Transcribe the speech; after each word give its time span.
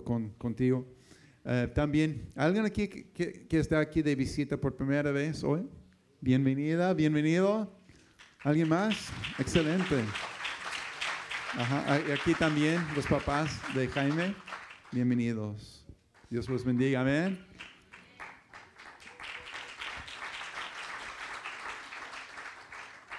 con, 0.00 0.30
contigo. 0.30 0.86
Eh, 1.44 1.70
también, 1.74 2.30
¿alguien 2.36 2.64
aquí 2.64 2.88
que, 2.88 3.46
está 3.50 3.80
aquí 3.80 4.00
de 4.00 4.14
visita 4.14 4.56
por 4.56 4.76
primera 4.76 5.10
vez 5.10 5.42
hoy? 5.42 5.68
Bienvenida, 6.20 6.94
bienvenido. 6.94 7.76
¿Alguien 8.40 8.68
más? 8.68 9.10
Excelente. 9.38 9.96
Aquí 12.12 12.34
también 12.34 12.80
los 12.96 13.06
papás 13.06 13.60
de 13.74 13.88
Jaime. 13.88 14.34
Bienvenidos. 14.92 15.84
Dios 16.30 16.48
los 16.48 16.64
bendiga. 16.64 17.00
Amén. 17.00 17.44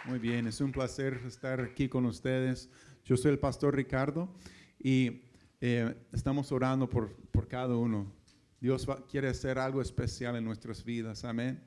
Muy 0.06 0.20
bien, 0.20 0.48
es 0.48 0.60
un 0.60 0.72
placer 0.72 1.22
estar 1.26 1.62
aquí 1.62 1.88
con 1.88 2.06
ustedes. 2.06 2.70
Yo 3.06 3.16
soy 3.16 3.32
el 3.32 3.40
pastor 3.40 3.76
Ricardo 3.76 4.34
y 4.80 5.24
eh, 5.66 5.96
estamos 6.12 6.52
orando 6.52 6.90
por, 6.90 7.16
por, 7.32 7.48
cada 7.48 7.74
uno. 7.78 8.12
Dios 8.60 8.86
quiere 9.10 9.30
hacer 9.30 9.58
algo 9.58 9.82
especial 9.82 10.36
en 10.36 10.44
nuestras 10.44 10.84
vidas. 10.84 11.24
Amén. 11.24 11.58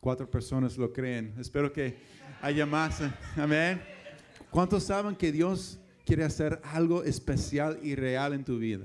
Cuatro 0.00 0.30
personas 0.30 0.76
lo 0.76 0.92
creen. 0.92 1.32
Espero 1.38 1.72
que 1.72 1.96
haya 2.42 2.66
más. 2.66 3.00
Amén. 3.38 3.80
¿Cuántos 4.50 4.84
saben 4.84 5.16
que 5.16 5.32
Dios 5.32 5.78
quiere 6.04 6.22
hacer 6.22 6.60
algo 6.62 7.04
especial 7.04 7.78
y 7.82 7.94
real 7.94 8.34
en 8.34 8.44
tu 8.44 8.58
vida? 8.58 8.84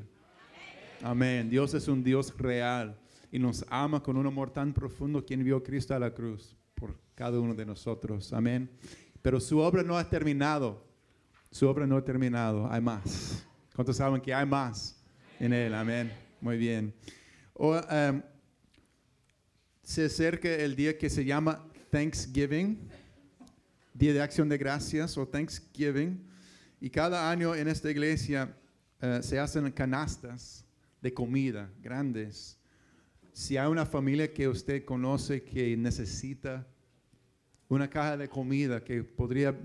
Amén. 1.02 1.50
Dios 1.50 1.74
es 1.74 1.90
un 1.90 2.06
Dios 2.06 2.34
real 2.38 2.98
y 3.34 3.38
nos 3.38 3.66
ama 3.68 4.02
con 4.02 4.16
un 4.16 4.28
amor 4.28 4.50
tan 4.50 4.72
profundo 4.72 5.26
quien 5.26 5.44
vio 5.44 5.58
a 5.58 5.64
Cristo 5.64 5.94
a 5.94 6.00
la 6.00 6.14
cruz 6.14 6.56
por 6.74 6.98
cada 7.14 7.38
uno 7.38 7.54
de 7.54 7.66
nosotros. 7.66 8.32
Amén. 8.32 8.70
Pero 9.22 9.42
su 9.42 9.60
obra 9.60 9.84
no 9.84 9.98
ha 9.98 10.10
terminado. 10.10 10.85
Su 11.56 11.70
obra 11.70 11.88
no 11.88 11.96
ha 11.96 12.04
terminado. 12.04 12.70
Hay 12.70 12.82
más. 12.82 13.46
¿Cuántos 13.74 13.96
saben 13.96 14.20
que 14.20 14.34
hay 14.34 14.46
más 14.46 15.02
en 15.40 15.54
Él? 15.54 15.74
Amén. 15.74 16.12
Muy 16.42 16.58
bien. 16.58 16.94
Em, 17.90 18.22
se 19.82 20.04
acerca 20.04 20.50
el 20.50 20.76
día 20.76 20.98
que 20.98 21.10
se 21.10 21.24
llama 21.24 21.66
Thanksgiving, 21.92 22.78
Día 23.94 24.12
de 24.12 24.22
Acción 24.22 24.50
de 24.50 24.58
Gracias 24.58 25.18
o 25.18 25.26
Thanksgiving. 25.26 26.22
Y 26.82 26.90
cada 26.90 27.32
año 27.32 27.56
en 27.56 27.70
esta 27.70 27.90
iglesia 27.90 28.54
eh, 29.00 29.22
se 29.24 29.40
hacen 29.40 29.72
canastas 29.72 30.66
de 31.02 31.14
comida 31.14 31.70
grandes 31.82 32.60
si 33.32 33.56
hay 33.56 33.70
una 33.70 33.86
familia 33.86 34.34
que 34.34 34.50
usted 34.50 34.84
conoce 34.84 35.42
que 35.42 35.78
necesita 35.78 36.68
una 37.70 37.90
caja 37.90 38.18
de 38.18 38.28
comida, 38.28 38.84
que 38.84 39.06
podría 39.06 39.58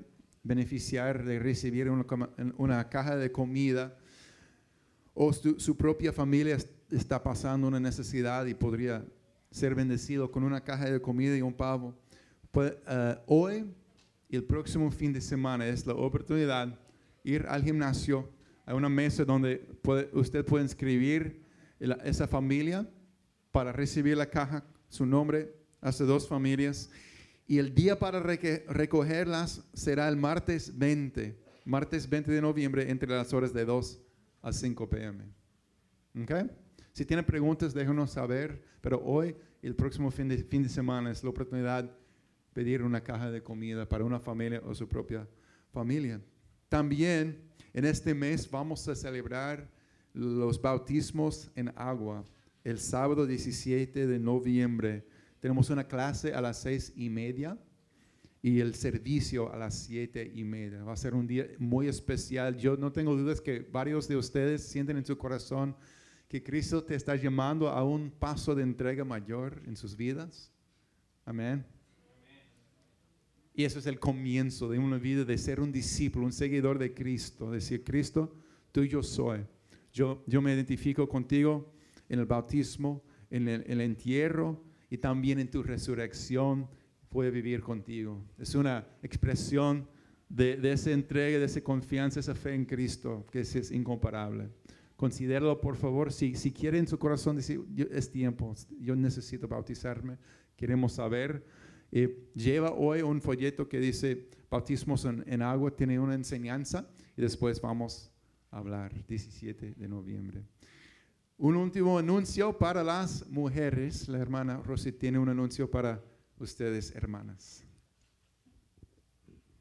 beneficiar 0.42 1.24
de 1.24 1.38
recibir 1.38 1.90
una, 1.90 2.88
caja 2.88 3.16
de 3.16 3.30
comida, 3.30 3.96
o 5.14 5.32
su, 5.32 5.76
propia 5.76 6.12
familia 6.12 6.56
está 6.90 7.22
pasando 7.22 7.68
una 7.68 7.80
necesidad 7.80 8.46
y 8.46 8.54
podría 8.54 9.04
ser 9.50 9.74
bendecido 9.74 10.30
con 10.30 10.44
una 10.44 10.62
caja 10.62 10.90
de 10.90 11.00
comida 11.00 11.36
y 11.36 11.42
un 11.42 11.52
pavo, 11.52 11.94
pues, 12.50 12.72
eh, 12.88 13.18
hoy 13.26 13.66
y 14.28 14.36
el 14.36 14.44
próximo 14.44 14.90
fin 14.90 15.12
de 15.12 15.20
semana 15.20 15.66
es 15.66 15.86
la 15.86 15.94
oportunidad 15.94 16.78
ir 17.24 17.44
al 17.48 17.62
gimnasio, 17.62 18.30
a 18.64 18.74
una 18.74 18.88
mesa 18.88 19.24
donde 19.24 19.66
usted 20.12 20.44
puede 20.44 20.64
inscribir 20.64 21.42
esa 22.04 22.28
familia 22.28 22.88
para 23.50 23.72
recibir 23.72 24.16
la 24.16 24.26
caja, 24.26 24.64
su 24.88 25.04
nombre, 25.04 25.52
hace 25.80 26.04
dos 26.04 26.28
familias. 26.28 26.90
Y 27.50 27.58
el 27.58 27.74
día 27.74 27.98
para 27.98 28.20
recogerlas 28.20 29.64
será 29.74 30.08
el 30.08 30.16
martes 30.16 30.78
20, 30.78 31.36
martes 31.64 32.08
20 32.08 32.30
de 32.30 32.40
noviembre, 32.40 32.88
entre 32.88 33.08
las 33.08 33.32
horas 33.32 33.52
de 33.52 33.64
2 33.64 34.00
a 34.42 34.52
5 34.52 34.88
pm. 34.88 35.24
¿Okay? 36.22 36.48
Si 36.92 37.04
tienen 37.04 37.24
preguntas, 37.24 37.74
déjenos 37.74 38.12
saber, 38.12 38.62
pero 38.80 39.02
hoy 39.04 39.34
y 39.60 39.66
el 39.66 39.74
próximo 39.74 40.12
fin 40.12 40.28
de, 40.28 40.38
fin 40.44 40.62
de 40.62 40.68
semana 40.68 41.10
es 41.10 41.24
la 41.24 41.30
oportunidad 41.30 41.82
de 41.82 41.90
pedir 42.52 42.84
una 42.84 43.02
caja 43.02 43.32
de 43.32 43.42
comida 43.42 43.84
para 43.84 44.04
una 44.04 44.20
familia 44.20 44.62
o 44.64 44.72
su 44.72 44.86
propia 44.86 45.26
familia. 45.72 46.20
También 46.68 47.50
en 47.72 47.84
este 47.84 48.14
mes 48.14 48.48
vamos 48.48 48.86
a 48.86 48.94
celebrar 48.94 49.68
los 50.14 50.62
bautismos 50.62 51.50
en 51.56 51.72
agua 51.74 52.24
el 52.62 52.78
sábado 52.78 53.26
17 53.26 54.06
de 54.06 54.18
noviembre. 54.20 55.04
Tenemos 55.40 55.70
una 55.70 55.88
clase 55.88 56.34
a 56.34 56.40
las 56.40 56.60
seis 56.60 56.92
y 56.96 57.08
media 57.08 57.58
y 58.42 58.60
el 58.60 58.74
servicio 58.74 59.52
a 59.52 59.56
las 59.56 59.74
siete 59.74 60.30
y 60.34 60.44
media. 60.44 60.84
Va 60.84 60.92
a 60.92 60.96
ser 60.96 61.14
un 61.14 61.26
día 61.26 61.46
muy 61.58 61.88
especial. 61.88 62.56
Yo 62.56 62.76
no 62.76 62.92
tengo 62.92 63.16
dudas 63.16 63.40
que 63.40 63.60
varios 63.60 64.06
de 64.08 64.16
ustedes 64.16 64.62
sienten 64.62 64.96
en 64.96 65.04
su 65.04 65.16
corazón 65.18 65.76
que 66.28 66.42
Cristo 66.42 66.84
te 66.84 66.94
está 66.94 67.16
llamando 67.16 67.68
a 67.68 67.82
un 67.82 68.10
paso 68.10 68.54
de 68.54 68.62
entrega 68.62 69.04
mayor 69.04 69.60
en 69.66 69.76
sus 69.76 69.96
vidas. 69.96 70.52
Amén. 71.24 71.64
Y 73.52 73.64
eso 73.64 73.78
es 73.78 73.86
el 73.86 73.98
comienzo 73.98 74.68
de 74.68 74.78
una 74.78 74.96
vida 74.96 75.24
de 75.24 75.36
ser 75.36 75.60
un 75.60 75.72
discípulo, 75.72 76.24
un 76.24 76.32
seguidor 76.32 76.78
de 76.78 76.94
Cristo. 76.94 77.50
Decir, 77.50 77.82
Cristo, 77.82 78.34
tú 78.72 78.82
y 78.82 78.88
yo 78.88 79.02
soy. 79.02 79.40
Yo, 79.92 80.22
yo 80.26 80.40
me 80.40 80.54
identifico 80.54 81.08
contigo 81.08 81.72
en 82.08 82.20
el 82.20 82.26
bautismo, 82.26 83.02
en 83.28 83.48
el, 83.48 83.80
entierro 83.80 84.62
y 84.90 84.98
también 84.98 85.38
en 85.38 85.50
tu 85.50 85.62
resurrección 85.62 86.68
puede 87.08 87.30
vivir 87.30 87.62
contigo. 87.62 88.22
Es 88.38 88.54
una 88.54 88.86
expresión 89.02 89.86
de, 90.28 90.58
esa 90.72 90.90
entrega, 90.90 91.38
de 91.38 91.44
esa 91.44 91.60
confianza, 91.60 92.20
esa 92.20 92.34
fe 92.34 92.54
en 92.54 92.64
Cristo, 92.64 93.26
que 93.30 93.40
es, 93.40 93.70
incomparable. 93.70 94.48
Considéralo, 94.96 95.60
por 95.60 95.76
favor, 95.76 96.12
si, 96.12 96.34
si 96.34 96.52
quiere 96.52 96.78
en 96.78 96.86
su 96.86 96.98
corazón 96.98 97.36
decir, 97.36 97.64
es 97.90 98.10
tiempo, 98.10 98.54
yo 98.80 98.94
necesito 98.94 99.48
bautizarme, 99.48 100.18
queremos 100.56 100.92
saber. 100.92 101.44
Eh, 101.90 102.28
lleva 102.34 102.72
hoy 102.72 103.02
un 103.02 103.20
folleto 103.20 103.68
que 103.68 103.80
dice 103.80 104.28
bautismos 104.50 105.04
en, 105.04 105.42
agua, 105.42 105.74
tiene 105.74 105.98
una 105.98 106.14
enseñanza 106.14 106.88
y 107.16 107.22
después 107.22 107.60
vamos 107.60 108.12
a 108.50 108.58
hablar, 108.58 108.92
17 109.06 109.74
de 109.76 109.88
noviembre. 109.88 110.42
Un 111.42 111.56
último 111.56 111.96
anuncio 111.96 112.58
para 112.58 112.84
las 112.84 113.26
mujeres. 113.28 114.08
La 114.10 114.18
hermana 114.18 114.58
Rosy 114.58 114.92
tiene 114.92 115.18
un 115.18 115.30
anuncio 115.30 115.70
para 115.70 116.04
ustedes, 116.38 116.94
hermanas. 116.94 117.64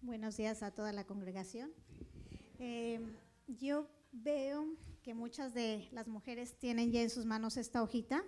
Buenos 0.02 0.36
días 0.36 0.62
a 0.62 0.72
toda 0.72 0.92
la 0.92 1.06
congregación. 1.06 1.72
Eh, 2.60 3.00
yo 3.48 3.88
veo 4.12 4.68
que 5.02 5.14
muchas 5.14 5.54
de 5.54 5.88
las 5.94 6.10
mujeres 6.10 6.54
tienen 6.60 6.92
ya 6.92 7.02
en 7.02 7.10
sus 7.10 7.24
manos 7.24 7.56
esta 7.56 7.82
hojita. 7.82 8.26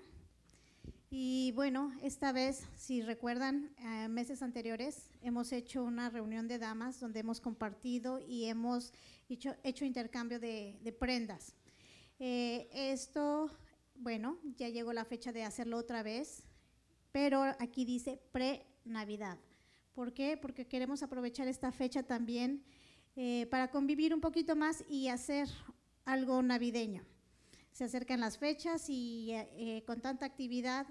Y 1.09 1.51
bueno, 1.53 1.91
esta 2.01 2.31
vez, 2.31 2.65
si 2.77 3.01
recuerdan, 3.01 3.69
eh, 3.79 4.07
meses 4.07 4.43
anteriores 4.43 5.09
hemos 5.21 5.51
hecho 5.51 5.83
una 5.83 6.09
reunión 6.09 6.47
de 6.47 6.57
damas 6.57 7.01
donde 7.01 7.19
hemos 7.19 7.41
compartido 7.41 8.21
y 8.21 8.45
hemos 8.45 8.93
hecho, 9.27 9.83
intercambio 9.83 10.39
de 10.39 10.95
prendas. 10.97 11.53
Eh, 12.23 12.69
esto, 12.71 13.49
bueno, 13.95 14.37
ya 14.55 14.69
llegó 14.69 14.93
la 14.93 15.05
fecha 15.05 15.31
de 15.31 15.43
hacerlo 15.43 15.77
otra 15.77 16.03
vez, 16.03 16.43
pero 17.11 17.41
aquí 17.57 17.83
dice 17.83 18.21
pre-Navidad. 18.31 19.39
¿Por 19.95 20.13
qué? 20.13 20.37
Porque 20.37 20.67
queremos 20.67 21.01
aprovechar 21.01 21.47
esta 21.47 21.71
fecha 21.71 22.03
también 22.03 22.63
eh, 23.15 23.47
para 23.49 23.71
convivir 23.71 24.13
un 24.13 24.21
poquito 24.21 24.55
más 24.55 24.85
y 24.87 25.07
hacer 25.07 25.49
algo 26.05 26.43
navideño. 26.43 27.03
Se 27.71 27.85
acercan 27.85 28.19
las 28.19 28.37
fechas 28.37 28.87
y 28.87 29.31
eh, 29.31 29.83
con 29.87 29.99
tanta 29.99 30.27
actividad 30.27 30.85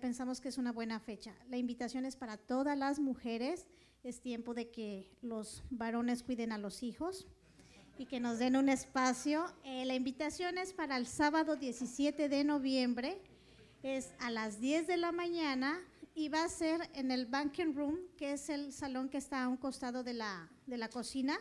pensamos 0.00 0.40
que 0.40 0.48
es 0.48 0.58
una 0.58 0.72
buena 0.72 0.98
fecha. 0.98 1.36
La 1.48 1.56
invitación 1.56 2.04
es 2.04 2.16
para 2.16 2.36
todas 2.36 2.76
las 2.76 2.98
mujeres. 2.98 3.68
Es 4.02 4.20
tiempo 4.20 4.54
de 4.54 4.70
que 4.70 5.08
los 5.22 5.62
varones 5.70 6.24
cuiden 6.24 6.50
a 6.50 6.58
los 6.58 6.82
hijos 6.82 7.28
y 7.98 8.06
que 8.06 8.20
nos 8.20 8.38
den 8.38 8.56
un 8.56 8.68
espacio. 8.68 9.46
Eh, 9.64 9.84
la 9.84 9.94
invitación 9.94 10.58
es 10.58 10.72
para 10.72 10.96
el 10.96 11.06
sábado 11.06 11.56
17 11.56 12.28
de 12.28 12.44
noviembre, 12.44 13.20
es 13.82 14.14
a 14.18 14.30
las 14.30 14.60
10 14.60 14.86
de 14.86 14.96
la 14.96 15.12
mañana 15.12 15.80
y 16.14 16.28
va 16.28 16.44
a 16.44 16.48
ser 16.48 16.88
en 16.94 17.10
el 17.10 17.26
banking 17.26 17.74
room, 17.74 17.98
que 18.16 18.32
es 18.32 18.48
el 18.48 18.72
salón 18.72 19.08
que 19.08 19.18
está 19.18 19.44
a 19.44 19.48
un 19.48 19.56
costado 19.56 20.02
de 20.02 20.14
la, 20.14 20.50
de 20.66 20.78
la 20.78 20.88
cocina. 20.88 21.38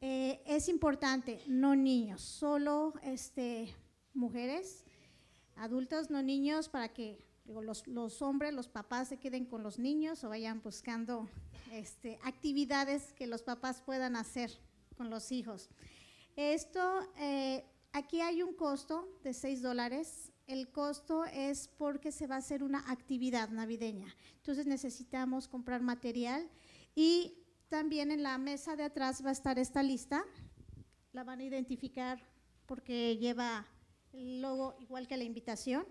Eh, 0.00 0.42
es 0.46 0.68
importante, 0.68 1.40
no 1.46 1.74
niños, 1.74 2.20
solo 2.20 2.94
este, 3.02 3.74
mujeres, 4.12 4.84
adultos, 5.56 6.10
no 6.10 6.22
niños, 6.22 6.68
para 6.68 6.88
que 6.88 7.18
los, 7.46 7.86
los, 7.86 8.22
hombres, 8.22 8.52
los 8.52 8.68
papás 8.68 9.08
se 9.08 9.18
queden 9.18 9.44
con 9.44 9.62
los 9.62 9.78
niños 9.78 10.24
o 10.24 10.28
vayan 10.28 10.62
buscando 10.62 11.28
este, 11.72 12.18
actividades 12.22 13.12
que 13.12 13.26
los 13.26 13.42
papás 13.42 13.82
puedan 13.82 14.16
hacer 14.16 14.50
con 14.94 15.10
los 15.10 15.32
hijos. 15.32 15.70
Esto, 16.36 17.08
eh, 17.18 17.64
aquí 17.92 18.20
hay 18.20 18.42
un 18.42 18.54
costo 18.54 19.08
de 19.22 19.32
6 19.32 19.62
dólares. 19.62 20.32
El 20.46 20.70
costo 20.70 21.24
es 21.24 21.68
porque 21.68 22.12
se 22.12 22.26
va 22.26 22.34
a 22.36 22.38
hacer 22.38 22.62
una 22.62 22.90
actividad 22.90 23.48
navideña. 23.50 24.14
Entonces 24.36 24.66
necesitamos 24.66 25.48
comprar 25.48 25.80
material 25.80 26.50
y 26.94 27.38
también 27.68 28.10
en 28.10 28.22
la 28.22 28.36
mesa 28.38 28.76
de 28.76 28.84
atrás 28.84 29.24
va 29.24 29.30
a 29.30 29.32
estar 29.32 29.58
esta 29.58 29.82
lista. 29.82 30.24
La 31.12 31.24
van 31.24 31.40
a 31.40 31.44
identificar 31.44 32.20
porque 32.66 33.16
lleva 33.16 33.66
el 34.12 34.42
logo 34.42 34.76
igual 34.80 35.08
que 35.08 35.16
la 35.16 35.24
invitación. 35.24 35.86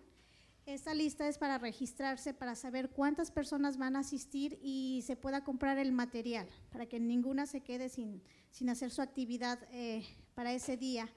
Esta 0.65 0.93
lista 0.93 1.27
es 1.27 1.37
para 1.37 1.57
registrarse, 1.57 2.33
para 2.33 2.55
saber 2.55 2.89
cuántas 2.89 3.31
personas 3.31 3.77
van 3.77 3.97
a 3.97 3.99
asistir 3.99 4.59
y 4.61 5.03
se 5.05 5.17
pueda 5.17 5.43
comprar 5.43 5.77
el 5.77 5.91
material, 5.91 6.47
para 6.69 6.85
que 6.85 7.01
ninguna 7.01 7.45
se 7.47 7.61
quede 7.61 7.89
sin, 7.89 8.23
sin 8.53 8.69
hacer 8.69 8.91
su 8.91 9.01
actividad 9.01 9.59
eh, 9.71 10.05
para 10.35 10.53
ese 10.53 10.77
día. 10.77 11.09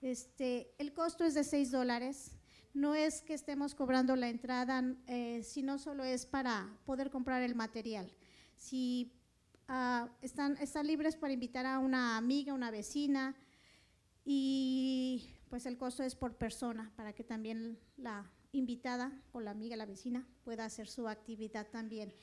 Este, 0.00 0.72
el 0.78 0.94
costo 0.94 1.24
es 1.24 1.34
de 1.34 1.42
6 1.42 1.72
dólares. 1.72 2.30
No 2.74 2.94
es 2.94 3.22
que 3.22 3.34
estemos 3.34 3.74
cobrando 3.74 4.14
la 4.14 4.28
entrada, 4.28 4.84
eh, 5.08 5.42
sino 5.42 5.78
solo 5.78 6.04
es 6.04 6.26
para 6.26 6.78
poder 6.84 7.10
comprar 7.10 7.42
el 7.42 7.56
material. 7.56 8.12
Si 8.56 9.12
uh, 9.68 10.06
están, 10.22 10.56
están 10.58 10.86
libres 10.86 11.16
para 11.16 11.32
invitar 11.32 11.66
a 11.66 11.80
una 11.80 12.16
amiga, 12.16 12.54
una 12.54 12.70
vecina, 12.70 13.34
y 14.24 15.26
pues 15.48 15.66
el 15.66 15.76
costo 15.78 16.04
es 16.04 16.14
por 16.14 16.36
persona, 16.36 16.92
para 16.94 17.12
que 17.12 17.24
también 17.24 17.80
la 17.96 18.30
invitada 18.52 19.12
o 19.32 19.40
la 19.40 19.50
amiga, 19.50 19.74
la 19.74 19.86
vecina, 19.86 20.24
pueda 20.44 20.64
hacer 20.64 20.86
su 20.86 21.08
actividad 21.08 21.66
también. 21.66 22.14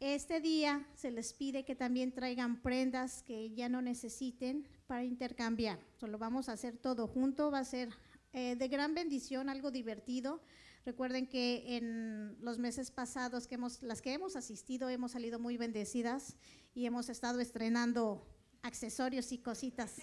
Este 0.00 0.40
día 0.40 0.86
se 0.94 1.10
les 1.10 1.32
pide 1.32 1.64
que 1.64 1.74
también 1.74 2.12
traigan 2.12 2.60
prendas 2.60 3.22
que 3.22 3.50
ya 3.54 3.68
no 3.68 3.80
necesiten 3.80 4.66
para 4.86 5.04
intercambiar. 5.04 5.78
Solo 5.98 6.18
vamos 6.18 6.48
a 6.48 6.52
hacer 6.52 6.76
todo 6.76 7.06
junto, 7.06 7.50
va 7.50 7.60
a 7.60 7.64
ser 7.64 7.88
eh, 8.32 8.56
de 8.56 8.68
gran 8.68 8.94
bendición, 8.94 9.48
algo 9.48 9.70
divertido. 9.70 10.42
Recuerden 10.84 11.26
que 11.26 11.76
en 11.76 12.36
los 12.42 12.58
meses 12.58 12.90
pasados, 12.90 13.46
que 13.46 13.54
hemos, 13.54 13.82
las 13.82 14.02
que 14.02 14.12
hemos 14.12 14.36
asistido, 14.36 14.90
hemos 14.90 15.12
salido 15.12 15.38
muy 15.38 15.56
bendecidas 15.56 16.36
y 16.74 16.84
hemos 16.84 17.08
estado 17.08 17.40
estrenando 17.40 18.26
accesorios 18.62 19.32
y 19.32 19.38
cositas 19.38 20.02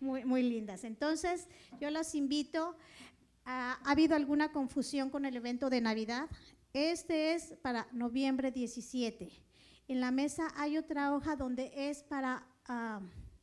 muy, 0.00 0.42
lindas. 0.42 0.84
Entonces, 0.84 1.48
yo 1.80 1.90
las 1.90 2.14
invito. 2.14 2.76
¿Ha 3.46 3.78
habido 3.84 4.16
alguna 4.16 4.52
confusión 4.52 5.10
con 5.10 5.26
el 5.26 5.36
evento 5.36 5.68
de 5.68 5.82
Navidad? 5.82 6.30
Este 6.74 7.34
es 7.34 7.54
para 7.62 7.86
noviembre 7.92 8.50
17. 8.50 9.30
En 9.86 10.00
la 10.00 10.10
mesa 10.10 10.48
hay 10.56 10.76
otra 10.76 11.14
hoja 11.14 11.36
donde 11.36 11.70
es 11.72 12.02
para 12.02 12.48
uh, 12.68 13.00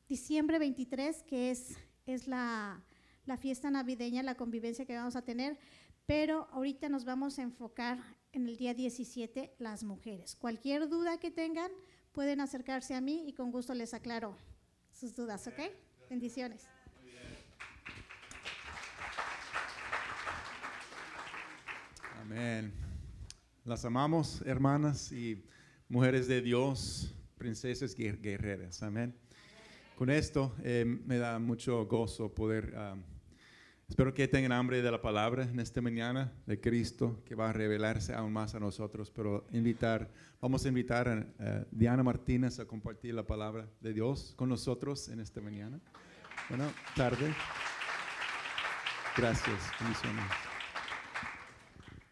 diciembre 0.09 0.59
23, 0.59 1.23
que 1.23 1.49
es, 1.49 1.77
es 2.05 2.27
la, 2.27 2.83
la 3.25 3.37
fiesta 3.37 3.71
navideña, 3.71 4.21
la 4.21 4.35
convivencia 4.35 4.85
que 4.85 4.97
vamos 4.97 5.15
a 5.15 5.21
tener, 5.21 5.57
pero 6.05 6.49
ahorita 6.51 6.89
nos 6.89 7.05
vamos 7.05 7.39
a 7.39 7.43
enfocar 7.43 7.99
en 8.33 8.49
el 8.49 8.57
día 8.57 8.73
17 8.73 9.55
las 9.59 9.85
mujeres. 9.85 10.35
Cualquier 10.35 10.89
duda 10.89 11.17
que 11.17 11.31
tengan, 11.31 11.71
pueden 12.11 12.41
acercarse 12.41 12.95
a 12.95 12.99
mí 12.99 13.23
y 13.29 13.31
con 13.31 13.49
gusto 13.49 13.73
les 13.73 13.93
aclaro 13.93 14.35
sus 14.91 15.15
dudas, 15.15 15.47
¿ok? 15.47 15.71
Bendiciones. 16.09 16.67
Amén. 22.19 22.90
Las 23.63 23.85
amamos, 23.85 24.41
hermanas 24.47 25.11
y 25.11 25.45
mujeres 25.87 26.27
de 26.27 26.41
Dios, 26.41 27.13
princesas 27.37 27.93
guerreras. 27.93 28.81
Amén. 28.81 29.15
Con 29.95 30.09
esto 30.09 30.55
eh, 30.63 30.83
me 30.83 31.19
da 31.19 31.37
mucho 31.37 31.85
gozo 31.85 32.33
poder, 32.33 32.73
um, 32.75 33.03
espero 33.87 34.15
que 34.15 34.27
tengan 34.27 34.51
hambre 34.51 34.81
de 34.81 34.89
la 34.89 34.99
palabra 34.99 35.43
en 35.43 35.59
esta 35.59 35.79
mañana 35.79 36.33
de 36.47 36.59
Cristo, 36.59 37.21
que 37.23 37.35
va 37.35 37.51
a 37.51 37.53
revelarse 37.53 38.15
aún 38.15 38.33
más 38.33 38.55
a 38.55 38.59
nosotros, 38.59 39.11
pero 39.11 39.45
invitar, 39.51 40.09
vamos 40.41 40.65
a 40.65 40.69
invitar 40.69 41.07
a 41.39 41.65
Diana 41.69 42.01
Martínez 42.01 42.59
a 42.59 42.65
compartir 42.65 43.13
la 43.13 43.27
palabra 43.27 43.69
de 43.79 43.93
Dios 43.93 44.33
con 44.37 44.49
nosotros 44.49 45.07
en 45.09 45.19
esta 45.19 45.39
mañana. 45.39 45.79
Bueno, 46.49 46.65
tarde. 46.95 47.31
Gracias. 49.15 49.71
Bendiciones. 49.79 50.50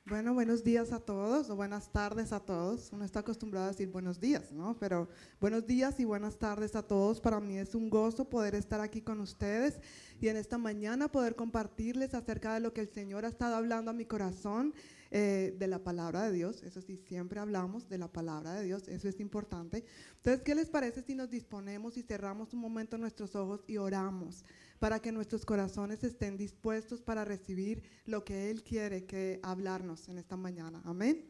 Bueno, 0.09 0.33
buenos 0.33 0.63
días 0.63 0.91
a 0.91 0.99
todos 0.99 1.51
o 1.51 1.55
buenas 1.55 1.91
tardes 1.91 2.33
a 2.33 2.39
todos. 2.39 2.89
Uno 2.91 3.05
está 3.05 3.19
acostumbrado 3.19 3.67
a 3.67 3.69
decir 3.69 3.89
buenos 3.89 4.19
días, 4.19 4.51
¿no? 4.51 4.75
Pero 4.79 5.07
buenos 5.39 5.67
días 5.67 5.99
y 5.99 6.05
buenas 6.05 6.39
tardes 6.39 6.75
a 6.75 6.81
todos. 6.81 7.21
Para 7.21 7.39
mí 7.39 7.59
es 7.59 7.75
un 7.75 7.91
gozo 7.91 8.27
poder 8.27 8.55
estar 8.55 8.81
aquí 8.81 9.03
con 9.03 9.19
ustedes 9.19 9.79
y 10.21 10.27
en 10.27 10.37
esta 10.37 10.57
mañana 10.57 11.11
poder 11.11 11.35
compartirles 11.35 12.13
acerca 12.13 12.53
de 12.53 12.59
lo 12.59 12.73
que 12.73 12.81
el 12.81 12.89
Señor 12.89 13.25
ha 13.25 13.29
estado 13.29 13.55
hablando 13.55 13.91
a 13.91 13.93
mi 13.93 14.05
corazón 14.05 14.73
eh, 15.11 15.55
de 15.57 15.67
la 15.67 15.83
palabra 15.83 16.23
de 16.23 16.33
Dios. 16.33 16.61
Eso 16.63 16.81
sí, 16.81 16.97
siempre 16.97 17.39
hablamos 17.39 17.89
de 17.89 17.97
la 17.97 18.11
palabra 18.11 18.53
de 18.53 18.65
Dios. 18.65 18.87
Eso 18.87 19.07
es 19.07 19.19
importante. 19.19 19.83
Entonces, 20.17 20.43
¿qué 20.43 20.55
les 20.55 20.69
parece 20.69 21.01
si 21.01 21.15
nos 21.15 21.29
disponemos 21.29 21.97
y 21.97 22.03
cerramos 22.03 22.53
un 22.53 22.59
momento 22.59 22.97
nuestros 22.97 23.35
ojos 23.35 23.63
y 23.67 23.77
oramos? 23.77 24.45
para 24.79 24.99
que 24.99 25.11
nuestros 25.11 25.45
corazones 25.45 26.03
estén 26.03 26.37
dispuestos 26.37 27.01
para 27.01 27.25
recibir 27.25 27.83
lo 28.05 28.23
que 28.23 28.49
Él 28.49 28.63
quiere 28.63 29.05
que 29.05 29.39
hablarnos 29.43 30.07
en 30.07 30.17
esta 30.17 30.37
mañana. 30.37 30.81
Amén. 30.85 31.25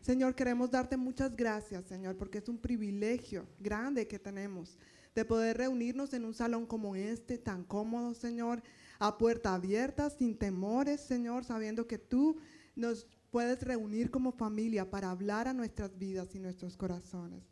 Señor, 0.00 0.34
queremos 0.34 0.70
darte 0.70 0.96
muchas 0.96 1.34
gracias, 1.34 1.84
Señor, 1.86 2.16
porque 2.16 2.38
es 2.38 2.48
un 2.48 2.58
privilegio 2.58 3.46
grande 3.58 4.06
que 4.06 4.18
tenemos 4.18 4.78
de 5.14 5.24
poder 5.24 5.58
reunirnos 5.58 6.12
en 6.14 6.24
un 6.24 6.34
salón 6.34 6.66
como 6.66 6.96
este, 6.96 7.38
tan 7.38 7.64
cómodo, 7.64 8.14
Señor, 8.14 8.62
a 8.98 9.18
puerta 9.18 9.54
abierta, 9.54 10.10
sin 10.10 10.36
temores, 10.36 11.00
Señor, 11.00 11.44
sabiendo 11.44 11.86
que 11.86 11.98
tú 11.98 12.38
nos 12.76 13.06
puedes 13.30 13.62
reunir 13.62 14.10
como 14.10 14.32
familia 14.32 14.90
para 14.90 15.10
hablar 15.10 15.48
a 15.48 15.54
nuestras 15.54 15.98
vidas 15.98 16.34
y 16.34 16.38
nuestros 16.38 16.76
corazones. 16.76 17.42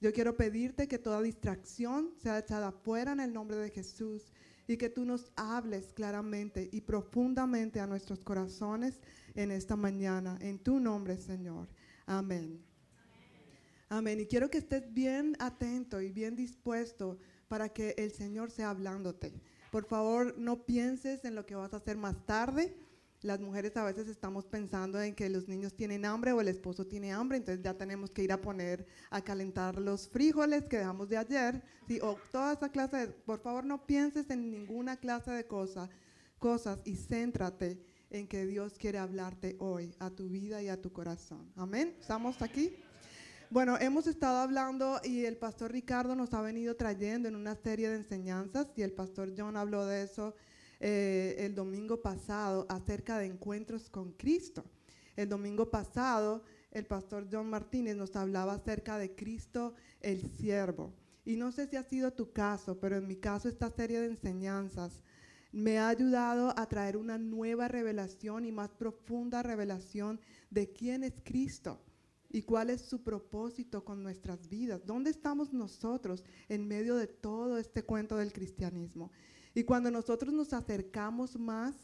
Yo 0.00 0.12
quiero 0.12 0.36
pedirte 0.36 0.88
que 0.88 0.98
toda 0.98 1.22
distracción 1.22 2.10
sea 2.22 2.38
echada 2.38 2.72
fuera 2.72 3.12
en 3.12 3.20
el 3.20 3.32
nombre 3.32 3.56
de 3.56 3.70
Jesús 3.70 4.32
y 4.66 4.76
que 4.76 4.88
tú 4.88 5.04
nos 5.04 5.30
hables 5.36 5.92
claramente 5.92 6.68
y 6.72 6.80
profundamente 6.80 7.80
a 7.80 7.86
nuestros 7.86 8.22
corazones 8.24 9.00
en 9.34 9.50
esta 9.50 9.76
mañana. 9.76 10.38
En 10.40 10.58
tu 10.58 10.80
nombre, 10.80 11.16
Señor. 11.16 11.68
Amén. 12.06 12.73
Amén. 13.96 14.18
Y 14.20 14.26
quiero 14.26 14.50
que 14.50 14.58
estés 14.58 14.92
bien 14.92 15.36
atento 15.38 16.00
y 16.00 16.10
bien 16.10 16.34
dispuesto 16.34 17.18
para 17.48 17.68
que 17.68 17.94
el 17.96 18.10
Señor 18.10 18.50
sea 18.50 18.70
hablándote. 18.70 19.32
Por 19.70 19.84
favor, 19.84 20.36
no 20.36 20.64
pienses 20.66 21.24
en 21.24 21.34
lo 21.34 21.46
que 21.46 21.54
vas 21.54 21.72
a 21.74 21.76
hacer 21.76 21.96
más 21.96 22.26
tarde 22.26 22.76
las 23.24 23.40
mujeres 23.40 23.74
a 23.78 23.84
veces 23.84 24.06
estamos 24.06 24.44
pensando 24.44 25.00
en 25.00 25.14
que 25.14 25.30
los 25.30 25.48
niños 25.48 25.74
tienen 25.74 26.04
hambre 26.04 26.32
o 26.32 26.42
el 26.42 26.48
esposo 26.48 26.86
tiene 26.86 27.10
hambre, 27.10 27.38
entonces 27.38 27.64
ya 27.64 27.72
tenemos 27.72 28.10
que 28.10 28.22
ir 28.22 28.30
a 28.30 28.40
poner 28.40 28.86
a 29.08 29.22
calentar 29.22 29.80
los 29.80 30.06
frijoles 30.08 30.64
que 30.66 30.76
dejamos 30.76 31.08
de 31.08 31.16
ayer, 31.16 31.62
¿sí? 31.88 31.98
o 32.02 32.18
toda 32.30 32.52
esa 32.52 32.68
clase 32.68 32.98
de, 32.98 33.06
por 33.08 33.40
favor 33.40 33.64
no 33.64 33.86
pienses 33.86 34.28
en 34.28 34.50
ninguna 34.50 34.98
clase 34.98 35.30
de 35.30 35.46
cosa, 35.46 35.88
cosas 36.38 36.82
y 36.84 36.96
céntrate 36.96 37.82
en 38.10 38.28
que 38.28 38.44
Dios 38.44 38.74
quiere 38.76 38.98
hablarte 38.98 39.56
hoy 39.58 39.94
a 40.00 40.10
tu 40.10 40.28
vida 40.28 40.62
y 40.62 40.68
a 40.68 40.82
tu 40.82 40.92
corazón. 40.92 41.50
Amén. 41.56 41.96
¿Estamos 41.98 42.42
aquí? 42.42 42.76
Bueno, 43.54 43.78
hemos 43.78 44.08
estado 44.08 44.38
hablando 44.38 45.00
y 45.04 45.26
el 45.26 45.36
pastor 45.36 45.70
Ricardo 45.70 46.16
nos 46.16 46.34
ha 46.34 46.42
venido 46.42 46.74
trayendo 46.74 47.28
en 47.28 47.36
una 47.36 47.54
serie 47.54 47.88
de 47.88 47.94
enseñanzas 47.94 48.66
y 48.74 48.82
el 48.82 48.90
pastor 48.90 49.32
John 49.38 49.56
habló 49.56 49.86
de 49.86 50.02
eso 50.02 50.34
eh, 50.80 51.36
el 51.38 51.54
domingo 51.54 52.02
pasado 52.02 52.66
acerca 52.68 53.16
de 53.16 53.26
encuentros 53.26 53.88
con 53.88 54.10
Cristo. 54.14 54.64
El 55.14 55.28
domingo 55.28 55.70
pasado 55.70 56.42
el 56.72 56.86
pastor 56.86 57.28
John 57.30 57.48
Martínez 57.48 57.94
nos 57.94 58.16
hablaba 58.16 58.54
acerca 58.54 58.98
de 58.98 59.14
Cristo 59.14 59.76
el 60.00 60.28
siervo. 60.32 60.92
Y 61.24 61.36
no 61.36 61.52
sé 61.52 61.68
si 61.68 61.76
ha 61.76 61.84
sido 61.84 62.12
tu 62.12 62.32
caso, 62.32 62.80
pero 62.80 62.96
en 62.96 63.06
mi 63.06 63.14
caso 63.14 63.48
esta 63.48 63.70
serie 63.70 64.00
de 64.00 64.06
enseñanzas 64.06 65.04
me 65.52 65.78
ha 65.78 65.86
ayudado 65.86 66.52
a 66.58 66.66
traer 66.66 66.96
una 66.96 67.18
nueva 67.18 67.68
revelación 67.68 68.46
y 68.46 68.50
más 68.50 68.70
profunda 68.70 69.44
revelación 69.44 70.20
de 70.50 70.72
quién 70.72 71.04
es 71.04 71.20
Cristo 71.22 71.83
y 72.34 72.42
cuál 72.42 72.68
es 72.68 72.80
su 72.80 73.00
propósito 73.00 73.84
con 73.84 74.02
nuestras 74.02 74.48
vidas. 74.48 74.84
¿Dónde 74.84 75.10
estamos 75.10 75.52
nosotros 75.52 76.24
en 76.48 76.66
medio 76.66 76.96
de 76.96 77.06
todo 77.06 77.58
este 77.58 77.84
cuento 77.84 78.16
del 78.16 78.32
cristianismo? 78.32 79.12
Y 79.54 79.62
cuando 79.62 79.88
nosotros 79.92 80.34
nos 80.34 80.52
acercamos 80.52 81.38
más 81.38 81.76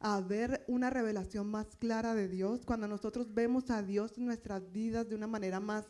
a 0.00 0.18
ver 0.22 0.64
una 0.66 0.88
revelación 0.88 1.50
más 1.50 1.76
clara 1.76 2.14
de 2.14 2.26
Dios, 2.26 2.64
cuando 2.64 2.88
nosotros 2.88 3.34
vemos 3.34 3.68
a 3.68 3.82
Dios 3.82 4.16
en 4.16 4.24
nuestras 4.24 4.72
vidas 4.72 5.10
de 5.10 5.14
una 5.14 5.26
manera 5.26 5.60
más 5.60 5.84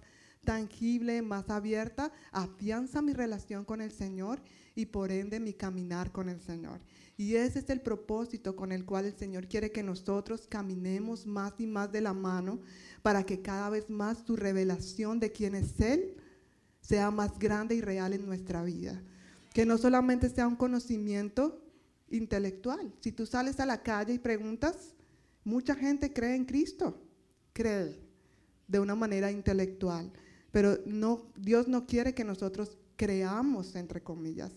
tangible, 0.45 1.23
más 1.23 1.49
abierta, 1.49 2.11
afianza 2.33 3.01
mi 3.01 3.13
relación 3.13 3.65
con 3.65 3.81
el 3.81 3.93
Señor 3.93 4.43
y 4.75 4.87
por 4.87 5.13
ende 5.13 5.39
mi 5.39 5.55
caminar 5.55 6.11
con 6.11 6.29
el 6.29 6.41
Señor. 6.41 6.81
Y 7.19 7.35
ese 7.35 7.59
es 7.59 7.69
el 7.69 7.83
propósito 7.83 8.57
con 8.57 8.73
el 8.73 8.87
cual 8.87 9.05
el 9.05 9.15
Señor 9.19 9.47
quiere 9.47 9.71
que 9.71 9.83
nosotros 9.83 10.47
caminemos 10.47 11.27
más 11.27 11.53
y 11.59 11.67
más 11.67 11.93
de 11.93 12.01
la 12.01 12.15
mano 12.15 12.61
para 13.03 13.27
que 13.27 13.43
cada 13.43 13.69
vez 13.69 13.91
más 13.91 14.25
su 14.25 14.37
revelación 14.37 15.21
de 15.21 15.33
quién 15.33 15.55
es 15.55 15.79
Él 15.81 16.17
sea 16.81 17.11
más 17.11 17.39
grande 17.39 17.75
y 17.75 17.83
real 17.83 18.15
en 18.15 18.25
nuestra 18.25 18.63
vida 18.63 19.03
que 19.59 19.67
no 19.67 19.77
solamente 19.77 20.31
sea 20.31 20.47
un 20.47 20.55
conocimiento 20.55 21.61
intelectual. 22.11 22.95
Si 23.01 23.11
tú 23.11 23.27
sales 23.27 23.59
a 23.59 23.67
la 23.67 23.83
calle 23.83 24.15
y 24.15 24.19
preguntas, 24.21 24.95
mucha 25.43 25.75
gente 25.75 26.13
cree 26.13 26.37
en 26.37 26.45
Cristo, 26.45 27.03
cree 27.53 27.99
de 28.69 28.79
una 28.79 28.95
manera 28.95 29.33
intelectual, 29.33 30.13
pero 30.53 30.79
no, 30.87 31.27
Dios 31.37 31.67
no 31.67 31.87
quiere 31.87 32.15
que 32.15 32.23
nosotros 32.23 32.79
creamos, 32.97 33.75
entre 33.75 34.01
comillas, 34.01 34.53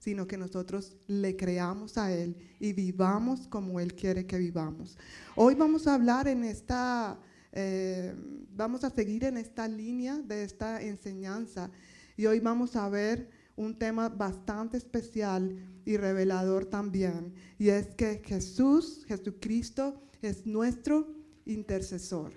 sino 0.00 0.26
que 0.26 0.36
nosotros 0.36 0.96
le 1.06 1.36
creamos 1.36 1.96
a 1.98 2.12
Él 2.12 2.36
y 2.58 2.72
vivamos 2.72 3.46
como 3.46 3.78
Él 3.78 3.94
quiere 3.94 4.26
que 4.26 4.38
vivamos. 4.38 4.98
Hoy 5.36 5.54
vamos 5.54 5.86
a 5.86 5.94
hablar 5.94 6.26
en 6.26 6.42
esta, 6.42 7.20
eh, 7.52 8.14
vamos 8.56 8.82
a 8.82 8.90
seguir 8.90 9.24
en 9.24 9.36
esta 9.36 9.68
línea 9.68 10.18
de 10.18 10.42
esta 10.42 10.82
enseñanza 10.82 11.70
y 12.16 12.26
hoy 12.26 12.40
vamos 12.40 12.74
a 12.76 12.88
ver 12.88 13.30
un 13.56 13.78
tema 13.78 14.08
bastante 14.08 14.78
especial 14.78 15.54
y 15.84 15.98
revelador 15.98 16.64
también, 16.64 17.34
y 17.58 17.68
es 17.68 17.94
que 17.94 18.22
Jesús, 18.24 19.04
Jesucristo, 19.06 20.02
es 20.22 20.46
nuestro 20.46 21.08
intercesor. 21.44 22.32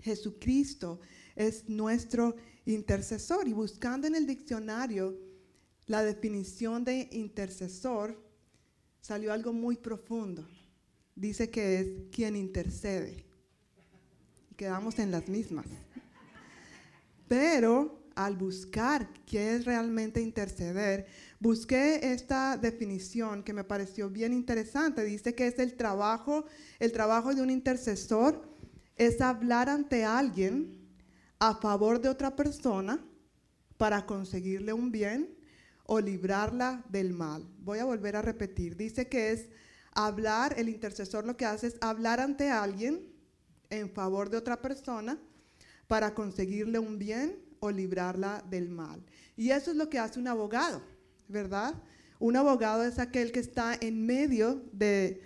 Jesucristo 0.00 1.00
es 1.34 1.68
nuestro 1.68 2.36
intercesor. 2.66 3.48
Y 3.48 3.52
buscando 3.52 4.06
en 4.06 4.14
el 4.14 4.26
diccionario 4.26 5.16
la 5.86 6.02
definición 6.02 6.84
de 6.84 7.08
intercesor, 7.12 8.22
salió 9.00 9.32
algo 9.32 9.52
muy 9.52 9.76
profundo. 9.76 10.48
Dice 11.14 11.50
que 11.50 11.80
es 11.80 11.88
quien 12.10 12.36
intercede. 12.36 13.24
Quedamos 14.56 14.98
en 14.98 15.10
las 15.10 15.28
mismas. 15.28 15.66
Pero 17.28 18.02
al 18.14 18.36
buscar 18.36 19.12
qué 19.26 19.56
es 19.56 19.64
realmente 19.64 20.20
interceder, 20.20 21.06
busqué 21.40 22.12
esta 22.12 22.56
definición 22.56 23.42
que 23.42 23.52
me 23.52 23.64
pareció 23.64 24.08
bien 24.08 24.32
interesante. 24.32 25.04
Dice 25.04 25.34
que 25.34 25.46
es 25.46 25.58
el 25.58 25.74
trabajo, 25.74 26.46
el 26.78 26.92
trabajo 26.92 27.34
de 27.34 27.42
un 27.42 27.50
intercesor 27.50 28.48
es 28.96 29.20
hablar 29.20 29.68
ante 29.68 30.04
alguien 30.04 30.78
a 31.38 31.56
favor 31.56 32.00
de 32.00 32.08
otra 32.08 32.36
persona 32.36 33.04
para 33.76 34.06
conseguirle 34.06 34.72
un 34.72 34.90
bien 34.92 35.43
o 35.84 36.00
librarla 36.00 36.84
del 36.88 37.12
mal. 37.12 37.46
Voy 37.58 37.78
a 37.78 37.84
volver 37.84 38.16
a 38.16 38.22
repetir. 38.22 38.76
Dice 38.76 39.08
que 39.08 39.32
es 39.32 39.48
hablar, 39.92 40.54
el 40.58 40.68
intercesor 40.68 41.24
lo 41.24 41.36
que 41.36 41.46
hace 41.46 41.68
es 41.68 41.76
hablar 41.80 42.20
ante 42.20 42.50
alguien 42.50 43.12
en 43.70 43.90
favor 43.90 44.30
de 44.30 44.36
otra 44.36 44.60
persona 44.60 45.18
para 45.86 46.14
conseguirle 46.14 46.78
un 46.78 46.98
bien 46.98 47.38
o 47.60 47.70
librarla 47.70 48.44
del 48.48 48.68
mal. 48.68 49.02
Y 49.36 49.50
eso 49.50 49.70
es 49.70 49.76
lo 49.76 49.88
que 49.90 49.98
hace 49.98 50.18
un 50.18 50.28
abogado, 50.28 50.82
¿verdad? 51.28 51.74
Un 52.18 52.36
abogado 52.36 52.84
es 52.84 52.98
aquel 52.98 53.32
que 53.32 53.40
está 53.40 53.76
en 53.78 54.06
medio 54.06 54.62
de 54.72 55.20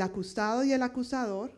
acusado 0.00 0.64
y 0.64 0.72
el 0.72 0.82
acusador 0.82 1.52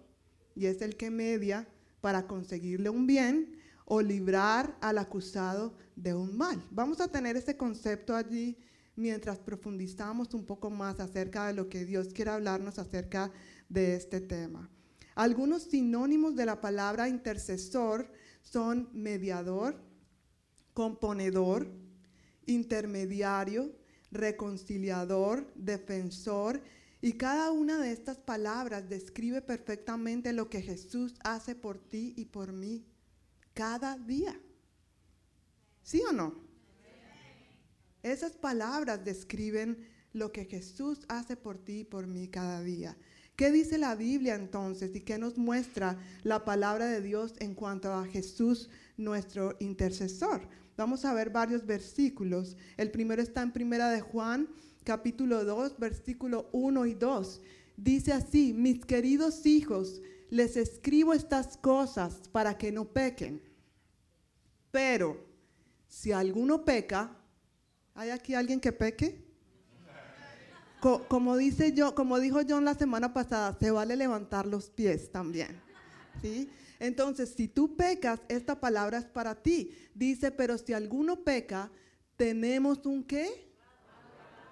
y 0.55 0.67
es 0.67 0.83
el 0.83 0.97
que 0.97 1.11
media 1.11 1.67
para 2.01 2.27
conseguirle 2.27 2.91
un 2.91 3.07
bien 3.07 3.57
o 3.85 4.01
librar 4.01 4.77
al 4.81 4.99
acusado 4.99 5.75
de 5.97 6.15
un 6.15 6.37
mal. 6.37 6.63
Vamos 6.71 7.01
a 7.01 7.09
tener 7.09 7.37
ese 7.37 7.57
concepto 7.57 8.15
allí 8.15 8.57
mientras 8.97 9.39
profundizamos 9.39 10.35
un 10.35 10.45
poco 10.45 10.71
más 10.71 11.01
acerca 11.01 11.47
de 11.47 11.55
lo 11.55 11.69
que 11.69 11.85
Dios 11.85 12.09
quiere 12.13 12.31
hablarnos 12.31 12.79
acerca 12.79 13.33
de 13.69 13.97
este 13.97 14.21
tema. 14.21 14.71
Algunos 15.15 15.65
sinónimos 15.65 16.35
de 16.35 16.47
la 16.47 16.61
palabra 16.61 17.09
intercesor 17.09 18.11
son 18.43 18.89
mediador, 18.93 19.81
componedor, 20.73 21.71
intermediario, 22.47 23.73
reconciliador, 24.11 25.53
defensor, 25.55 26.61
y 27.01 27.13
cada 27.13 27.51
una 27.51 27.79
de 27.79 27.93
estas 27.93 28.19
palabras 28.19 28.89
describe 28.89 29.43
perfectamente 29.43 30.33
lo 30.33 30.49
que 30.49 30.63
Jesús 30.63 31.15
hace 31.23 31.55
por 31.55 31.79
ti 31.79 32.15
y 32.17 32.25
por 32.25 32.53
mí 32.53 32.87
cada 33.55 33.97
día. 33.97 34.39
¿Sí 35.83 36.03
o 36.09 36.13
no? 36.13 36.35
Esas 38.03 38.33
palabras 38.33 39.05
describen 39.05 39.89
lo 40.13 40.31
que 40.31 40.45
Jesús 40.45 41.01
hace 41.09 41.37
por 41.37 41.59
ti 41.59 41.81
y 41.81 41.85
por 41.85 42.07
mí 42.07 42.29
cada 42.29 42.63
día. 42.63 42.97
¿Qué 43.37 43.51
dice 43.51 43.79
la 43.79 43.97
Biblia 43.97 44.35
entonces 44.35 44.95
y 44.95 45.01
qué 45.01 45.19
nos 45.19 45.39
muestra 45.39 45.99
la 46.23 46.45
palabra 46.45 46.87
de 46.87 47.01
Dios 47.01 47.35
en 47.39 47.55
cuanto 47.55 47.93
a 47.93 48.07
Jesús, 48.07 48.71
nuestro 48.97 49.57
intercesor? 49.59 50.47
Vamos 50.77 51.05
a 51.05 51.15
ver 51.15 51.31
varios 51.31 51.67
versículos. 51.67 52.57
El 52.77 52.91
primero 52.91 53.23
está 53.23 53.43
en 53.43 53.53
Primera 53.53 53.91
de 53.91 54.01
Juan, 54.01 54.49
capítulo 54.85 55.45
2, 55.45 55.79
versículo 55.79 56.49
1 56.53 56.87
y 56.87 56.95
2. 56.95 57.43
Dice 57.77 58.13
así, 58.13 58.53
mis 58.53 58.85
queridos 58.85 59.47
hijos, 59.47 60.01
les 60.35 60.57
escribo 60.57 61.15
estas 61.15 61.57
cosas 61.57 62.29
para 62.33 62.59
que 62.59 62.73
no 62.73 62.87
pequen. 62.87 63.41
Pero 64.73 65.25
si 65.87 66.11
alguno 66.11 66.65
peca, 66.65 67.17
¿hay 67.95 68.11
aquí 68.11 68.35
alguien 68.35 68.61
que 68.61 68.73
peque? 68.73 69.23
como 71.09 71.37
dice 71.39 71.73
yo, 71.73 71.95
como 71.95 72.19
dijo 72.19 72.41
John 72.47 72.65
la 72.65 72.75
semana 72.75 73.15
pasada, 73.15 73.57
se 73.59 73.71
vale 73.71 73.97
levantar 73.97 74.45
los 74.47 74.69
pies 74.69 75.11
también. 75.13 75.63
¿Sí? 76.21 76.51
Entonces, 76.81 77.33
si 77.35 77.47
tú 77.49 77.77
pecas, 77.77 78.21
esta 78.29 78.61
palabra 78.61 78.99
es 78.99 79.05
para 79.07 79.37
ti. 79.37 79.75
Dice, 79.95 80.33
pero 80.33 80.59
si 80.59 80.73
alguno 80.73 81.23
peca, 81.23 81.71
tenemos 82.17 82.85
un 82.85 83.05
qué? 83.05 83.55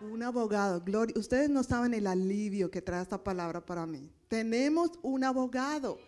Un 0.01 0.23
abogado. 0.23 0.81
Gloria. 0.81 1.19
Ustedes 1.19 1.51
no 1.51 1.65
saben 1.65 1.93
el 1.93 2.07
alivio 2.07 2.71
que 2.71 2.81
trae 2.81 3.03
esta 3.03 3.23
palabra 3.23 3.61
para 3.67 3.85
mí. 3.85 4.11
Tenemos 4.33 4.93
un 5.03 5.25
abogado 5.25 5.99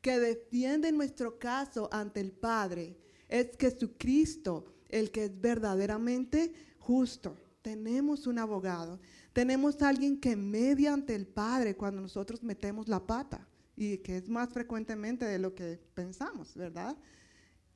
que 0.00 0.20
defiende 0.20 0.92
nuestro 0.92 1.36
caso 1.36 1.88
ante 1.90 2.20
el 2.20 2.30
Padre. 2.30 2.96
Es 3.28 3.56
Jesucristo 3.58 4.66
el 4.88 5.10
que 5.10 5.24
es 5.24 5.40
verdaderamente 5.40 6.54
justo. 6.78 7.36
Tenemos 7.62 8.28
un 8.28 8.38
abogado. 8.38 9.00
Tenemos 9.32 9.82
alguien 9.82 10.20
que 10.20 10.36
media 10.36 10.92
ante 10.92 11.16
el 11.16 11.26
Padre 11.26 11.76
cuando 11.76 12.00
nosotros 12.00 12.40
metemos 12.44 12.86
la 12.86 13.04
pata 13.04 13.48
y 13.74 13.98
que 13.98 14.18
es 14.18 14.28
más 14.28 14.48
frecuentemente 14.50 15.24
de 15.24 15.40
lo 15.40 15.52
que 15.52 15.80
pensamos, 15.92 16.54
¿verdad? 16.54 16.96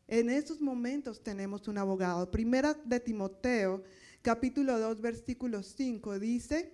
En 0.07 0.31
esos 0.31 0.61
momentos 0.61 1.21
tenemos 1.21 1.67
un 1.67 1.79
abogado. 1.79 2.31
Primera 2.31 2.75
de 2.75 3.01
Timoteo, 3.01 3.83
capítulo 4.23 4.79
2, 4.79 5.01
versículo 5.01 5.65
5, 5.65 6.21
dice, 6.21 6.73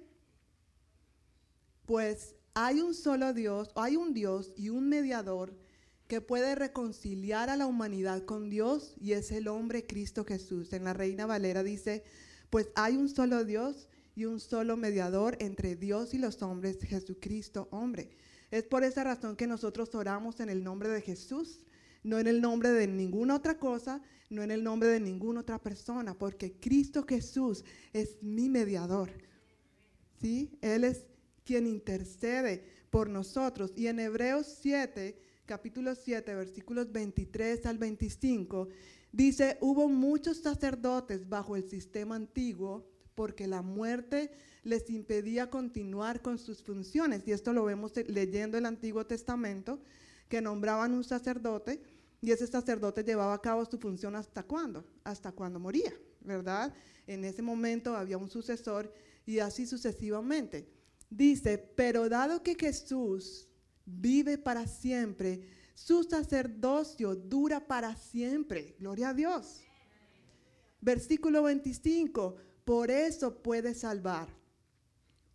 pues 1.87 2.37
hay 2.59 2.81
un 2.81 2.95
solo 2.95 3.35
Dios, 3.35 3.71
hay 3.75 3.97
un 3.97 4.15
Dios 4.15 4.51
y 4.57 4.71
un 4.71 4.89
mediador 4.89 5.55
que 6.09 6.23
puede 6.23 6.55
reconciliar 6.55 7.51
a 7.51 7.57
la 7.59 7.67
humanidad 7.67 8.25
con 8.25 8.49
Dios 8.49 8.95
y 8.99 9.13
es 9.13 9.31
el 9.31 9.49
hombre 9.49 9.87
Cristo 9.87 10.25
Jesús. 10.25 10.73
En 10.73 10.85
la 10.85 10.95
Reina 10.95 11.27
Valera 11.27 11.63
dice, 11.63 12.03
pues 12.49 12.71
hay 12.75 12.97
un 12.97 13.11
solo 13.11 13.45
Dios 13.45 13.91
y 14.15 14.25
un 14.25 14.41
solo 14.41 14.79
mediador 14.79 15.37
entre 15.41 15.77
Dios 15.77 16.15
y 16.15 16.19
los 16.19 16.41
hombres, 16.41 16.79
Jesucristo, 16.81 17.69
hombre. 17.73 18.09
Es 18.51 18.65
por 18.65 18.85
esa 18.85 19.05
razón 19.05 19.37
que 19.37 19.47
nosotros 19.47 19.95
oramos 19.95 20.41
en 20.41 20.49
el 20.49 20.65
nombre 20.65 20.89
de 20.89 21.03
Jesús, 21.03 21.67
no 22.05 22.19
en 22.19 22.27
el 22.27 22.41
nombre 22.41 22.71
de 22.71 22.87
ninguna 22.87 23.35
otra 23.35 23.59
cosa, 23.59 24.01
no 24.31 24.43
en 24.43 24.51
el 24.51 24.65
nombre 24.65 24.89
de 24.89 25.01
ninguna 25.01 25.41
otra 25.41 25.59
persona, 25.59 26.15
porque 26.15 26.55
Cristo 26.59 27.05
Jesús 27.07 27.67
es 27.93 28.17
mi 28.23 28.49
mediador. 28.49 29.11
¿Sí? 30.23 30.57
Él 30.63 30.85
es 30.85 31.05
quien 31.47 31.67
intercede 31.67 32.65
por 32.91 33.09
nosotros. 33.09 33.73
Y 33.77 33.87
en 33.87 34.01
Hebreos 34.01 34.59
7, 34.61 35.17
capítulo 35.47 35.95
7, 35.95 36.35
versículos 36.35 36.93
23 36.93 37.65
al 37.65 37.79
25, 37.79 38.69
dice, 39.13 39.57
hubo 39.61 39.89
muchos 39.89 40.39
sacerdotes 40.39 41.27
bajo 41.27 41.57
el 41.57 41.71
sistema 41.71 42.17
antiguo 42.17 42.87
porque 43.15 43.47
la 43.47 43.63
muerte 43.63 44.31
les 44.65 44.91
impedía 44.91 45.49
continuar 45.49 46.21
con 46.21 46.37
sus 46.37 46.63
funciones. 46.63 47.23
Y 47.27 47.33
esto 47.33 47.53
lo 47.53 47.65
vemos 47.65 47.93
leyendo 48.09 48.59
el 48.59 48.67
Antiguo 48.67 49.07
Testamento, 49.07 49.81
que 50.29 50.43
nombraban 50.43 50.93
un 50.93 51.05
sacerdote 51.05 51.81
y 52.21 52.33
ese 52.33 52.47
sacerdote 52.47 53.05
llevaba 53.05 53.35
a 53.35 53.41
cabo 53.41 53.65
su 53.65 53.79
función 53.79 54.17
hasta 54.17 54.43
cuándo? 54.43 54.85
Hasta 55.05 55.31
cuando 55.33 55.61
moría, 55.61 55.95
¿verdad? 56.21 56.75
En 57.07 57.25
ese 57.25 57.41
momento 57.41 57.97
había 57.97 58.19
un 58.19 58.29
sucesor 58.29 58.93
y 59.25 59.39
así 59.39 59.67
sucesivamente. 59.67 60.76
Dice, 61.11 61.59
pero 61.59 62.09
dado 62.09 62.43
que 62.43 62.55
Jesús 62.55 63.49
vive 63.85 64.39
para 64.39 64.67
siempre, 64.67 65.41
su 65.75 66.03
sacerdocio 66.03 67.15
dura 67.15 67.67
para 67.67 67.97
siempre. 67.97 68.75
Gloria 68.79 69.11
a 69.11 69.15
Dios. 69.15 69.61
Versículo 70.81 71.43
25, 71.43 72.37
por 72.65 72.91
eso 72.91 73.43
puede 73.43 73.75
salvar 73.75 74.29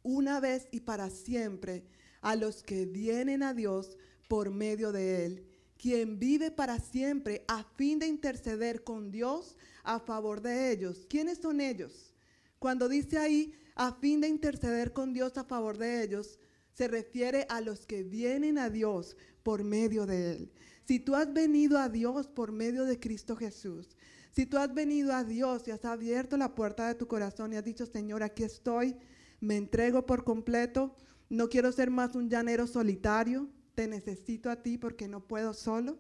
una 0.04 0.40
vez 0.40 0.68
y 0.72 0.82
para 0.82 1.10
siempre 1.10 1.86
a 2.22 2.36
los 2.36 2.63
que 2.63 2.86
vienen 2.86 3.44
a 3.44 3.54
Dios 3.54 3.98
por 4.28 4.50
medio 4.51 4.92
de 4.92 5.25
Él, 5.25 5.48
quien 5.78 6.20
vive 6.20 6.51
para 6.51 6.80
siempre 6.80 7.44
a 7.48 7.63
fin 7.63 8.00
de 8.00 8.08
interceder 8.08 8.84
con 8.84 9.12
Dios 9.12 9.58
a 9.84 10.00
favor 10.00 10.42
de 10.42 10.72
ellos. 10.72 11.06
¿Quiénes 11.10 11.40
son 11.40 11.60
ellos? 11.60 12.13
Cuando 12.60 12.88
dice 12.88 13.18
ahí, 13.18 13.54
a 13.75 13.94
fin 13.94 14.22
de 14.22 14.28
interceder 14.28 14.94
con 14.94 15.13
Dios 15.13 15.38
a 15.38 15.44
favor 15.44 15.78
de 15.78 16.04
ellos, 16.04 16.40
se 16.74 16.88
refiere 16.88 17.46
a 17.50 17.62
los 17.62 17.86
que 17.86 18.04
vienen 18.04 18.58
a 18.58 18.70
Dios 18.70 19.18
por 19.44 19.63
medio 19.63 20.06
de 20.06 20.32
Él. 20.32 20.51
Si 20.86 21.00
tú 21.00 21.16
has 21.16 21.32
venido 21.32 21.78
a 21.78 21.90
Dios 21.90 22.28
por 22.28 22.51
medio 22.51 22.86
de 22.86 23.00
Cristo 23.00 23.36
Jesús, 23.36 23.98
Si 24.34 24.46
tú 24.46 24.58
has 24.58 24.74
venido 24.74 25.13
a 25.13 25.25
Dios 25.25 25.68
y 25.68 25.72
has 25.72 25.84
abierto 25.84 26.38
la 26.38 26.56
puerta 26.56 26.88
de 26.88 26.96
tu 26.96 27.06
corazón 27.06 27.51
y 27.51 27.58
has 27.58 27.66
dicho, 27.66 27.86
Señor, 27.86 28.24
aquí 28.24 28.44
estoy, 28.44 28.96
me 29.42 29.58
entrego 29.58 30.06
por 30.06 30.24
completo, 30.24 30.96
no 31.30 31.50
quiero 31.50 31.72
ser 31.74 31.92
más 31.92 32.16
un 32.16 32.30
llanero 32.30 32.66
solitario, 32.66 33.50
te 33.75 33.88
necesito 33.88 34.50
a 34.50 34.63
ti 34.63 34.78
porque 34.78 35.10
no 35.10 35.28
puedo 35.28 35.54
solo. 35.54 35.98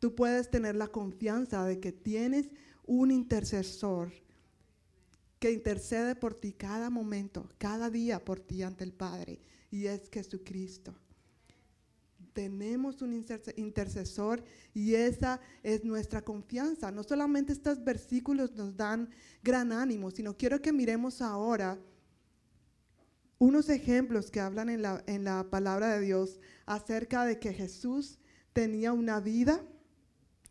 Tú 0.00 0.16
puedes 0.16 0.50
tener 0.50 0.74
la 0.74 0.88
confianza 0.88 1.64
de 1.64 1.78
que 1.78 1.92
tienes 1.92 2.50
un 2.86 3.12
intercesor 3.12 4.12
que 5.38 5.52
intercede 5.52 6.14
por 6.14 6.34
ti 6.34 6.52
cada 6.52 6.90
momento, 6.90 7.48
cada 7.58 7.90
día 7.90 8.24
por 8.24 8.40
ti 8.40 8.62
ante 8.62 8.84
el 8.84 8.92
Padre, 8.92 9.40
y 9.70 9.86
es 9.86 10.08
Jesucristo. 10.10 10.94
Tenemos 12.32 13.02
un 13.02 13.24
intercesor 13.56 14.44
y 14.72 14.94
esa 14.94 15.40
es 15.62 15.84
nuestra 15.84 16.22
confianza. 16.22 16.92
No 16.92 17.02
solamente 17.02 17.52
estos 17.52 17.82
versículos 17.82 18.54
nos 18.54 18.76
dan 18.76 19.10
gran 19.42 19.72
ánimo, 19.72 20.10
sino 20.12 20.36
quiero 20.36 20.62
que 20.62 20.72
miremos 20.72 21.20
ahora 21.20 21.80
unos 23.38 23.68
ejemplos 23.68 24.30
que 24.30 24.40
hablan 24.40 24.68
en 24.68 24.82
la, 24.82 25.02
en 25.06 25.24
la 25.24 25.48
palabra 25.50 25.94
de 25.94 26.04
Dios 26.04 26.38
acerca 26.64 27.24
de 27.24 27.40
que 27.40 27.52
Jesús 27.52 28.18
tenía 28.52 28.92
una 28.92 29.18
vida 29.20 29.60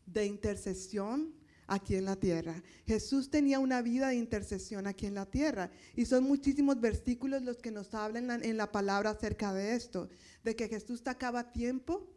de 0.05 0.25
intercesión 0.25 1.36
aquí 1.67 1.95
en 1.95 2.05
la 2.05 2.15
tierra. 2.15 2.63
Jesús 2.85 3.29
tenía 3.29 3.59
una 3.59 3.81
vida 3.81 4.07
de 4.09 4.15
intercesión 4.15 4.87
aquí 4.87 5.05
en 5.05 5.15
la 5.15 5.25
tierra. 5.25 5.69
Y 5.95 6.05
son 6.05 6.23
muchísimos 6.23 6.79
versículos 6.79 7.43
los 7.43 7.57
que 7.57 7.71
nos 7.71 7.93
hablan 7.93 8.43
en 8.43 8.57
la 8.57 8.71
palabra 8.71 9.11
acerca 9.11 9.53
de 9.53 9.75
esto, 9.75 10.09
de 10.43 10.55
que 10.55 10.69
Jesús 10.69 11.01
sacaba 11.03 11.51
tiempo 11.51 12.07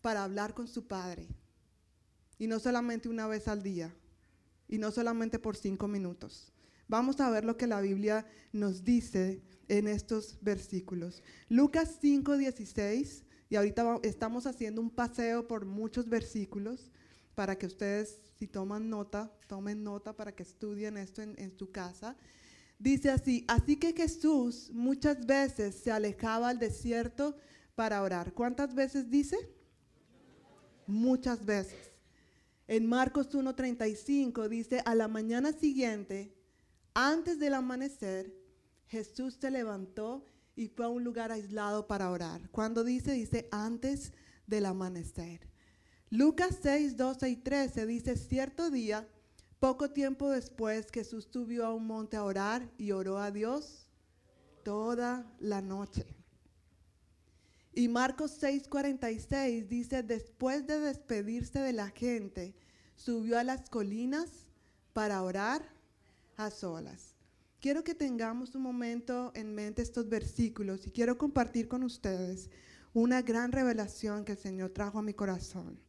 para 0.00 0.24
hablar 0.24 0.54
con 0.54 0.68
su 0.68 0.86
Padre. 0.86 1.28
Y 2.38 2.46
no 2.48 2.58
solamente 2.58 3.08
una 3.08 3.26
vez 3.26 3.48
al 3.48 3.62
día, 3.62 3.94
y 4.68 4.78
no 4.78 4.90
solamente 4.90 5.38
por 5.38 5.56
cinco 5.56 5.88
minutos. 5.88 6.52
Vamos 6.88 7.20
a 7.20 7.30
ver 7.30 7.44
lo 7.44 7.56
que 7.56 7.66
la 7.66 7.80
Biblia 7.80 8.26
nos 8.52 8.84
dice 8.84 9.42
en 9.68 9.88
estos 9.88 10.38
versículos. 10.40 11.22
Lucas 11.48 11.98
5, 12.00 12.36
16, 12.36 13.24
y 13.48 13.56
ahorita 13.56 14.00
estamos 14.02 14.46
haciendo 14.46 14.80
un 14.80 14.90
paseo 14.90 15.46
por 15.46 15.64
muchos 15.66 16.08
versículos 16.08 16.90
para 17.36 17.56
que 17.56 17.66
ustedes, 17.66 18.18
si 18.36 18.48
toman 18.48 18.90
nota, 18.90 19.30
tomen 19.46 19.84
nota 19.84 20.16
para 20.16 20.34
que 20.34 20.42
estudien 20.42 20.96
esto 20.96 21.22
en, 21.22 21.34
en 21.38 21.56
su 21.56 21.70
casa. 21.70 22.16
Dice 22.78 23.10
así, 23.10 23.44
así 23.46 23.76
que 23.76 23.92
Jesús 23.92 24.70
muchas 24.72 25.24
veces 25.24 25.76
se 25.76 25.92
alejaba 25.92 26.48
al 26.48 26.58
desierto 26.58 27.36
para 27.74 28.02
orar. 28.02 28.32
¿Cuántas 28.32 28.74
veces 28.74 29.08
dice? 29.10 29.36
Muchas 30.86 31.44
veces. 31.44 31.92
En 32.66 32.88
Marcos 32.88 33.30
1.35 33.32 34.48
dice, 34.48 34.82
a 34.84 34.94
la 34.94 35.06
mañana 35.06 35.52
siguiente, 35.52 36.34
antes 36.94 37.38
del 37.38 37.54
amanecer, 37.54 38.34
Jesús 38.86 39.36
se 39.38 39.50
levantó 39.50 40.24
y 40.56 40.68
fue 40.68 40.86
a 40.86 40.88
un 40.88 41.04
lugar 41.04 41.30
aislado 41.32 41.86
para 41.86 42.10
orar. 42.10 42.48
Cuando 42.50 42.82
dice, 42.82 43.12
dice 43.12 43.46
antes 43.52 44.12
del 44.46 44.64
amanecer. 44.64 45.55
Lucas 46.10 46.58
6, 46.62 46.96
12 46.96 47.28
y 47.28 47.36
13 47.36 47.86
dice, 47.86 48.16
cierto 48.16 48.70
día, 48.70 49.08
poco 49.58 49.90
tiempo 49.90 50.30
después, 50.30 50.86
Jesús 50.92 51.28
subió 51.32 51.66
a 51.66 51.74
un 51.74 51.86
monte 51.86 52.16
a 52.16 52.22
orar 52.22 52.70
y 52.78 52.92
oró 52.92 53.18
a 53.18 53.32
Dios 53.32 53.88
toda 54.62 55.26
la 55.40 55.60
noche. 55.60 56.06
Y 57.74 57.88
Marcos 57.88 58.30
6, 58.38 58.68
46 58.68 59.68
dice, 59.68 60.02
después 60.04 60.66
de 60.66 60.78
despedirse 60.78 61.58
de 61.58 61.72
la 61.72 61.88
gente, 61.88 62.54
subió 62.94 63.38
a 63.38 63.44
las 63.44 63.68
colinas 63.68 64.30
para 64.92 65.22
orar 65.22 65.68
a 66.36 66.50
solas. 66.50 67.16
Quiero 67.60 67.82
que 67.82 67.94
tengamos 67.94 68.54
un 68.54 68.62
momento 68.62 69.32
en 69.34 69.54
mente 69.54 69.82
estos 69.82 70.08
versículos 70.08 70.86
y 70.86 70.92
quiero 70.92 71.18
compartir 71.18 71.66
con 71.66 71.82
ustedes 71.82 72.48
una 72.94 73.22
gran 73.22 73.50
revelación 73.50 74.24
que 74.24 74.32
el 74.32 74.38
Señor 74.38 74.70
trajo 74.70 75.00
a 75.00 75.02
mi 75.02 75.12
corazón. 75.12 75.85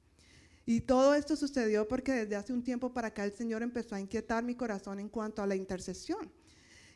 Y 0.70 0.82
todo 0.82 1.16
esto 1.16 1.38
sucedió 1.38 1.88
porque 1.88 2.12
desde 2.12 2.36
hace 2.36 2.52
un 2.52 2.62
tiempo 2.62 2.92
para 2.92 3.08
acá 3.08 3.24
el 3.24 3.32
Señor 3.32 3.64
empezó 3.64 3.96
a 3.96 4.02
inquietar 4.02 4.44
mi 4.44 4.54
corazón 4.54 5.00
en 5.00 5.08
cuanto 5.08 5.42
a 5.42 5.48
la 5.48 5.56
intercesión. 5.56 6.30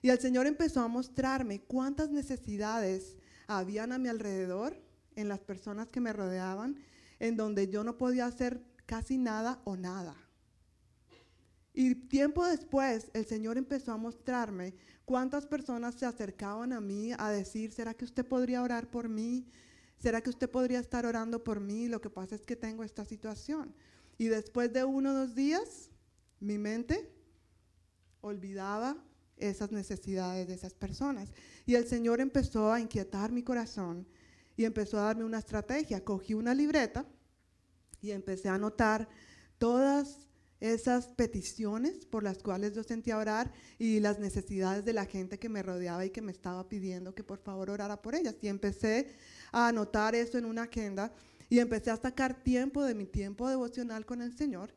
Y 0.01 0.09
el 0.09 0.19
Señor 0.19 0.45
empezó 0.45 0.81
a 0.81 0.89
mostrarme 0.89 1.61
cuántas 1.61 2.09
necesidades 2.09 3.15
habían 3.47 3.93
a 3.93 3.97
mi 3.97 4.09
alrededor, 4.09 4.75
en 5.15 5.29
las 5.29 5.39
personas 5.39 5.87
que 5.87 6.01
me 6.01 6.11
rodeaban, 6.11 6.83
en 7.19 7.37
donde 7.37 7.69
yo 7.69 7.85
no 7.85 7.97
podía 7.97 8.25
hacer 8.25 8.61
casi 8.85 9.17
nada 9.17 9.61
o 9.63 9.77
nada. 9.77 10.17
Y 11.73 11.95
tiempo 11.95 12.45
después 12.45 13.09
el 13.13 13.25
Señor 13.25 13.57
empezó 13.57 13.93
a 13.93 13.97
mostrarme 13.97 14.75
cuántas 15.05 15.45
personas 15.45 15.95
se 15.95 16.05
acercaban 16.05 16.73
a 16.73 16.81
mí 16.81 17.13
a 17.17 17.29
decir, 17.29 17.71
¿será 17.71 17.93
que 17.93 18.03
usted 18.03 18.25
podría 18.25 18.63
orar 18.63 18.91
por 18.91 19.07
mí? 19.07 19.45
¿Será 20.01 20.21
que 20.21 20.31
usted 20.31 20.49
podría 20.49 20.79
estar 20.79 21.05
orando 21.05 21.43
por 21.43 21.59
mí? 21.59 21.87
Lo 21.87 22.01
que 22.01 22.09
pasa 22.09 22.33
es 22.33 22.41
que 22.41 22.55
tengo 22.55 22.83
esta 22.83 23.05
situación. 23.05 23.75
Y 24.17 24.27
después 24.27 24.73
de 24.73 24.83
uno 24.83 25.11
o 25.11 25.13
dos 25.13 25.35
días, 25.35 25.91
mi 26.39 26.57
mente 26.57 27.13
olvidaba 28.21 28.97
esas 29.37 29.71
necesidades 29.71 30.47
de 30.47 30.55
esas 30.55 30.73
personas. 30.73 31.31
Y 31.67 31.75
el 31.75 31.87
Señor 31.87 32.19
empezó 32.19 32.71
a 32.71 32.79
inquietar 32.79 33.31
mi 33.31 33.43
corazón 33.43 34.07
y 34.57 34.65
empezó 34.65 34.97
a 34.97 35.03
darme 35.03 35.23
una 35.23 35.37
estrategia. 35.37 36.03
Cogí 36.03 36.33
una 36.33 36.55
libreta 36.55 37.05
y 38.01 38.09
empecé 38.09 38.49
a 38.49 38.55
anotar 38.55 39.07
todas 39.59 40.27
esas 40.61 41.07
peticiones 41.07 42.05
por 42.05 42.23
las 42.23 42.37
cuales 42.37 42.73
yo 42.73 42.83
sentía 42.83 43.17
orar 43.17 43.51
y 43.79 43.99
las 43.99 44.19
necesidades 44.19 44.85
de 44.85 44.93
la 44.93 45.05
gente 45.05 45.39
que 45.39 45.49
me 45.49 45.63
rodeaba 45.63 46.05
y 46.05 46.11
que 46.11 46.21
me 46.21 46.31
estaba 46.31 46.69
pidiendo 46.69 47.15
que 47.15 47.23
por 47.23 47.39
favor 47.39 47.71
orara 47.71 48.01
por 48.01 48.15
ellas. 48.15 48.35
Y 48.41 48.47
empecé 48.47 49.15
a 49.51 49.67
anotar 49.67 50.15
eso 50.15 50.37
en 50.37 50.45
una 50.45 50.63
agenda 50.63 51.11
y 51.49 51.59
empecé 51.59 51.91
a 51.91 51.97
sacar 51.97 52.43
tiempo 52.43 52.83
de 52.83 52.95
mi 52.95 53.05
tiempo 53.05 53.49
devocional 53.49 54.05
con 54.05 54.21
el 54.21 54.35
Señor 54.35 54.73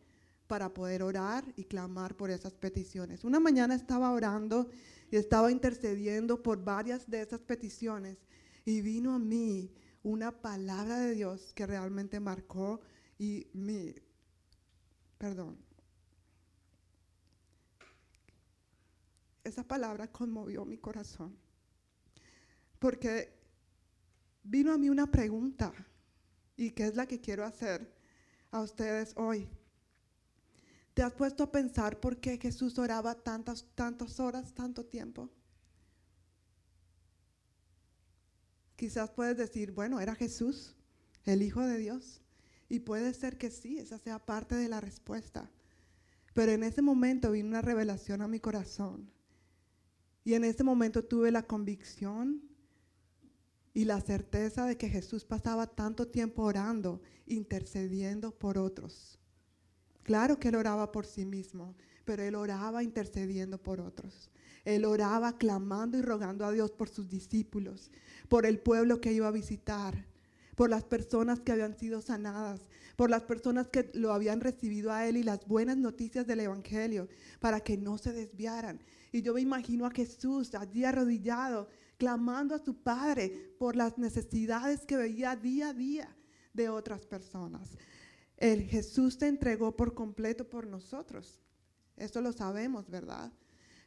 para 0.46 0.74
poder 0.74 1.02
orar 1.02 1.44
y 1.56 1.64
clamar 1.64 2.16
por 2.16 2.30
esas 2.30 2.52
peticiones. 2.54 3.24
Una 3.24 3.40
mañana 3.40 3.74
estaba 3.74 4.10
orando 4.10 4.68
y 5.10 5.16
estaba 5.16 5.50
intercediendo 5.50 6.42
por 6.42 6.62
varias 6.62 7.08
de 7.08 7.22
esas 7.22 7.40
peticiones 7.40 8.18
y 8.64 8.80
vino 8.80 9.14
a 9.14 9.18
mí 9.18 9.70
una 10.02 10.32
palabra 10.32 10.98
de 10.98 11.14
Dios 11.14 11.52
que 11.54 11.66
realmente 11.66 12.20
marcó 12.20 12.80
y 13.18 13.46
mi, 13.52 13.94
perdón, 15.16 15.56
esa 19.44 19.62
palabra 19.62 20.10
conmovió 20.10 20.64
mi 20.64 20.78
corazón. 20.78 21.36
Porque 22.78 23.43
vino 24.44 24.72
a 24.72 24.78
mí 24.78 24.88
una 24.88 25.10
pregunta, 25.10 25.72
y 26.56 26.70
que 26.70 26.86
es 26.86 26.94
la 26.94 27.06
que 27.06 27.20
quiero 27.20 27.44
hacer 27.44 27.92
a 28.50 28.60
ustedes 28.60 29.12
hoy. 29.16 29.48
¿Te 30.94 31.02
has 31.02 31.12
puesto 31.12 31.42
a 31.42 31.50
pensar 31.50 31.98
por 31.98 32.18
qué 32.18 32.38
Jesús 32.38 32.78
oraba 32.78 33.16
tantas, 33.16 33.66
tantas 33.74 34.20
horas, 34.20 34.54
tanto 34.54 34.84
tiempo? 34.84 35.28
Quizás 38.76 39.10
puedes 39.10 39.36
decir, 39.36 39.72
bueno, 39.72 39.98
era 39.98 40.14
Jesús, 40.14 40.76
el 41.24 41.42
Hijo 41.42 41.62
de 41.62 41.78
Dios. 41.78 42.20
Y 42.68 42.80
puede 42.80 43.12
ser 43.12 43.38
que 43.38 43.50
sí, 43.50 43.78
esa 43.78 43.98
sea 43.98 44.24
parte 44.24 44.54
de 44.54 44.68
la 44.68 44.80
respuesta. 44.80 45.50
Pero 46.32 46.52
en 46.52 46.62
ese 46.62 46.82
momento 46.82 47.32
vino 47.32 47.48
una 47.48 47.62
revelación 47.62 48.22
a 48.22 48.28
mi 48.28 48.38
corazón 48.38 49.10
y 50.24 50.34
en 50.34 50.44
ese 50.44 50.64
momento 50.64 51.04
tuve 51.04 51.30
la 51.30 51.42
convicción 51.42 52.42
y 53.74 53.84
la 53.84 54.00
certeza 54.00 54.64
de 54.66 54.76
que 54.76 54.88
Jesús 54.88 55.24
pasaba 55.24 55.66
tanto 55.66 56.06
tiempo 56.06 56.44
orando, 56.44 57.02
intercediendo 57.26 58.30
por 58.30 58.56
otros. 58.56 59.18
Claro 60.04 60.38
que 60.38 60.48
él 60.48 60.54
oraba 60.54 60.92
por 60.92 61.06
sí 61.06 61.26
mismo, 61.26 61.74
pero 62.04 62.22
él 62.22 62.36
oraba 62.36 62.84
intercediendo 62.84 63.58
por 63.58 63.80
otros. 63.80 64.30
Él 64.64 64.84
oraba 64.84 65.36
clamando 65.36 65.98
y 65.98 66.02
rogando 66.02 66.46
a 66.46 66.52
Dios 66.52 66.70
por 66.70 66.88
sus 66.88 67.08
discípulos, 67.08 67.90
por 68.28 68.46
el 68.46 68.60
pueblo 68.60 69.00
que 69.00 69.12
iba 69.12 69.28
a 69.28 69.32
visitar, 69.32 70.06
por 70.54 70.70
las 70.70 70.84
personas 70.84 71.40
que 71.40 71.52
habían 71.52 71.76
sido 71.76 72.00
sanadas, 72.00 72.60
por 72.96 73.10
las 73.10 73.24
personas 73.24 73.68
que 73.68 73.90
lo 73.92 74.12
habían 74.12 74.40
recibido 74.40 74.92
a 74.92 75.06
Él 75.06 75.16
y 75.16 75.22
las 75.24 75.46
buenas 75.46 75.76
noticias 75.76 76.26
del 76.26 76.40
Evangelio, 76.40 77.08
para 77.40 77.60
que 77.60 77.76
no 77.76 77.98
se 77.98 78.12
desviaran. 78.12 78.80
Y 79.10 79.22
yo 79.22 79.34
me 79.34 79.40
imagino 79.40 79.84
a 79.84 79.90
Jesús 79.90 80.54
allí 80.54 80.84
arrodillado, 80.84 81.68
clamando 81.96 82.54
a 82.54 82.58
su 82.58 82.82
Padre 82.82 83.54
por 83.58 83.76
las 83.76 83.98
necesidades 83.98 84.84
que 84.86 84.96
veía 84.96 85.36
día 85.36 85.68
a 85.68 85.74
día 85.74 86.16
de 86.52 86.68
otras 86.68 87.06
personas. 87.06 87.76
El 88.36 88.62
Jesús 88.62 89.18
te 89.18 89.28
entregó 89.28 89.76
por 89.76 89.94
completo 89.94 90.48
por 90.48 90.66
nosotros. 90.66 91.40
Eso 91.96 92.20
lo 92.20 92.32
sabemos, 92.32 92.88
¿verdad? 92.90 93.32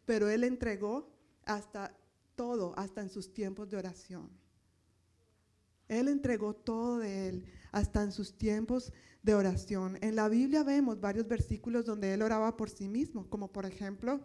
Pero 0.06 0.30
Él 0.30 0.44
entregó 0.44 1.12
hasta 1.46 1.96
todo, 2.36 2.74
hasta 2.78 3.02
en 3.02 3.10
sus 3.10 3.34
tiempos 3.34 3.70
de 3.70 3.78
oración. 3.78 4.30
Él 5.88 6.08
entregó 6.08 6.54
todo 6.54 7.00
de 7.00 7.30
Él, 7.30 7.46
hasta 7.72 8.04
en 8.04 8.12
sus 8.12 8.38
tiempos 8.38 8.92
de 9.24 9.36
oración. 9.36 9.98
En 10.02 10.16
la 10.16 10.28
Biblia 10.30 10.64
vemos 10.64 11.00
varios 11.00 11.28
versículos 11.28 11.86
donde 11.86 12.14
Él 12.14 12.22
oraba 12.22 12.58
por 12.58 12.70
sí 12.70 12.88
mismo, 12.88 13.30
como 13.30 13.52
por 13.52 13.66
ejemplo 13.66 14.22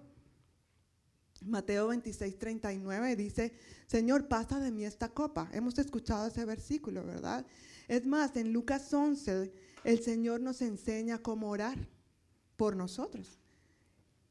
Mateo 1.47 1.89
26, 1.89 2.39
39 2.39 3.17
dice, 3.17 3.53
Señor, 3.87 4.29
pasa 4.29 4.59
de 4.61 4.71
mí 4.71 4.85
esta 4.85 5.09
copa. 5.09 5.49
Hemos 5.53 5.79
escuchado 5.79 6.27
ese 6.27 6.45
versículo, 6.45 7.05
¿verdad? 7.05 7.47
Es 7.89 8.07
más, 8.07 8.37
en 8.37 8.53
Lucas 8.53 8.93
11, 8.93 9.53
el 9.85 10.03
Señor 10.03 10.41
nos 10.41 10.63
enseña 10.63 11.19
cómo 11.19 11.51
orar 11.51 11.89
por 12.57 12.77
nosotros. 12.77 13.39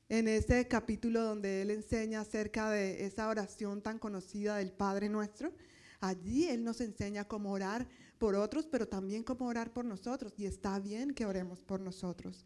En 0.09 0.27
ese 0.27 0.67
capítulo 0.67 1.23
donde 1.23 1.61
Él 1.61 1.71
enseña 1.71 2.21
acerca 2.21 2.69
de 2.69 3.05
esa 3.05 3.27
oración 3.27 3.81
tan 3.81 3.97
conocida 3.97 4.57
del 4.57 4.71
Padre 4.71 5.09
nuestro, 5.09 5.53
allí 5.99 6.47
Él 6.47 6.63
nos 6.63 6.81
enseña 6.81 7.27
cómo 7.27 7.51
orar 7.51 7.87
por 8.17 8.35
otros, 8.35 8.67
pero 8.67 8.87
también 8.87 9.23
cómo 9.23 9.47
orar 9.47 9.71
por 9.73 9.85
nosotros. 9.85 10.33
Y 10.37 10.45
está 10.45 10.79
bien 10.79 11.13
que 11.13 11.25
oremos 11.25 11.63
por 11.63 11.79
nosotros. 11.79 12.45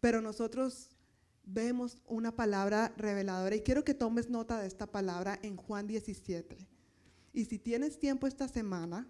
Pero 0.00 0.20
nosotros 0.20 0.93
vemos 1.46 1.98
una 2.06 2.34
palabra 2.34 2.92
reveladora 2.96 3.56
y 3.56 3.62
quiero 3.62 3.84
que 3.84 3.94
tomes 3.94 4.30
nota 4.30 4.60
de 4.60 4.66
esta 4.66 4.86
palabra 4.86 5.38
en 5.42 5.56
Juan 5.56 5.86
17. 5.86 6.68
Y 7.32 7.44
si 7.46 7.58
tienes 7.58 7.98
tiempo 7.98 8.26
esta 8.26 8.48
semana, 8.48 9.08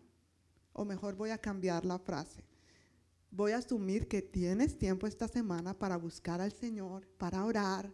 o 0.72 0.84
mejor 0.84 1.14
voy 1.14 1.30
a 1.30 1.38
cambiar 1.38 1.84
la 1.84 1.98
frase, 1.98 2.44
voy 3.30 3.52
a 3.52 3.58
asumir 3.58 4.08
que 4.08 4.22
tienes 4.22 4.78
tiempo 4.78 5.06
esta 5.06 5.28
semana 5.28 5.78
para 5.78 5.96
buscar 5.96 6.40
al 6.40 6.52
Señor, 6.52 7.06
para 7.18 7.44
orar, 7.44 7.92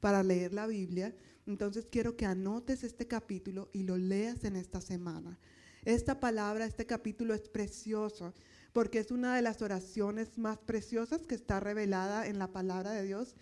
para 0.00 0.22
leer 0.22 0.54
la 0.54 0.66
Biblia. 0.66 1.14
Entonces 1.46 1.86
quiero 1.90 2.16
que 2.16 2.26
anotes 2.26 2.84
este 2.84 3.06
capítulo 3.06 3.68
y 3.72 3.82
lo 3.82 3.96
leas 3.96 4.44
en 4.44 4.56
esta 4.56 4.80
semana. 4.80 5.38
Esta 5.84 6.20
palabra, 6.20 6.64
este 6.64 6.86
capítulo 6.86 7.34
es 7.34 7.48
precioso 7.48 8.32
porque 8.72 9.00
es 9.00 9.10
una 9.10 9.36
de 9.36 9.42
las 9.42 9.60
oraciones 9.62 10.38
más 10.38 10.58
preciosas 10.58 11.26
que 11.26 11.34
está 11.34 11.60
revelada 11.60 12.26
en 12.26 12.38
la 12.38 12.52
palabra 12.52 12.92
de 12.92 13.02
Dios 13.02 13.34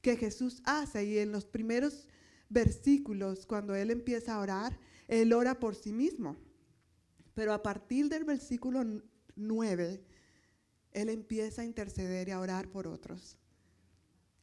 que 0.00 0.16
Jesús 0.16 0.62
hace. 0.64 1.04
Y 1.04 1.18
en 1.18 1.32
los 1.32 1.44
primeros 1.44 2.08
versículos, 2.48 3.46
cuando 3.46 3.74
Él 3.74 3.90
empieza 3.90 4.34
a 4.34 4.40
orar, 4.40 4.78
Él 5.06 5.32
ora 5.32 5.58
por 5.58 5.74
sí 5.74 5.92
mismo. 5.92 6.36
Pero 7.34 7.52
a 7.52 7.62
partir 7.62 8.08
del 8.08 8.24
versículo 8.24 8.84
9, 9.36 10.04
Él 10.92 11.08
empieza 11.08 11.62
a 11.62 11.64
interceder 11.64 12.28
y 12.28 12.32
a 12.32 12.40
orar 12.40 12.68
por 12.68 12.86
otros. 12.86 13.38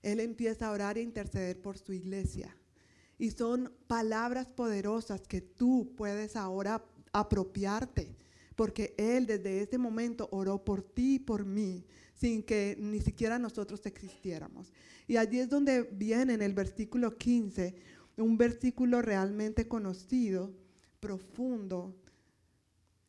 Él 0.02 0.20
empieza 0.20 0.68
a 0.68 0.72
orar 0.72 0.98
e 0.98 1.02
interceder 1.02 1.62
por 1.62 1.78
su 1.78 1.91
iglesia. 1.91 2.56
Y 3.18 3.32
son 3.32 3.74
palabras 3.88 4.48
poderosas 4.48 5.28
que 5.28 5.41
tú 5.41 5.94
puedes 5.98 6.36
ahora 6.36 6.86
apropiarte, 7.12 8.15
porque 8.56 8.96
Él 8.98 9.26
desde 9.26 9.62
ese 9.62 9.78
momento 9.78 10.28
oró 10.32 10.63
por 10.63 10.82
ti 10.82 11.15
y 11.15 11.20
por 11.20 11.46
mí, 11.46 11.86
sin 12.13 12.44
que 12.44 12.78
ni 12.80 13.00
siquiera 13.02 13.38
nosotros 13.38 13.86
existiéramos. 13.86 14.72
Y 15.08 15.18
allí 15.18 15.39
es 15.39 15.50
donde 15.50 15.84
viene 15.84 16.34
en 16.34 16.41
el 16.41 16.54
versículo 16.54 17.18
15, 17.18 17.76
un 18.18 18.38
versículo 18.38 19.02
realmente 19.02 19.68
conocido, 19.68 20.54
profundo, 21.00 21.94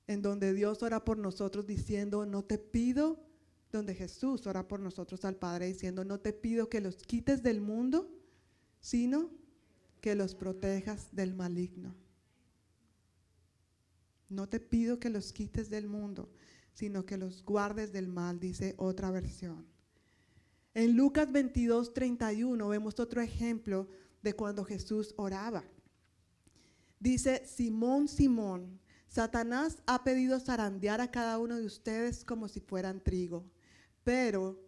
en 0.07 0.23
donde 0.23 0.53
Dios 0.53 0.83
ora 0.83 1.05
por 1.05 1.19
nosotros 1.19 1.67
diciendo, 1.67 2.27
no 2.27 2.45
te 2.45 2.59
pido, 2.59 3.19
donde 3.73 3.95
Jesús 3.95 4.47
ora 4.47 4.67
por 4.67 4.81
nosotros 4.81 5.25
al 5.25 5.37
Padre 5.37 5.67
diciendo, 5.67 6.05
no 6.05 6.21
te 6.21 6.33
pido 6.33 6.69
que 6.69 6.81
los 6.81 6.97
quites 6.97 7.43
del 7.43 7.61
mundo, 7.61 8.11
sino 8.81 9.31
que 10.01 10.15
los 10.15 10.35
protejas 10.35 11.09
del 11.13 11.35
maligno. 11.35 11.95
No 14.29 14.49
te 14.49 14.61
pido 14.61 14.99
que 14.99 15.11
los 15.11 15.33
quites 15.33 15.71
del 15.71 15.87
mundo, 15.89 16.31
sino 16.73 17.07
que 17.07 17.17
los 17.17 17.45
guardes 17.45 17.93
del 17.93 18.09
mal, 18.09 18.41
dice 18.41 18.75
otra 18.77 19.11
versión. 19.11 19.67
En 20.75 20.97
Lucas 20.97 21.33
22, 21.33 21.95
31 21.95 22.69
vemos 22.69 23.01
otro 23.01 23.23
ejemplo 23.23 23.89
de 24.23 24.35
cuando 24.35 24.65
Jesús 24.65 25.15
oraba. 25.17 25.65
Dice, 26.99 27.47
Simón, 27.47 28.09
Simón, 28.09 28.81
Satanás 29.07 29.83
ha 29.87 30.05
pedido 30.05 30.39
zarandear 30.41 31.01
a 31.01 31.11
cada 31.11 31.39
uno 31.39 31.57
de 31.57 31.65
ustedes 31.65 32.25
como 32.25 32.49
si 32.49 32.61
fueran 32.61 33.01
trigo, 33.01 33.51
pero 34.05 34.63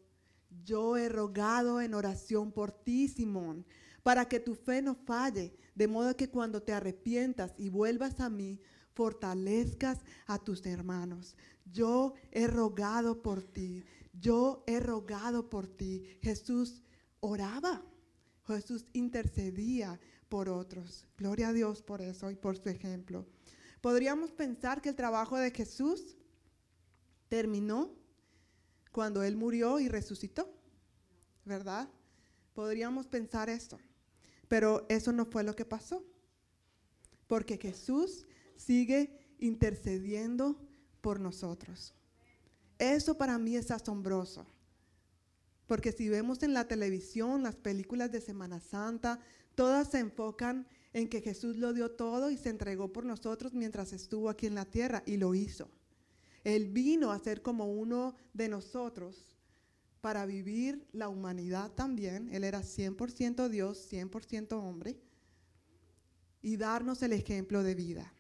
yo 0.65 0.97
he 0.97 1.09
rogado 1.09 1.81
en 1.81 1.93
oración 1.93 2.53
por 2.53 2.73
ti, 2.73 3.09
Simón, 3.09 3.67
para 4.03 4.27
que 4.27 4.41
tu 4.41 4.55
fe 4.55 4.81
no 4.81 4.95
falle, 4.95 5.55
de 5.75 5.89
modo 5.89 6.17
que 6.17 6.31
cuando 6.31 6.63
te 6.63 6.73
arrepientas 6.73 7.53
y 7.59 7.69
vuelvas 7.69 8.21
a 8.21 8.31
mí, 8.31 8.61
fortalezcas 8.99 9.99
a 10.27 10.39
tus 10.39 10.67
hermanos. 10.67 11.37
Yo 11.71 12.15
he 12.33 12.49
rogado 12.49 13.23
por 13.23 13.43
ti 13.43 13.85
yo 14.21 14.65
he 14.67 14.81
rogado 14.81 15.49
por 15.49 15.67
ti. 15.67 16.05
Jesús 16.23 16.83
oraba, 17.21 17.83
Jesús 18.47 18.87
intercedía 18.93 20.01
por 20.29 20.49
otros. 20.49 21.07
Gloria 21.17 21.49
a 21.49 21.53
Dios 21.53 21.83
por 21.83 22.01
eso 22.01 22.31
y 22.31 22.35
por 22.37 22.57
su 22.57 22.69
ejemplo. 22.69 23.27
Podríamos 23.81 24.33
pensar 24.33 24.81
que 24.81 24.89
el 24.89 24.97
trabajo 24.97 25.37
de 25.37 25.51
Jesús 25.51 26.17
terminó 27.29 27.95
cuando 28.91 29.23
Él 29.23 29.37
murió 29.37 29.79
y 29.79 29.89
resucitó, 29.89 30.53
¿verdad? 31.45 31.89
Podríamos 32.55 33.07
pensar 33.07 33.49
esto, 33.49 33.79
pero 34.49 34.85
eso 34.89 35.13
no 35.13 35.27
fue 35.27 35.45
lo 35.45 35.55
que 35.55 35.65
pasó, 35.65 36.05
porque 37.29 37.57
Jesús 37.57 38.27
sigue 38.59 39.11
intercediendo 39.39 40.61
por 41.01 41.21
nosotros. 41.21 41.95
Eso 42.79 43.17
para 43.17 43.39
mí 43.39 43.57
es 43.57 43.71
asombroso. 43.71 44.47
Porque 45.67 45.93
si 45.93 46.09
vemos 46.09 46.43
en 46.43 46.55
la 46.55 46.67
televisión 46.67 47.43
las 47.43 47.57
películas 47.57 48.11
de 48.13 48.21
Semana 48.21 48.61
Santa, 48.61 49.21
todas 49.55 49.91
se 49.91 49.99
enfocan 49.99 50.67
en 50.93 51.09
que 51.09 51.21
Jesús 51.21 51.57
lo 51.57 51.73
dio 51.73 51.91
todo 51.91 52.31
y 52.31 52.37
se 52.37 52.49
entregó 52.49 52.93
por 52.93 53.05
nosotros 53.05 53.55
mientras 53.55 53.93
estuvo 53.93 54.29
aquí 54.29 54.47
en 54.47 54.55
la 54.55 54.65
tierra 54.65 55.03
y 55.07 55.17
lo 55.17 55.35
hizo. 55.35 55.71
Él 56.45 56.69
vino 56.69 57.13
a 57.13 57.19
ser 57.19 57.43
como 57.43 57.67
uno 57.67 58.15
de 58.33 58.49
nosotros 58.49 59.37
para 60.01 60.25
vivir 60.25 60.87
la 60.93 61.09
humanidad 61.09 61.73
también. 61.73 62.29
Él 62.33 62.45
era 62.45 62.63
100% 62.63 63.49
Dios, 63.49 63.93
100% 63.93 64.53
hombre 64.53 64.99
y 66.41 66.57
darnos 66.57 67.03
el 67.03 67.13
ejemplo 67.13 67.63
de 67.63 67.75
vida. 67.75 68.15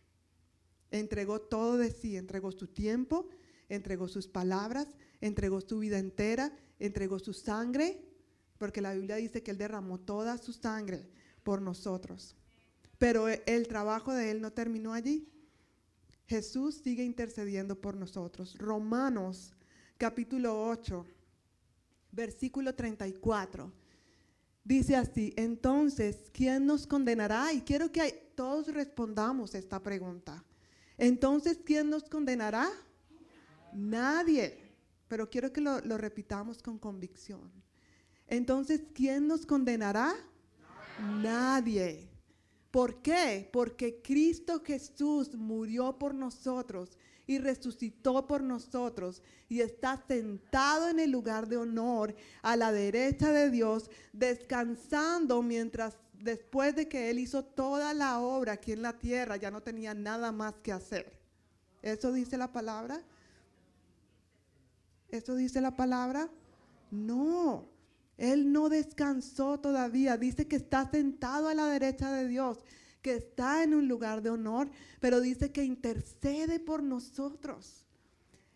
Entregó 0.90 1.40
todo 1.40 1.76
de 1.76 1.90
sí, 1.90 2.16
entregó 2.16 2.52
su 2.52 2.66
tiempo, 2.66 3.28
entregó 3.68 4.08
sus 4.08 4.28
palabras, 4.28 4.88
entregó 5.20 5.60
su 5.60 5.78
vida 5.78 5.98
entera, 5.98 6.52
entregó 6.78 7.18
su 7.18 7.32
sangre, 7.32 8.02
porque 8.58 8.80
la 8.80 8.94
Biblia 8.94 9.16
dice 9.16 9.42
que 9.42 9.50
Él 9.50 9.58
derramó 9.58 9.98
toda 9.98 10.38
su 10.38 10.52
sangre 10.52 11.06
por 11.42 11.62
nosotros. 11.62 12.36
Pero 12.98 13.28
el 13.28 13.68
trabajo 13.68 14.12
de 14.12 14.30
Él 14.30 14.40
no 14.40 14.52
terminó 14.52 14.92
allí. 14.92 15.28
Jesús 16.26 16.76
sigue 16.82 17.04
intercediendo 17.04 17.80
por 17.80 17.96
nosotros. 17.96 18.56
Romanos 18.58 19.52
capítulo 19.96 20.68
8, 20.68 21.06
versículo 22.12 22.74
34. 22.74 23.72
Dice 24.64 24.96
así, 24.96 25.32
entonces, 25.36 26.30
¿quién 26.32 26.66
nos 26.66 26.86
condenará? 26.86 27.52
Y 27.52 27.62
quiero 27.62 27.90
que 27.90 28.32
todos 28.34 28.68
respondamos 28.68 29.54
esta 29.54 29.82
pregunta. 29.82 30.44
Entonces, 30.98 31.60
¿quién 31.64 31.88
nos 31.88 32.04
condenará? 32.04 32.68
Nadie. 33.72 34.58
Pero 35.06 35.30
quiero 35.30 35.52
que 35.52 35.60
lo, 35.60 35.80
repitamos 35.80 36.60
con 36.60 36.78
convicción. 36.78 37.50
Entonces, 38.26 38.82
¿quién 38.92 39.26
nos 39.26 39.46
condenará? 39.46 40.14
Nadie. 41.22 42.10
¿Por 42.70 43.00
qué? 43.00 43.48
Porque 43.50 44.02
Cristo 44.02 44.60
Jesús 44.62 45.34
murió 45.34 45.98
por 45.98 46.14
nosotros 46.14 46.98
y 47.26 47.38
resucitó 47.38 48.26
por 48.26 48.42
nosotros 48.42 49.22
y 49.48 49.60
está 49.60 50.02
sentado 50.08 50.88
en 50.88 50.98
el 50.98 51.10
lugar 51.10 51.46
de 51.46 51.56
honor 51.56 52.14
a 52.42 52.56
la 52.56 52.72
derecha 52.72 53.32
de 53.32 53.50
Dios, 53.50 53.90
descansando 54.12 55.42
mientras 55.42 55.96
después 56.20 56.74
de 56.74 56.88
que 56.88 57.10
Él 57.10 57.18
hizo 57.18 57.44
toda 57.44 57.94
la 57.94 58.20
obra 58.20 58.54
aquí 58.54 58.72
en 58.72 58.82
la 58.82 58.98
tierra, 58.98 59.36
ya 59.36 59.50
no 59.50 59.62
tenía 59.62 59.94
nada 59.94 60.32
más 60.32 60.54
que 60.62 60.72
hacer. 60.72 61.12
¿Eso 61.82 62.12
dice 62.12 62.36
la 62.36 62.52
palabra? 62.52 63.02
¿Eso 65.10 65.36
dice 65.36 65.60
la 65.60 65.76
palabra? 65.76 66.28
No, 66.90 67.68
Él 68.16 68.52
no 68.52 68.68
descansó 68.68 69.60
todavía. 69.60 70.16
Dice 70.16 70.46
que 70.46 70.56
está 70.56 70.90
sentado 70.90 71.48
a 71.48 71.54
la 71.54 71.66
derecha 71.66 72.12
de 72.12 72.28
Dios, 72.28 72.58
que 73.00 73.14
está 73.14 73.62
en 73.62 73.74
un 73.74 73.88
lugar 73.88 74.22
de 74.22 74.30
honor, 74.30 74.70
pero 75.00 75.20
dice 75.20 75.52
que 75.52 75.64
intercede 75.64 76.60
por 76.60 76.82
nosotros. 76.82 77.84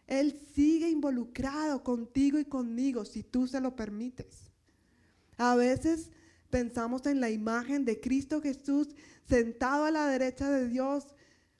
Él 0.07 0.39
sigue 0.55 0.91
involucrado 0.91 1.83
contigo 1.83 2.39
y 2.39 2.45
conmigo 2.45 3.05
si 3.05 3.23
tú 3.23 3.47
se 3.47 3.61
lo 3.61 3.77
permites. 3.77 4.51
A 5.39 5.55
veces 5.55 6.11
pensamos 6.53 7.07
en 7.07 7.19
la 7.19 7.31
imagen 7.31 7.87
de 7.87 7.99
Cristo 7.99 8.43
Jesús 8.43 8.95
sentado 9.27 9.87
a 9.87 9.91
la 9.91 10.07
derecha 10.07 10.51
de 10.51 10.69
Dios 10.69 11.15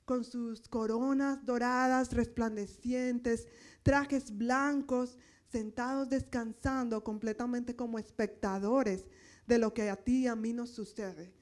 con 0.05 0.23
sus 0.23 0.67
coronas 0.67 1.43
doradas 1.47 2.13
resplandecientes, 2.13 3.47
trajes 3.81 4.37
blancos, 4.37 5.17
sentados 5.49 6.09
descansando 6.09 7.03
completamente 7.03 7.75
como 7.75 7.97
espectadores 7.97 9.07
de 9.47 9.57
lo 9.57 9.73
que 9.73 9.89
a 9.89 9.95
ti 9.95 10.25
y 10.25 10.27
a 10.27 10.35
mí 10.35 10.53
nos 10.53 10.69
sucede. 10.69 11.33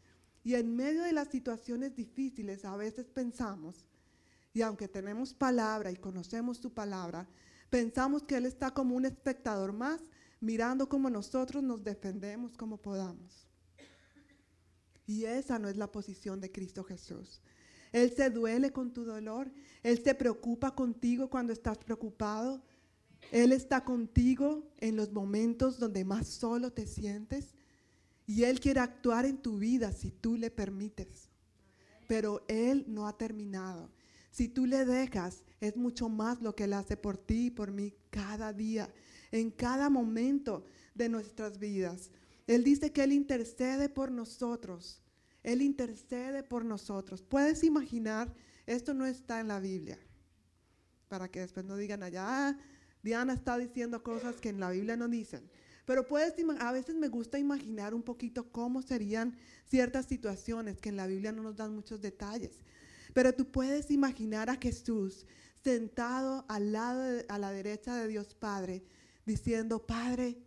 Y 0.46 0.56
en 0.56 0.74
medio 0.74 1.04
de 1.04 1.12
las 1.12 1.28
situaciones 1.28 1.94
difíciles 1.94 2.64
a 2.64 2.78
veces 2.78 3.10
pensamos, 3.10 3.90
y 4.54 4.62
aunque 4.62 4.88
tenemos 4.88 5.34
palabra 5.34 5.92
y 5.92 5.98
conocemos 5.98 6.58
su 6.58 6.74
palabra, 6.74 7.28
pensamos 7.70 8.24
que 8.24 8.38
Él 8.38 8.46
está 8.46 8.72
como 8.72 8.96
un 8.96 9.04
espectador 9.04 9.74
más, 9.74 10.00
mirando 10.42 10.90
cómo 10.90 11.10
nosotros 11.10 11.64
nos 11.64 11.84
defendemos 11.84 12.58
como 12.58 12.78
podamos. 12.78 13.48
Y 15.06 15.26
esa 15.26 15.60
no 15.60 15.70
es 15.70 15.78
la 15.78 15.92
posición 15.92 16.42
de 16.42 16.52
Cristo 16.52 16.84
Jesús. 16.84 17.42
Él 17.92 18.12
se 18.16 18.30
duele 18.30 18.72
con 18.72 18.94
tu 18.94 19.04
dolor. 19.04 19.52
Él 19.84 20.02
se 20.04 20.16
preocupa 20.16 20.74
contigo 20.74 21.30
cuando 21.30 21.54
estás 21.54 21.78
preocupado. 21.78 22.64
Él 23.32 23.52
está 23.52 23.84
contigo 23.84 24.72
en 24.78 24.96
los 24.96 25.12
momentos 25.12 25.80
donde 25.80 26.04
más 26.06 26.28
solo 26.28 26.72
te 26.72 26.88
sientes. 26.88 27.54
Y 28.26 28.44
Él 28.44 28.60
quiere 28.60 28.80
actuar 28.80 29.26
en 29.26 29.42
tu 29.42 29.58
vida 29.58 29.92
si 29.92 30.12
tú 30.12 30.38
le 30.38 30.50
permites. 30.50 31.30
Pero 32.08 32.44
Él 32.48 32.86
no 32.88 33.08
ha 33.08 33.18
terminado. 33.18 33.90
Si 34.32 34.48
tú 34.48 34.66
le 34.66 34.86
dejas, 34.86 35.44
es 35.60 35.76
mucho 35.76 36.08
más 36.08 36.42
lo 36.42 36.56
que 36.56 36.64
Él 36.64 36.74
hace 36.74 36.96
por 36.96 37.18
ti 37.18 37.48
y 37.48 37.52
por 37.52 37.72
mí 37.72 37.94
cada 38.10 38.54
día, 38.54 38.94
en 39.32 39.52
cada 39.52 39.90
momento 39.90 40.66
de 40.96 41.10
nuestras 41.10 41.58
vidas. 41.60 42.12
Él 42.48 42.64
dice 42.64 42.92
que 42.92 43.04
Él 43.04 43.14
intercede 43.14 43.90
por 43.90 44.12
nosotros. 44.12 45.02
Él 45.44 45.62
intercede 45.62 46.44
por 46.44 46.66
nosotros. 46.66 47.22
Puedes 47.22 47.64
imaginar, 47.64 48.34
esto 48.66 48.94
no 48.94 49.06
está 49.06 49.40
en 49.40 49.48
la 49.48 49.60
Biblia, 49.60 49.98
para 51.08 51.30
que 51.30 51.40
después 51.40 51.66
no 51.66 51.78
digan 51.78 52.04
allá, 52.04 52.26
ah, 52.28 52.58
Diana 53.04 53.34
está 53.34 53.58
diciendo 53.58 54.04
cosas 54.04 54.40
que 54.40 54.50
en 54.50 54.60
la 54.60 54.70
Biblia 54.70 54.96
no 54.96 55.08
dicen. 55.08 55.50
Pero 55.86 56.08
puedes, 56.08 56.36
a 56.60 56.72
veces 56.72 56.96
me 56.96 57.08
gusta 57.08 57.40
imaginar 57.40 57.94
un 57.94 58.04
poquito 58.04 58.52
cómo 58.52 58.82
serían 58.82 59.36
ciertas 59.66 60.06
situaciones 60.06 60.80
que 60.80 60.90
en 60.90 60.98
la 60.98 61.08
Biblia 61.08 61.32
no 61.32 61.42
nos 61.42 61.56
dan 61.56 61.74
muchos 61.74 62.02
detalles. 62.02 62.62
Pero 63.14 63.34
tú 63.34 63.52
puedes 63.52 63.90
imaginar 63.92 64.50
a 64.50 64.58
Jesús 64.58 65.26
sentado 65.64 66.46
al 66.48 66.72
lado, 66.72 67.24
a 67.28 67.38
la 67.40 67.52
derecha 67.52 67.96
de 67.96 68.08
Dios 68.08 68.36
Padre, 68.36 68.84
diciendo, 69.26 69.86
Padre, 69.86 70.38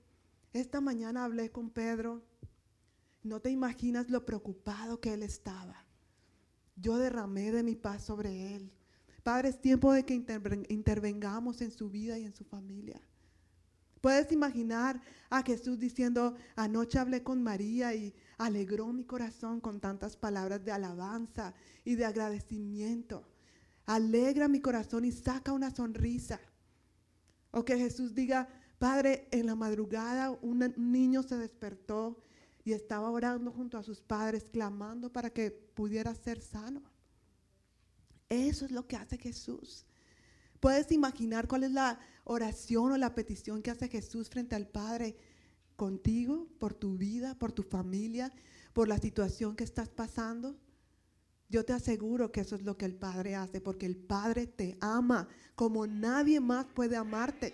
esta 0.53 0.81
mañana 0.81 1.25
hablé 1.25 1.51
con 1.51 1.71
Pedro 1.71 2.23
no 3.25 3.41
te 3.41 3.51
imaginas 3.51 4.11
lo 4.11 4.25
preocupado 4.25 5.01
que 5.01 5.15
él 5.15 5.23
estaba. 5.23 5.83
Yo 6.77 6.99
derramé 6.99 7.51
de 7.51 7.63
mi 7.63 7.75
paz 7.75 8.05
sobre 8.05 8.55
él. 8.55 8.71
Padre, 9.23 9.49
es 9.49 9.61
tiempo 9.61 9.93
de 9.93 10.05
que 10.05 10.13
intervengamos 10.69 11.63
en 11.63 11.71
su 11.71 11.89
vida 11.89 12.19
y 12.19 12.25
en 12.25 12.35
su 12.35 12.45
familia. 12.45 13.01
Puedes 14.03 14.31
imaginar 14.31 15.01
a 15.31 15.43
Jesús 15.43 15.79
diciendo, 15.79 16.35
anoche 16.55 16.99
hablé 16.99 17.23
con 17.23 17.43
María 17.43 17.95
y 17.95 18.15
alegró 18.37 18.93
mi 18.93 19.05
corazón 19.05 19.61
con 19.61 19.81
tantas 19.81 20.19
palabras 20.19 20.63
de 20.63 20.73
alabanza 20.73 21.55
y 21.83 21.95
de 21.95 22.05
agradecimiento. 22.05 23.27
Alegra 23.87 24.49
mi 24.49 24.61
corazón 24.61 25.07
y 25.07 25.13
saca 25.13 25.55
una 25.55 25.71
sonrisa. 25.71 26.39
O 27.53 27.65
que 27.65 27.79
Jesús 27.79 28.15
diga, 28.15 28.51
Padre, 28.79 29.29
en 29.31 29.47
la 29.47 29.55
madrugada 29.55 30.31
un 30.31 30.75
niño 30.77 31.23
se 31.23 31.37
despertó 31.37 32.19
y 32.65 32.73
estaba 32.73 33.11
orando 33.11 33.51
junto 33.53 33.79
a 33.79 33.83
sus 33.83 34.01
padres, 34.01 34.49
clamando 34.51 35.13
para 35.13 35.31
que 35.31 35.51
pudiera 35.51 36.15
ser 36.15 36.41
sano. 36.41 36.83
Eso 38.29 38.65
es 38.65 38.71
lo 38.71 38.87
que 38.87 38.97
hace 38.97 39.19
Jesús. 39.19 39.87
Puedes 40.61 40.91
imaginar 40.93 41.47
cuál 41.47 41.65
es 41.65 41.73
la 41.73 42.01
oración 42.25 42.93
o 42.93 42.97
la 42.97 43.15
petición 43.15 43.63
que 43.63 43.71
hace 43.71 43.89
Jesús 43.89 44.31
frente 44.31 44.55
al 44.55 44.67
Padre 44.67 45.15
contigo, 45.77 46.49
por 46.59 46.73
tu 46.73 46.97
vida, 46.97 47.39
por 47.39 47.53
tu 47.53 47.63
familia, 47.63 48.33
por 48.73 48.89
la 48.89 48.99
situación 48.99 49.57
que 49.57 49.65
estás 49.65 49.91
pasando. 49.91 50.57
Yo 51.51 51.65
te 51.65 51.75
aseguro 51.75 52.33
que 52.33 52.41
eso 52.41 52.57
es 52.57 52.63
lo 52.63 52.79
que 52.79 52.87
el 52.87 52.95
Padre 52.95 53.37
hace, 53.37 53.61
porque 53.61 53.85
el 53.85 53.97
Padre 53.97 54.47
te 54.47 54.79
ama 54.81 55.29
como 55.55 55.87
nadie 55.87 56.41
más 56.41 56.65
puede 56.75 56.97
amarte. 56.97 57.53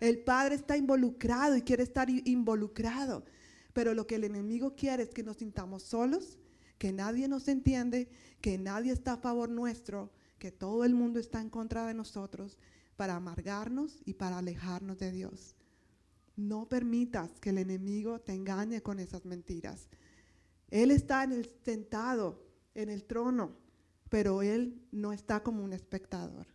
El 0.00 0.18
Padre 0.20 0.54
está 0.54 0.76
involucrado 0.76 1.56
y 1.56 1.62
quiere 1.62 1.82
estar 1.82 2.08
involucrado. 2.10 3.24
Pero 3.72 3.94
lo 3.94 4.06
que 4.06 4.16
el 4.16 4.24
enemigo 4.24 4.74
quiere 4.74 5.04
es 5.04 5.10
que 5.10 5.22
nos 5.22 5.36
sintamos 5.36 5.82
solos, 5.82 6.38
que 6.78 6.92
nadie 6.92 7.28
nos 7.28 7.46
entiende, 7.46 8.08
que 8.40 8.58
nadie 8.58 8.92
está 8.92 9.12
a 9.12 9.18
favor 9.18 9.50
nuestro, 9.50 10.10
que 10.38 10.50
todo 10.50 10.84
el 10.84 10.94
mundo 10.94 11.20
está 11.20 11.40
en 11.40 11.50
contra 11.50 11.86
de 11.86 11.94
nosotros 11.94 12.58
para 12.96 13.16
amargarnos 13.16 14.00
y 14.04 14.14
para 14.14 14.38
alejarnos 14.38 14.98
de 14.98 15.12
Dios. 15.12 15.54
No 16.36 16.68
permitas 16.68 17.38
que 17.38 17.50
el 17.50 17.58
enemigo 17.58 18.20
te 18.20 18.32
engañe 18.32 18.80
con 18.80 18.98
esas 18.98 19.26
mentiras. 19.26 19.88
Él 20.70 20.90
está 20.90 21.28
sentado 21.62 22.42
en 22.74 22.88
el 22.88 23.04
trono, 23.04 23.56
pero 24.08 24.42
él 24.42 24.82
no 24.90 25.12
está 25.12 25.42
como 25.42 25.62
un 25.62 25.74
espectador. 25.74 26.46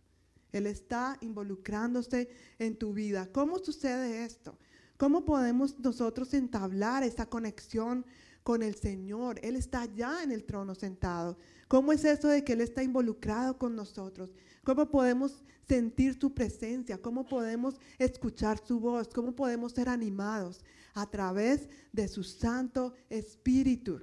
Él 0.56 0.66
está 0.66 1.16
involucrándose 1.20 2.28
en 2.58 2.76
tu 2.76 2.92
vida. 2.92 3.28
¿Cómo 3.32 3.58
sucede 3.58 4.24
esto? 4.24 4.58
¿Cómo 4.96 5.24
podemos 5.24 5.78
nosotros 5.78 6.32
entablar 6.32 7.02
esa 7.02 7.26
conexión 7.26 8.06
con 8.42 8.62
el 8.62 8.74
Señor? 8.74 9.38
Él 9.42 9.56
está 9.56 9.84
ya 9.84 10.22
en 10.22 10.32
el 10.32 10.44
trono 10.44 10.74
sentado. 10.74 11.36
¿Cómo 11.68 11.92
es 11.92 12.04
eso 12.04 12.28
de 12.28 12.44
que 12.44 12.54
Él 12.54 12.62
está 12.62 12.82
involucrado 12.82 13.58
con 13.58 13.76
nosotros? 13.76 14.30
¿Cómo 14.64 14.88
podemos 14.90 15.44
sentir 15.68 16.18
su 16.18 16.32
presencia? 16.32 16.96
¿Cómo 17.02 17.26
podemos 17.26 17.78
escuchar 17.98 18.58
su 18.64 18.80
voz? 18.80 19.08
¿Cómo 19.08 19.34
podemos 19.34 19.72
ser 19.72 19.88
animados? 19.88 20.64
A 20.94 21.10
través 21.10 21.68
de 21.92 22.08
su 22.08 22.24
Santo 22.24 22.94
Espíritu. 23.10 24.00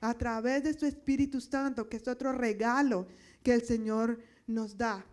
A 0.00 0.14
través 0.14 0.62
de 0.62 0.78
su 0.78 0.86
Espíritu 0.86 1.40
Santo, 1.40 1.88
que 1.88 1.96
es 1.96 2.06
otro 2.06 2.32
regalo 2.32 3.08
que 3.42 3.52
el 3.52 3.62
Señor 3.62 4.20
nos 4.46 4.76
da. 4.76 5.04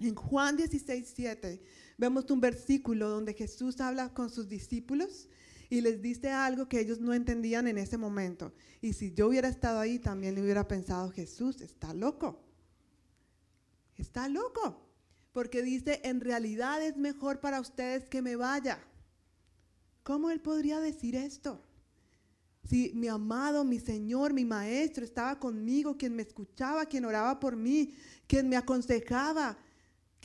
En 0.00 0.14
Juan 0.14 0.56
16, 0.56 1.12
7 1.14 1.62
vemos 1.96 2.30
un 2.30 2.40
versículo 2.40 3.08
donde 3.08 3.34
Jesús 3.34 3.80
habla 3.80 4.12
con 4.12 4.30
sus 4.30 4.48
discípulos 4.48 5.28
y 5.70 5.80
les 5.80 6.02
dice 6.02 6.30
algo 6.30 6.68
que 6.68 6.80
ellos 6.80 7.00
no 7.00 7.14
entendían 7.14 7.66
en 7.66 7.78
ese 7.78 7.96
momento. 7.96 8.52
Y 8.80 8.92
si 8.92 9.12
yo 9.12 9.28
hubiera 9.28 9.48
estado 9.48 9.80
ahí, 9.80 9.98
también 9.98 10.34
le 10.34 10.42
hubiera 10.42 10.68
pensado, 10.68 11.10
Jesús 11.10 11.60
está 11.60 11.92
loco. 11.94 12.44
Está 13.96 14.28
loco. 14.28 14.82
Porque 15.32 15.62
dice, 15.62 16.00
en 16.04 16.20
realidad 16.20 16.82
es 16.82 16.96
mejor 16.96 17.40
para 17.40 17.60
ustedes 17.60 18.08
que 18.08 18.22
me 18.22 18.36
vaya. 18.36 18.78
¿Cómo 20.02 20.30
él 20.30 20.40
podría 20.40 20.78
decir 20.80 21.16
esto? 21.16 21.62
Si 22.64 22.92
mi 22.94 23.08
amado, 23.08 23.64
mi 23.64 23.78
Señor, 23.78 24.32
mi 24.32 24.44
Maestro 24.44 25.04
estaba 25.04 25.38
conmigo, 25.38 25.96
quien 25.96 26.14
me 26.16 26.22
escuchaba, 26.22 26.86
quien 26.86 27.04
oraba 27.04 27.38
por 27.38 27.56
mí, 27.56 27.94
quien 28.26 28.48
me 28.48 28.56
aconsejaba, 28.56 29.58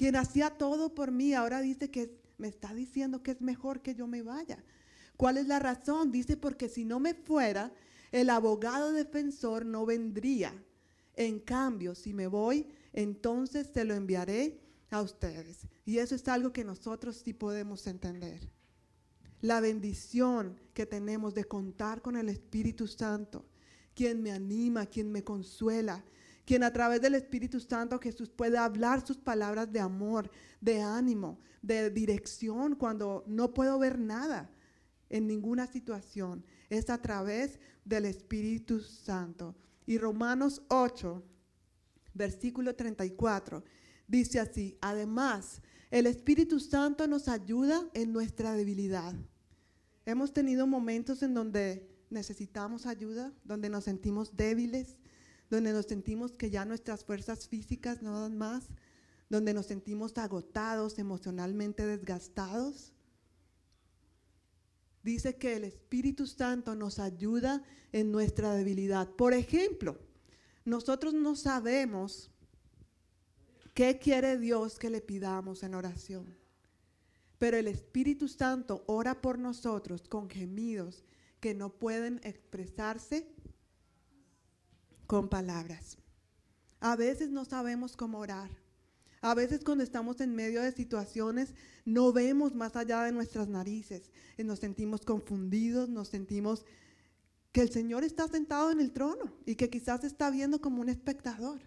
quien 0.01 0.15
hacía 0.15 0.49
todo 0.49 0.95
por 0.95 1.11
mí, 1.11 1.35
ahora 1.35 1.61
dice 1.61 1.91
que 1.91 2.19
me 2.39 2.47
está 2.47 2.73
diciendo 2.73 3.21
que 3.21 3.29
es 3.29 3.41
mejor 3.41 3.83
que 3.83 3.93
yo 3.93 4.07
me 4.07 4.23
vaya. 4.23 4.57
¿Cuál 5.15 5.37
es 5.37 5.45
la 5.45 5.59
razón? 5.59 6.11
Dice, 6.11 6.37
porque 6.37 6.69
si 6.69 6.85
no 6.85 6.99
me 6.99 7.13
fuera, 7.13 7.71
el 8.11 8.31
abogado 8.31 8.93
defensor 8.93 9.63
no 9.63 9.85
vendría. 9.85 10.59
En 11.13 11.39
cambio, 11.39 11.93
si 11.93 12.15
me 12.15 12.25
voy, 12.25 12.67
entonces 12.93 13.67
se 13.71 13.85
lo 13.85 13.93
enviaré 13.93 14.59
a 14.89 15.03
ustedes. 15.03 15.67
Y 15.85 15.99
eso 15.99 16.15
es 16.15 16.27
algo 16.27 16.51
que 16.51 16.63
nosotros 16.63 17.21
sí 17.23 17.33
podemos 17.33 17.85
entender. 17.85 18.49
La 19.39 19.61
bendición 19.61 20.59
que 20.73 20.87
tenemos 20.87 21.35
de 21.35 21.43
contar 21.43 22.01
con 22.01 22.17
el 22.17 22.27
Espíritu 22.29 22.87
Santo, 22.87 23.45
quien 23.93 24.23
me 24.23 24.31
anima, 24.31 24.87
quien 24.87 25.11
me 25.11 25.23
consuela, 25.23 26.03
quien 26.45 26.63
a 26.63 26.73
través 26.73 27.01
del 27.01 27.15
Espíritu 27.15 27.59
Santo 27.59 27.99
Jesús 27.99 28.29
puede 28.29 28.57
hablar 28.57 29.05
sus 29.05 29.17
palabras 29.17 29.71
de 29.71 29.79
amor, 29.79 30.29
de 30.59 30.81
ánimo, 30.81 31.39
de 31.61 31.89
dirección 31.89 32.75
cuando 32.75 33.23
no 33.27 33.53
puedo 33.53 33.77
ver 33.77 33.99
nada 33.99 34.49
en 35.09 35.27
ninguna 35.27 35.67
situación. 35.67 36.43
Es 36.69 36.89
a 36.89 37.01
través 37.01 37.59
del 37.85 38.05
Espíritu 38.05 38.79
Santo. 38.79 39.55
Y 39.85 39.97
Romanos 39.97 40.61
8, 40.69 41.23
versículo 42.13 42.75
34, 42.75 43.63
dice 44.07 44.39
así, 44.39 44.77
además, 44.81 45.61
el 45.89 46.07
Espíritu 46.07 46.59
Santo 46.59 47.07
nos 47.07 47.27
ayuda 47.27 47.89
en 47.93 48.13
nuestra 48.13 48.53
debilidad. 48.53 49.13
Hemos 50.05 50.33
tenido 50.33 50.65
momentos 50.65 51.21
en 51.21 51.33
donde 51.33 51.89
necesitamos 52.09 52.85
ayuda, 52.85 53.33
donde 53.43 53.69
nos 53.69 53.83
sentimos 53.83 54.35
débiles, 54.35 55.00
donde 55.51 55.71
nos 55.71 55.85
sentimos 55.85 56.31
que 56.31 56.49
ya 56.49 56.65
nuestras 56.65 57.05
fuerzas 57.05 57.47
físicas 57.47 58.01
no 58.01 58.19
dan 58.19 58.39
más, 58.39 58.69
donde 59.29 59.53
nos 59.53 59.67
sentimos 59.67 60.17
agotados, 60.17 60.97
emocionalmente 60.97 61.85
desgastados. 61.85 62.93
Dice 65.03 65.37
que 65.37 65.55
el 65.55 65.63
Espíritu 65.63 66.25
Santo 66.25 66.73
nos 66.73 66.97
ayuda 66.97 67.63
en 67.91 68.11
nuestra 68.11 68.55
debilidad. 68.55 69.09
Por 69.09 69.33
ejemplo, 69.33 69.99
nosotros 70.65 71.13
no 71.13 71.35
sabemos 71.35 72.31
¿Qué 73.73 73.99
quiere 73.99 74.37
Dios 74.37 74.77
que 74.77 74.89
le 74.89 74.99
pidamos 74.99 75.63
en 75.63 75.75
oración? 75.75 76.35
Pero 77.37 77.55
el 77.55 77.67
Espíritu 77.67 78.27
Santo 78.27 78.83
ora 78.85 79.21
por 79.21 79.39
nosotros 79.39 80.09
con 80.09 80.29
gemidos 80.29 81.05
que 81.39 81.53
no 81.53 81.79
pueden 81.79 82.19
expresarse 82.23 83.33
con 85.11 85.27
palabras. 85.27 85.97
A 86.79 86.95
veces 86.95 87.31
no 87.31 87.43
sabemos 87.43 87.97
cómo 87.97 88.19
orar. 88.19 88.49
A 89.19 89.35
veces 89.35 89.59
cuando 89.61 89.83
estamos 89.83 90.21
en 90.21 90.33
medio 90.33 90.61
de 90.61 90.71
situaciones 90.71 91.53
no 91.83 92.13
vemos 92.13 92.55
más 92.55 92.77
allá 92.77 93.03
de 93.03 93.11
nuestras 93.11 93.49
narices. 93.49 94.09
Y 94.37 94.45
nos 94.45 94.59
sentimos 94.59 95.01
confundidos, 95.01 95.89
nos 95.89 96.07
sentimos 96.07 96.65
que 97.51 97.59
el 97.59 97.69
Señor 97.71 98.05
está 98.05 98.29
sentado 98.29 98.71
en 98.71 98.79
el 98.79 98.93
trono 98.93 99.33
y 99.45 99.55
que 99.55 99.69
quizás 99.69 100.05
está 100.05 100.29
viendo 100.29 100.61
como 100.61 100.79
un 100.79 100.87
espectador. 100.87 101.59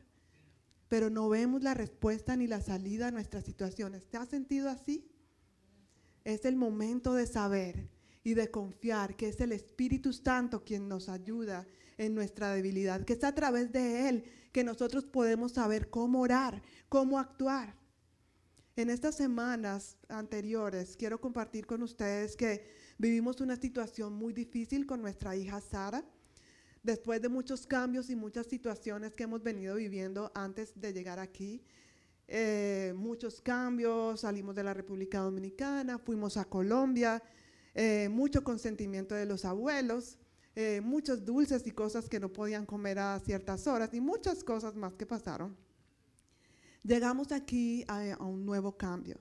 Pero 0.89 1.11
no 1.11 1.29
vemos 1.29 1.63
la 1.63 1.75
respuesta 1.75 2.37
ni 2.37 2.47
la 2.47 2.63
salida 2.63 3.09
a 3.09 3.11
nuestras 3.11 3.45
situaciones. 3.45 4.07
¿Te 4.07 4.17
has 4.17 4.31
sentido 4.31 4.71
así? 4.71 5.07
Es 6.25 6.47
el 6.47 6.57
momento 6.57 7.13
de 7.13 7.27
saber 7.27 7.91
y 8.23 8.33
de 8.33 8.51
confiar 8.51 9.17
que 9.17 9.29
es 9.29 9.39
el 9.43 9.53
Espíritu 9.53 10.15
Santo 10.15 10.65
quien 10.65 10.89
nos 10.89 11.11
ayuda 11.11 11.67
en 11.99 12.15
nuestra 12.15 12.53
debilidad, 12.53 13.05
que 13.05 13.15
es 13.15 13.25
a 13.25 13.35
través 13.35 13.73
de 13.73 14.09
Él 14.09 14.25
que 14.53 14.65
nosotros 14.65 15.05
podemos 15.05 15.53
saber 15.53 15.91
cómo 15.91 16.21
orar, 16.21 16.63
cómo 16.89 17.19
actuar. 17.19 17.75
En 18.77 18.91
estas 18.91 19.15
semanas 19.17 19.97
anteriores 20.09 20.97
quiero 20.97 21.21
compartir 21.21 21.67
con 21.67 21.83
ustedes 21.83 22.37
que 22.37 22.65
vivimos 22.99 23.41
una 23.41 23.57
situación 23.57 24.13
muy 24.13 24.33
difícil 24.33 24.87
con 24.87 25.01
nuestra 25.01 25.37
hija 25.37 25.61
Sara. 25.61 26.05
Después 26.83 27.23
de 27.23 27.29
muchos 27.29 27.67
cambios 27.67 28.11
y 28.11 28.17
muchas 28.17 28.47
situaciones 28.47 29.15
que 29.15 29.25
hemos 29.25 29.43
venido 29.43 29.77
viviendo 29.77 30.31
antes 30.35 30.73
de 30.75 30.93
llegar 30.93 31.19
aquí, 31.19 31.63
eh, 32.27 32.93
muchos 32.97 33.41
cambios, 33.41 34.21
salimos 34.21 34.55
de 34.55 34.65
la 34.65 34.75
República 34.75 35.21
Dominicana, 35.21 35.99
fuimos 35.99 36.37
a 36.37 36.45
Colombia, 36.45 37.23
eh, 37.75 38.09
mucho 38.11 38.43
consentimiento 38.45 39.15
de 39.15 39.27
los 39.27 39.45
abuelos, 39.45 40.19
eh, 40.57 40.81
muchos 40.81 41.25
dulces 41.25 41.67
y 41.67 41.73
cosas 41.73 42.09
que 42.09 42.21
no 42.21 42.33
podían 42.33 42.65
comer 42.65 43.01
a 43.01 43.19
ciertas 43.19 43.67
horas 43.67 43.93
y 43.93 44.01
muchas 44.01 44.45
cosas 44.45 44.77
más 44.77 44.95
que 44.95 45.05
pasaron. 45.05 45.57
Llegamos 46.85 47.33
aquí 47.33 47.85
a, 47.89 48.17
un 48.21 48.45
nuevo 48.47 48.77
cambio. 48.77 49.19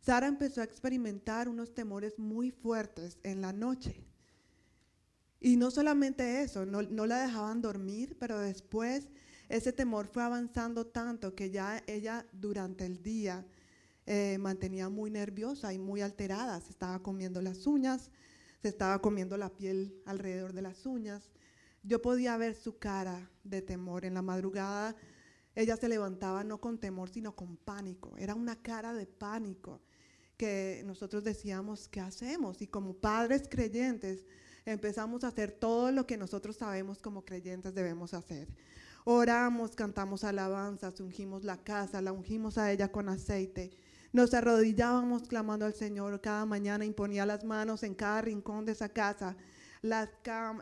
Sara 0.00 0.26
empezó 0.26 0.62
a 0.62 0.64
experimentar 0.64 1.48
unos 1.48 1.74
temores 1.74 2.18
muy 2.18 2.50
fuertes 2.50 3.18
en 3.22 3.40
la 3.40 3.52
noche. 3.52 4.04
Y 5.38 5.56
no 5.56 5.70
solamente 5.70 6.42
eso, 6.42 6.64
no, 6.64 6.82
la 6.82 7.20
dejaban 7.20 7.60
dormir, 7.60 8.16
pero 8.18 8.40
después 8.40 9.08
ese 9.50 9.72
temor 9.72 10.06
fue 10.06 10.22
avanzando 10.22 10.86
tanto 10.86 11.34
que 11.34 11.50
ya 11.50 11.82
ella 11.86 12.26
durante 12.32 12.86
el 12.86 13.02
día 13.02 13.46
eh, 14.06 14.38
mantenía 14.40 14.88
muy 14.88 15.10
nerviosa 15.10 15.72
y 15.72 15.78
muy 15.78 16.00
alterada. 16.00 16.60
Se 16.60 16.70
estaba 16.70 17.02
comiendo 17.02 17.42
las 17.42 17.66
uñas, 17.66 18.10
se 18.64 18.70
estaba 18.70 18.98
comiendo 19.02 19.36
la 19.36 19.50
piel 19.50 19.94
alrededor 20.06 20.54
de 20.54 20.62
las 20.62 20.86
uñas. 20.86 21.30
Yo 21.82 22.00
podía 22.00 22.34
ver 22.38 22.54
su 22.54 22.78
cara 22.78 23.30
de 23.42 23.60
temor. 23.60 24.06
En 24.06 24.14
la 24.14 24.22
madrugada 24.22 24.96
ella 25.54 25.76
se 25.76 25.86
levantaba 25.86 26.44
no 26.44 26.62
con 26.62 26.78
temor, 26.78 27.10
sino 27.10 27.36
con 27.36 27.58
pánico. 27.58 28.16
Era 28.16 28.34
una 28.34 28.56
cara 28.62 28.94
de 28.94 29.04
pánico 29.04 29.82
que 30.38 30.82
nosotros 30.86 31.24
decíamos, 31.24 31.88
¿qué 31.88 32.00
hacemos? 32.00 32.62
Y 32.62 32.66
como 32.66 32.94
padres 32.94 33.48
creyentes 33.50 34.24
empezamos 34.64 35.24
a 35.24 35.28
hacer 35.28 35.52
todo 35.52 35.92
lo 35.92 36.06
que 36.06 36.16
nosotros 36.16 36.56
sabemos 36.56 37.02
como 37.02 37.22
creyentes 37.22 37.74
debemos 37.74 38.14
hacer. 38.14 38.48
Oramos, 39.04 39.76
cantamos 39.76 40.24
alabanzas, 40.24 41.00
ungimos 41.00 41.44
la 41.44 41.62
casa, 41.62 42.00
la 42.00 42.12
ungimos 42.12 42.56
a 42.56 42.72
ella 42.72 42.90
con 42.90 43.10
aceite 43.10 43.72
nos 44.14 44.32
arrodillábamos 44.32 45.24
clamando 45.24 45.66
al 45.66 45.74
Señor 45.74 46.20
cada 46.20 46.46
mañana, 46.46 46.84
imponía 46.84 47.26
las 47.26 47.42
manos 47.42 47.82
en 47.82 47.96
cada 47.96 48.22
rincón 48.22 48.64
de 48.64 48.70
esa 48.70 48.88
casa, 48.88 49.36
las, 49.82 50.08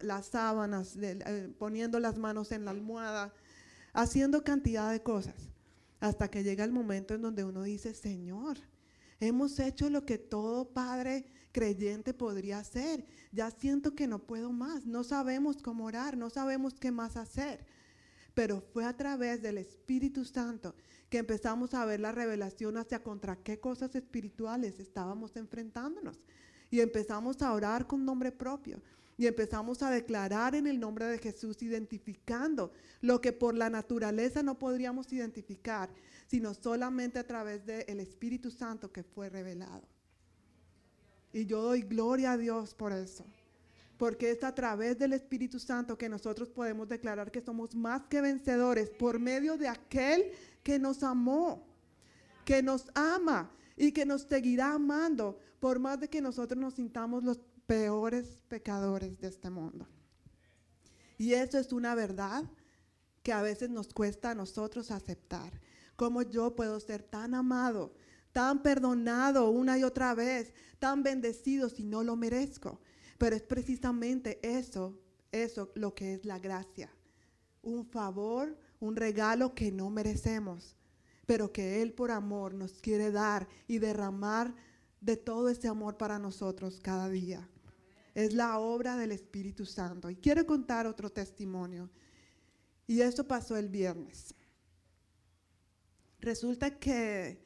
las 0.01 0.27
sábanas, 0.27 0.97
eh, 0.97 1.53
poniendo 1.59 2.01
las 2.01 2.17
manos 2.17 2.51
en 2.51 2.65
la 2.65 2.71
almohada, 2.71 3.35
haciendo 3.93 4.43
cantidad 4.43 4.91
de 4.91 5.03
cosas, 5.03 5.35
hasta 6.01 6.31
que 6.31 6.43
llega 6.43 6.65
el 6.65 6.73
momento 6.73 7.13
en 7.13 7.21
donde 7.21 7.45
uno 7.45 7.63
dice, 7.63 7.93
Señor, 7.93 8.57
hemos 9.21 9.59
hecho 9.59 9.91
lo 9.91 10.07
que 10.07 10.17
todo 10.17 10.71
padre 10.71 11.27
creyente 11.53 12.15
podría 12.15 12.59
hacer. 12.59 13.05
Ya 13.33 13.51
siento 13.51 13.95
que 13.95 14.07
no 14.07 14.19
puedo 14.21 14.51
más, 14.51 14.87
no 14.87 15.05
sabemos 15.05 15.59
cómo 15.61 15.85
orar, 15.85 16.17
no 16.17 16.31
sabemos 16.31 16.73
qué 16.73 16.91
más 16.91 17.19
hacer. 17.19 17.67
Pero 18.35 18.61
fue 18.61 18.85
a 18.85 18.97
través 18.97 19.43
del 19.43 19.59
Espíritu 19.59 20.25
Santo 20.25 20.75
que 21.11 21.19
empezamos 21.19 21.75
a 21.75 21.85
ver 21.85 22.01
la 22.01 22.13
revelación 22.13 22.79
hacia 22.79 23.03
contra 23.03 23.37
qué 23.37 23.61
cosas 23.61 23.95
espirituales 23.95 24.81
estábamos 24.81 25.37
enfrentándonos. 25.37 26.19
Y 26.71 26.81
empezamos 26.81 27.43
a 27.43 27.53
orar 27.53 27.87
con 27.87 28.05
nombre 28.05 28.33
propio. 28.33 28.81
Y 29.19 29.27
empezamos 29.27 29.83
a 29.83 29.91
declarar 29.91 30.55
en 30.55 30.67
el 30.67 30.81
nombre 30.81 31.05
de 31.05 31.19
Jesús, 31.19 31.63
identificando 31.63 32.73
lo 33.03 33.21
que 33.21 33.33
por 33.33 33.55
la 33.55 33.69
naturaleza 33.69 34.43
no 34.43 34.59
podríamos 34.59 35.13
identificar, 35.13 35.91
sino 36.27 36.55
solamente 36.55 37.19
a 37.19 37.27
través 37.27 37.67
del 37.67 38.01
Espíritu 38.01 38.51
Santo 38.51 38.91
que 38.91 39.03
fue 39.03 39.29
revelado. 39.29 39.87
Y 41.33 41.45
yo 41.45 41.63
doy 41.63 41.83
gloria 41.83 42.33
a 42.33 42.39
Dios 42.39 42.75
por 42.75 42.93
eso. 42.93 43.25
Porque 44.03 44.33
es 44.33 44.43
a 44.43 44.53
través 44.53 44.99
del 44.99 45.13
Espíritu 45.13 45.61
Santo 45.61 45.97
que 45.97 46.09
nosotros 46.09 46.51
podemos 46.51 46.89
declarar 46.89 47.31
que 47.31 47.41
somos 47.41 47.73
más 47.77 48.03
que 48.09 48.21
vencedores 48.21 48.91
por 48.91 49.21
medio 49.21 49.57
de 49.57 49.69
aquel 49.69 50.33
que 50.65 50.81
nos 50.81 51.05
amó, 51.05 51.65
que 52.45 52.65
nos 52.65 52.87
ama 52.97 53.53
y 53.77 53.93
que 53.93 54.05
nos 54.05 54.23
seguirá 54.23 54.73
amando 54.73 55.39
por 55.61 55.79
más 55.79 56.01
de 56.01 56.09
que 56.09 56.21
nosotros 56.21 56.61
nos 56.61 56.75
sintamos 56.75 57.23
los 57.23 57.39
peores 57.65 58.41
pecadores 58.49 59.21
de 59.21 59.29
este 59.29 59.51
mundo. 59.51 59.87
Y 61.17 61.35
eso 61.35 61.57
es 61.57 61.73
una 61.73 61.95
verdad 61.95 62.43
que 63.23 63.33
a 63.33 63.41
veces 63.41 63.71
nos 63.71 63.95
cuesta 63.95 64.33
a 64.33 64.35
nosotros 64.35 64.91
aceptar. 64.91 65.61
¿Cómo 65.95 66.23
yo 66.23 66.57
puedo 66.57 66.81
ser 66.81 67.05
tan 67.05 67.37
amado, 67.37 67.95
tan 68.33 68.65
perdonado 68.65 69.49
una 69.51 69.79
y 69.79 69.85
otra 69.85 70.13
vez, 70.17 70.53
tan 70.81 71.05
bendecido 71.05 71.69
si 71.69 71.85
no 71.85 72.03
lo 72.03 72.17
merezco? 72.17 72.81
Pero 73.19 73.37
es 73.37 73.43
precisamente 73.43 74.39
eso, 74.43 74.99
eso 75.31 75.71
lo 75.75 75.95
que 75.95 76.15
es 76.15 76.25
la 76.25 76.39
gracia. 76.39 76.91
Un 77.63 77.87
favor 77.87 78.57
un 78.83 78.97
regalo 78.97 79.55
que 79.55 79.71
no 79.71 79.91
merecemos, 79.91 80.75
pero 81.25 81.53
que 81.53 81.81
Él 81.83 81.93
por 81.93 82.11
amor 82.11 82.53
nos 82.53 82.81
quiere 82.81 83.13
dar 83.13 83.47
y 83.69 83.79
derramar 83.79 84.53
de 85.01 85.17
todo 85.17 85.49
ese 85.49 85.69
amor 85.69 85.97
para 85.97 86.19
nosotros 86.19 86.81
cada 86.83 87.09
día. 87.09 87.49
Es 88.13 88.35
la 88.35 88.59
obra 88.59 88.97
del 88.97 89.13
Espíritu 89.13 89.67
Santo. 89.67 90.11
Y 90.11 90.17
quiero 90.17 90.45
contar 90.45 90.89
otro 90.89 91.11
testimonio. 91.11 91.91
Y 92.89 93.01
eso 93.03 93.27
pasó 93.27 93.57
el 93.57 93.69
viernes. 93.69 94.35
Resulta 96.19 96.77
que 96.77 97.41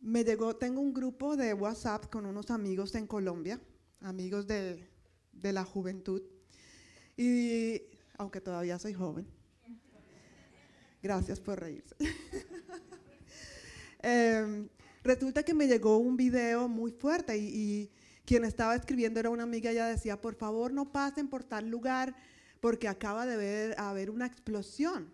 me 0.00 0.22
llegó, 0.22 0.54
tengo 0.54 0.80
un 0.80 0.94
grupo 0.94 1.36
de 1.36 1.54
WhatsApp 1.54 2.08
con 2.08 2.24
unos 2.24 2.52
amigos 2.52 2.94
en 2.94 3.08
Colombia, 3.08 3.60
amigos 4.04 4.46
de, 4.46 4.88
de 5.32 5.52
la 5.52 5.64
juventud. 5.64 6.22
Y 7.16 7.82
aunque 8.16 8.40
todavía 8.40 8.78
soy 8.78 8.94
joven, 8.94 9.26
Gracias 11.04 11.38
por 11.38 11.60
reírse. 11.60 11.94
Em, 14.06 14.68
resulta 15.02 15.42
que 15.42 15.54
me 15.54 15.66
llegó 15.66 15.96
un 15.96 16.14
video 16.14 16.68
muy 16.68 16.92
fuerte 16.92 17.38
y, 17.38 17.90
quien 18.26 18.44
estaba 18.44 18.74
escribiendo 18.74 19.18
era 19.20 19.30
una 19.30 19.42
amiga, 19.42 19.70
ella 19.70 19.86
decía, 19.86 20.20
por 20.20 20.34
favor 20.34 20.72
no 20.72 20.92
pasen 20.92 21.28
por 21.28 21.42
tal 21.42 21.70
lugar 21.70 22.14
porque 22.60 22.88
acaba 22.88 23.24
de 23.24 23.36
ver, 23.36 23.74
haber 23.78 24.10
una 24.10 24.26
explosión. 24.26 25.10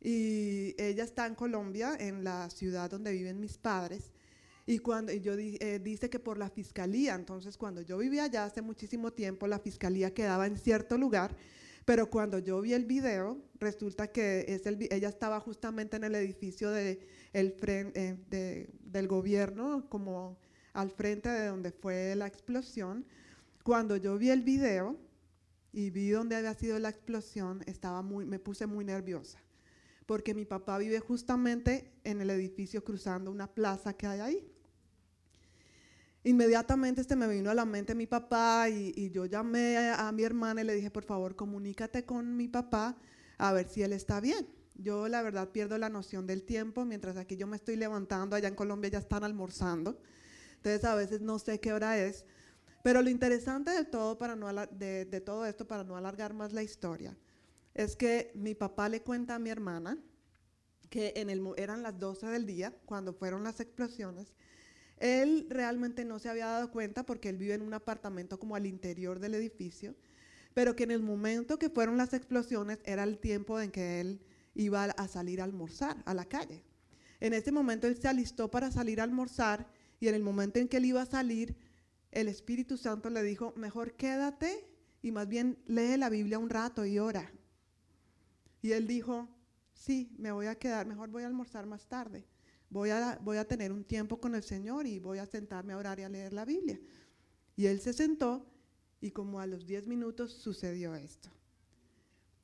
Y 0.00 0.74
ella 0.78 1.04
está 1.04 1.26
en 1.26 1.34
Colombia, 1.34 1.94
en 1.98 2.24
la 2.24 2.48
ciudad 2.50 2.90
donde 2.90 3.12
viven 3.12 3.40
mis 3.40 3.58
padres. 3.58 4.12
Y 4.68 4.78
cuando 4.78 5.12
yo 5.12 5.32
eh, 5.34 5.80
dice 5.82 6.10
que 6.10 6.20
por 6.20 6.38
la 6.38 6.50
fiscalía, 6.50 7.14
entonces 7.14 7.56
cuando 7.56 7.80
yo 7.80 7.98
vivía 7.98 8.24
allá 8.24 8.44
hace 8.44 8.62
muchísimo 8.62 9.12
tiempo, 9.12 9.46
la 9.46 9.58
fiscalía 9.58 10.12
quedaba 10.12 10.46
en 10.46 10.56
cierto 10.58 10.96
lugar 10.96 11.34
pero 11.88 12.10
cuando 12.10 12.38
yo 12.38 12.60
vi 12.60 12.74
el 12.74 12.84
video, 12.84 13.38
resulta 13.58 14.08
que 14.08 14.44
es 14.46 14.66
el, 14.66 14.76
ella 14.90 15.08
estaba 15.08 15.40
justamente 15.40 15.96
en 15.96 16.04
el 16.04 16.14
edificio 16.16 16.70
de 16.70 17.00
el 17.32 17.56
eh, 17.66 18.68
del 18.78 19.08
gobierno, 19.08 19.88
como 19.88 20.38
al 20.74 20.90
frente 20.90 21.30
de 21.30 21.46
donde 21.46 21.72
fue 21.72 22.14
la 22.14 22.26
explosión. 22.26 23.06
Cuando 23.62 23.96
yo 23.96 24.18
vi 24.18 24.28
el 24.28 24.42
video 24.42 24.98
y 25.72 25.88
vi 25.88 26.10
dónde 26.10 26.36
había 26.36 26.52
sido 26.52 26.78
la 26.78 26.90
explosión, 26.90 27.62
estaba 27.64 28.02
muy, 28.02 28.26
me 28.26 28.38
puse 28.38 28.66
muy 28.66 28.84
nerviosa, 28.84 29.38
porque 30.04 30.34
mi 30.34 30.44
papá 30.44 30.76
vive 30.76 31.00
justamente 31.00 31.90
en 32.04 32.20
el 32.20 32.28
edificio 32.28 32.84
cruzando 32.84 33.30
una 33.30 33.46
plaza 33.46 33.94
que 33.94 34.06
hay 34.06 34.20
ahí. 34.20 34.57
Inmediatamente 36.24 37.00
este 37.00 37.16
me 37.16 37.28
vino 37.28 37.50
a 37.50 37.54
la 37.54 37.64
mente 37.64 37.94
mi 37.94 38.06
papá 38.06 38.68
y, 38.68 39.10
yo 39.10 39.26
llamé 39.26 39.76
a, 39.78 40.10
mi 40.12 40.24
hermana 40.24 40.60
y 40.60 40.64
le 40.64 40.74
dije, 40.74 40.90
por 40.90 41.04
favor, 41.04 41.36
comunícate 41.36 42.04
con 42.04 42.36
mi 42.36 42.48
papá 42.48 42.96
a 43.38 43.52
ver 43.52 43.68
si 43.68 43.82
él 43.82 43.92
está 43.92 44.20
bien. 44.20 44.48
Yo 44.74 45.08
la 45.08 45.22
verdad 45.22 45.50
pierdo 45.50 45.78
la 45.78 45.88
noción 45.88 46.26
del 46.26 46.44
tiempo, 46.44 46.84
mientras 46.84 47.16
aquí 47.16 47.36
yo 47.36 47.46
me 47.46 47.56
estoy 47.56 47.76
levantando, 47.76 48.36
allá 48.36 48.48
en 48.48 48.54
Colombia 48.54 48.90
ya 48.90 48.98
están 48.98 49.24
almorzando. 49.24 50.00
Entonces 50.56 50.84
a 50.84 50.94
veces 50.94 51.20
no 51.20 51.38
sé 51.38 51.60
qué 51.60 51.72
hora 51.72 51.98
es. 51.98 52.24
Pero 52.82 53.02
lo 53.02 53.10
interesante 53.10 53.70
de 53.70 53.84
todo, 53.84 54.18
para 54.18 54.36
no, 54.36 54.52
de, 54.66 55.22
todo 55.24 55.46
esto, 55.46 55.66
para 55.66 55.84
no 55.84 55.96
alargar 55.96 56.32
más 56.34 56.52
la 56.52 56.62
historia, 56.62 57.16
es 57.74 57.96
que 57.96 58.32
mi 58.34 58.54
papá 58.54 58.88
le 58.88 59.02
cuenta 59.02 59.34
a 59.34 59.38
mi 59.38 59.50
hermana 59.50 59.98
que 60.90 61.12
en 61.16 61.30
el, 61.30 61.42
eran 61.56 61.82
las 61.82 61.98
12 61.98 62.26
del 62.26 62.46
día 62.46 62.74
cuando 62.86 63.12
fueron 63.12 63.44
las 63.44 63.60
explosiones. 63.60 64.34
Él 65.00 65.46
realmente 65.48 66.04
no 66.04 66.18
se 66.18 66.28
había 66.28 66.46
dado 66.46 66.70
cuenta 66.70 67.04
porque 67.04 67.28
él 67.28 67.36
vive 67.36 67.54
en 67.54 67.62
un 67.62 67.74
apartamento 67.74 68.38
como 68.38 68.56
al 68.56 68.66
interior 68.66 69.18
del 69.20 69.34
edificio, 69.34 69.94
pero 70.54 70.74
que 70.74 70.84
en 70.84 70.90
el 70.90 71.02
momento 71.02 71.58
que 71.58 71.70
fueron 71.70 71.96
las 71.96 72.14
explosiones 72.14 72.78
era 72.84 73.04
el 73.04 73.18
tiempo 73.18 73.60
en 73.60 73.70
que 73.70 74.00
él 74.00 74.20
iba 74.54 74.84
a 74.84 75.08
salir 75.08 75.40
a 75.40 75.44
almorzar 75.44 76.02
a 76.04 76.14
la 76.14 76.24
calle. 76.24 76.64
En 77.20 77.32
ese 77.32 77.52
momento 77.52 77.86
él 77.86 77.96
se 77.96 78.08
alistó 78.08 78.50
para 78.50 78.70
salir 78.70 79.00
a 79.00 79.04
almorzar 79.04 79.68
y 80.00 80.08
en 80.08 80.14
el 80.14 80.22
momento 80.22 80.58
en 80.58 80.68
que 80.68 80.78
él 80.78 80.86
iba 80.86 81.02
a 81.02 81.06
salir, 81.06 81.56
el 82.10 82.28
Espíritu 82.28 82.76
Santo 82.76 83.10
le 83.10 83.22
dijo, 83.22 83.52
mejor 83.56 83.94
quédate 83.94 84.68
y 85.02 85.12
más 85.12 85.28
bien 85.28 85.58
lee 85.66 85.96
la 85.96 86.08
Biblia 86.08 86.38
un 86.38 86.50
rato 86.50 86.84
y 86.84 86.98
ora. 86.98 87.30
Y 88.62 88.72
él 88.72 88.86
dijo, 88.86 89.28
sí, 89.72 90.12
me 90.18 90.32
voy 90.32 90.46
a 90.46 90.56
quedar, 90.56 90.86
mejor 90.86 91.10
voy 91.10 91.22
a 91.22 91.26
almorzar 91.26 91.66
más 91.66 91.86
tarde. 91.86 92.26
Voy 92.70 92.90
a, 92.90 93.18
voy 93.22 93.38
a 93.38 93.46
tener 93.46 93.72
un 93.72 93.84
tiempo 93.84 94.20
con 94.20 94.34
el 94.34 94.42
Señor 94.42 94.86
y 94.86 94.98
voy 94.98 95.18
a 95.18 95.26
sentarme 95.26 95.72
a 95.72 95.78
orar 95.78 95.98
y 96.00 96.02
a 96.02 96.08
leer 96.08 96.32
la 96.32 96.44
Biblia. 96.44 96.80
Y 97.56 97.66
él 97.66 97.80
se 97.80 97.92
sentó 97.92 98.46
y 99.00 99.10
como 99.10 99.40
a 99.40 99.46
los 99.46 99.66
10 99.66 99.86
minutos 99.86 100.32
sucedió 100.32 100.94
esto. 100.94 101.30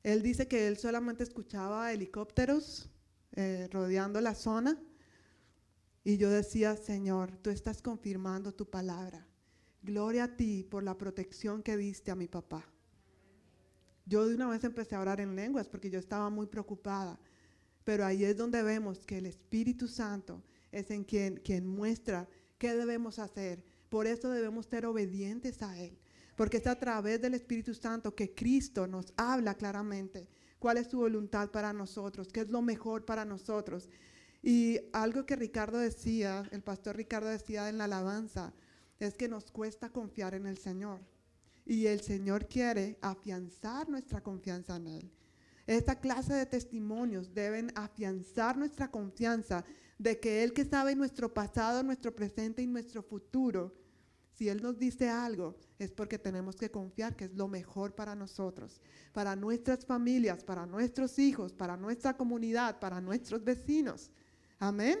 Él 0.03 0.21
dice 0.21 0.47
que 0.47 0.67
él 0.67 0.77
solamente 0.77 1.23
escuchaba 1.23 1.91
helicópteros 1.91 2.89
eh, 3.33 3.67
rodeando 3.71 4.21
la 4.21 4.35
zona. 4.35 4.79
Y 6.03 6.17
yo 6.17 6.29
decía, 6.29 6.75
Señor, 6.75 7.35
tú 7.37 7.49
estás 7.49 7.81
confirmando 7.81 8.53
tu 8.53 8.69
palabra. 8.69 9.25
Gloria 9.81 10.25
a 10.25 10.35
ti 10.35 10.63
por 10.63 10.83
la 10.83 10.97
protección 10.97 11.63
que 11.63 11.75
diste 11.75 12.11
a 12.11 12.15
mi 12.15 12.27
papá. 12.27 12.63
Yo 14.05 14.27
de 14.27 14.35
una 14.35 14.47
vez 14.47 14.63
empecé 14.63 14.95
a 14.95 14.99
orar 14.99 15.19
en 15.19 15.35
lenguas 15.35 15.67
porque 15.67 15.89
yo 15.89 15.97
estaba 15.97 16.29
muy 16.29 16.45
preocupada. 16.45 17.19
Pero 17.85 18.05
ahí 18.05 18.25
es 18.25 18.35
donde 18.35 18.61
vemos 18.61 19.05
que 19.05 19.19
el 19.19 19.25
Espíritu 19.25 19.87
Santo 19.87 20.43
es 20.73 20.91
en 20.91 21.05
quien, 21.05 21.37
quien 21.37 21.65
muestra 21.65 22.27
qué 22.57 22.75
debemos 22.75 23.17
hacer. 23.19 23.63
Por 23.87 24.05
eso 24.05 24.29
debemos 24.29 24.65
ser 24.65 24.85
obedientes 24.85 25.61
a 25.61 25.79
Él 25.79 25.97
porque 26.35 26.57
es 26.57 26.67
a 26.67 26.77
través 26.77 27.21
del 27.21 27.33
Espíritu 27.33 27.73
Santo 27.73 28.13
que 28.13 28.33
Cristo 28.33 28.87
nos 28.87 29.13
habla 29.17 29.55
claramente 29.55 30.27
cuál 30.59 30.77
es 30.77 30.87
su 30.87 30.97
voluntad 30.97 31.49
para 31.51 31.73
nosotros, 31.73 32.27
qué 32.31 32.41
es 32.41 32.49
lo 32.49 32.61
mejor 32.61 33.05
para 33.05 33.25
nosotros. 33.25 33.89
Y 34.41 34.79
algo 34.93 35.25
que 35.25 35.35
Ricardo 35.35 35.77
decía, 35.77 36.47
el 36.51 36.61
pastor 36.61 36.97
Ricardo 36.97 37.29
decía 37.29 37.69
en 37.69 37.77
la 37.77 37.85
alabanza, 37.85 38.53
es 38.99 39.15
que 39.15 39.27
nos 39.27 39.51
cuesta 39.51 39.89
confiar 39.89 40.33
en 40.35 40.45
el 40.45 40.57
Señor. 40.57 41.01
Y 41.65 41.87
el 41.87 42.01
Señor 42.01 42.47
quiere 42.47 42.97
afianzar 43.01 43.89
nuestra 43.89 44.21
confianza 44.21 44.75
en 44.75 44.87
Él. 44.87 45.11
Esta 45.67 45.99
clase 45.99 46.33
de 46.33 46.45
testimonios 46.45 47.33
deben 47.33 47.71
afianzar 47.75 48.57
nuestra 48.57 48.91
confianza 48.91 49.65
de 49.97 50.19
que 50.19 50.43
Él 50.43 50.53
que 50.53 50.65
sabe 50.65 50.95
nuestro 50.95 51.33
pasado, 51.33 51.81
nuestro 51.81 52.13
presente 52.15 52.61
y 52.61 52.67
nuestro 52.67 53.01
futuro, 53.01 53.73
si 54.33 54.49
Él 54.49 54.61
nos 54.61 54.77
dice 54.77 55.09
algo, 55.09 55.55
es 55.79 55.91
porque 55.91 56.19
tenemos 56.19 56.55
que 56.57 56.69
confiar 56.69 57.15
que 57.15 57.25
es 57.25 57.33
lo 57.33 57.47
mejor 57.47 57.95
para 57.95 58.15
nosotros, 58.15 58.81
para 59.13 59.35
nuestras 59.35 59.85
familias, 59.85 60.43
para 60.43 60.65
nuestros 60.65 61.17
hijos, 61.17 61.53
para 61.53 61.77
nuestra 61.77 62.15
comunidad, 62.15 62.79
para 62.79 63.01
nuestros 63.01 63.43
vecinos. 63.43 64.11
Amén. 64.59 64.99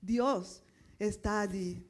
Dios 0.00 0.62
está 0.98 1.40
allí. 1.40 1.86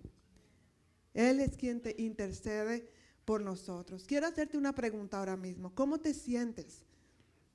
Él 1.15 1.41
es 1.41 1.57
quien 1.57 1.81
te 1.81 1.95
intercede 1.99 2.89
por 3.25 3.41
nosotros. 3.41 4.05
Quiero 4.05 4.27
hacerte 4.27 4.59
una 4.59 4.75
pregunta 4.75 5.19
ahora 5.19 5.37
mismo. 5.37 5.75
¿Cómo 5.75 5.99
te 5.99 6.13
sientes 6.13 6.85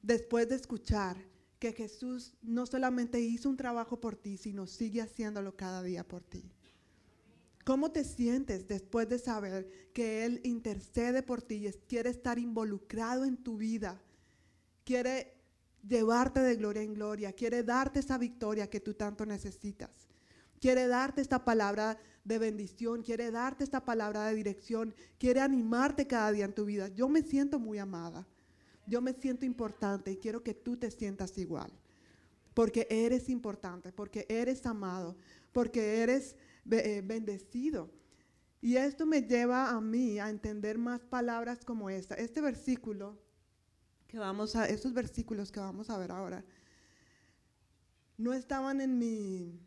después 0.07 0.47
de 0.47 0.55
escuchar 0.55 1.17
que 1.59 1.73
Jesús 1.73 2.33
no 2.41 2.65
solamente 2.65 3.19
hizo 3.19 3.49
un 3.49 3.57
trabajo 3.57 3.99
por 3.99 4.15
ti, 4.15 4.37
sino 4.37 4.65
sigue 4.65 5.01
haciéndolo 5.01 5.55
cada 5.57 5.83
día 5.83 6.07
por 6.07 6.23
ti? 6.23 6.49
¿Cómo 7.65 7.91
te 7.91 8.05
sientes 8.05 8.69
después 8.69 9.09
de 9.09 9.19
saber 9.19 9.91
que 9.93 10.23
Él 10.23 10.39
intercede 10.45 11.21
por 11.21 11.41
ti 11.41 11.67
y 11.67 11.71
quiere 11.89 12.09
estar 12.09 12.39
involucrado 12.39 13.25
en 13.25 13.35
tu 13.35 13.57
vida? 13.57 14.01
Quiere 14.85 15.33
llevarte 15.85 16.39
de 16.39 16.55
gloria 16.55 16.83
en 16.83 16.93
gloria, 16.93 17.33
quiere 17.33 17.63
darte 17.63 17.99
esa 17.99 18.17
victoria 18.17 18.69
que 18.69 18.79
tú 18.79 18.93
tanto 18.93 19.25
necesitas. 19.25 20.07
Quiere 20.61 20.87
darte 20.87 21.19
esta 21.19 21.43
palabra 21.43 21.97
de 22.23 22.39
bendición, 22.39 23.03
quiere 23.03 23.29
darte 23.29 23.65
esta 23.65 23.83
palabra 23.83 24.27
de 24.27 24.35
dirección, 24.35 24.95
quiere 25.19 25.41
animarte 25.41 26.07
cada 26.07 26.31
día 26.31 26.45
en 26.45 26.55
tu 26.55 26.63
vida. 26.63 26.87
Yo 26.87 27.09
me 27.09 27.21
siento 27.21 27.59
muy 27.59 27.77
amada, 27.77 28.25
yo 28.87 29.01
me 29.01 29.13
siento 29.13 29.45
importante 29.45 30.11
y 30.11 30.17
quiero 30.17 30.43
que 30.43 30.53
tú 30.53 30.77
te 30.77 30.89
sientas 30.89 31.37
igual. 31.37 31.71
Porque 32.53 32.87
eres 32.89 33.29
importante, 33.29 33.91
porque 33.91 34.25
eres 34.29 34.65
amado, 34.65 35.15
porque 35.51 36.01
eres 36.01 36.35
eh, 36.71 37.03
bendecido. 37.05 37.91
Y 38.61 38.77
esto 38.77 39.05
me 39.05 39.21
lleva 39.21 39.69
a 39.69 39.79
mí 39.79 40.17
a 40.17 40.29
entender 40.29 40.79
más 40.79 41.05
palabras 41.05 41.63
como 41.63 41.89
esta. 41.89 42.15
Este 42.15 42.41
versículo 42.41 43.19
que 44.07 44.17
vamos 44.17 44.55
a, 44.55 44.65
estos 44.67 44.93
versículos 44.93 45.51
que 45.51 45.59
vamos 45.59 45.89
a 45.89 45.97
ver 45.97 46.11
ahora, 46.11 46.43
no 48.17 48.33
estaban 48.33 48.81
en 48.81 48.97
mi, 48.97 49.59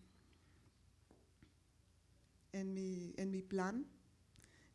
en 2.52 2.74
mi, 2.74 3.14
en 3.16 3.30
mi 3.30 3.42
plan, 3.42 3.86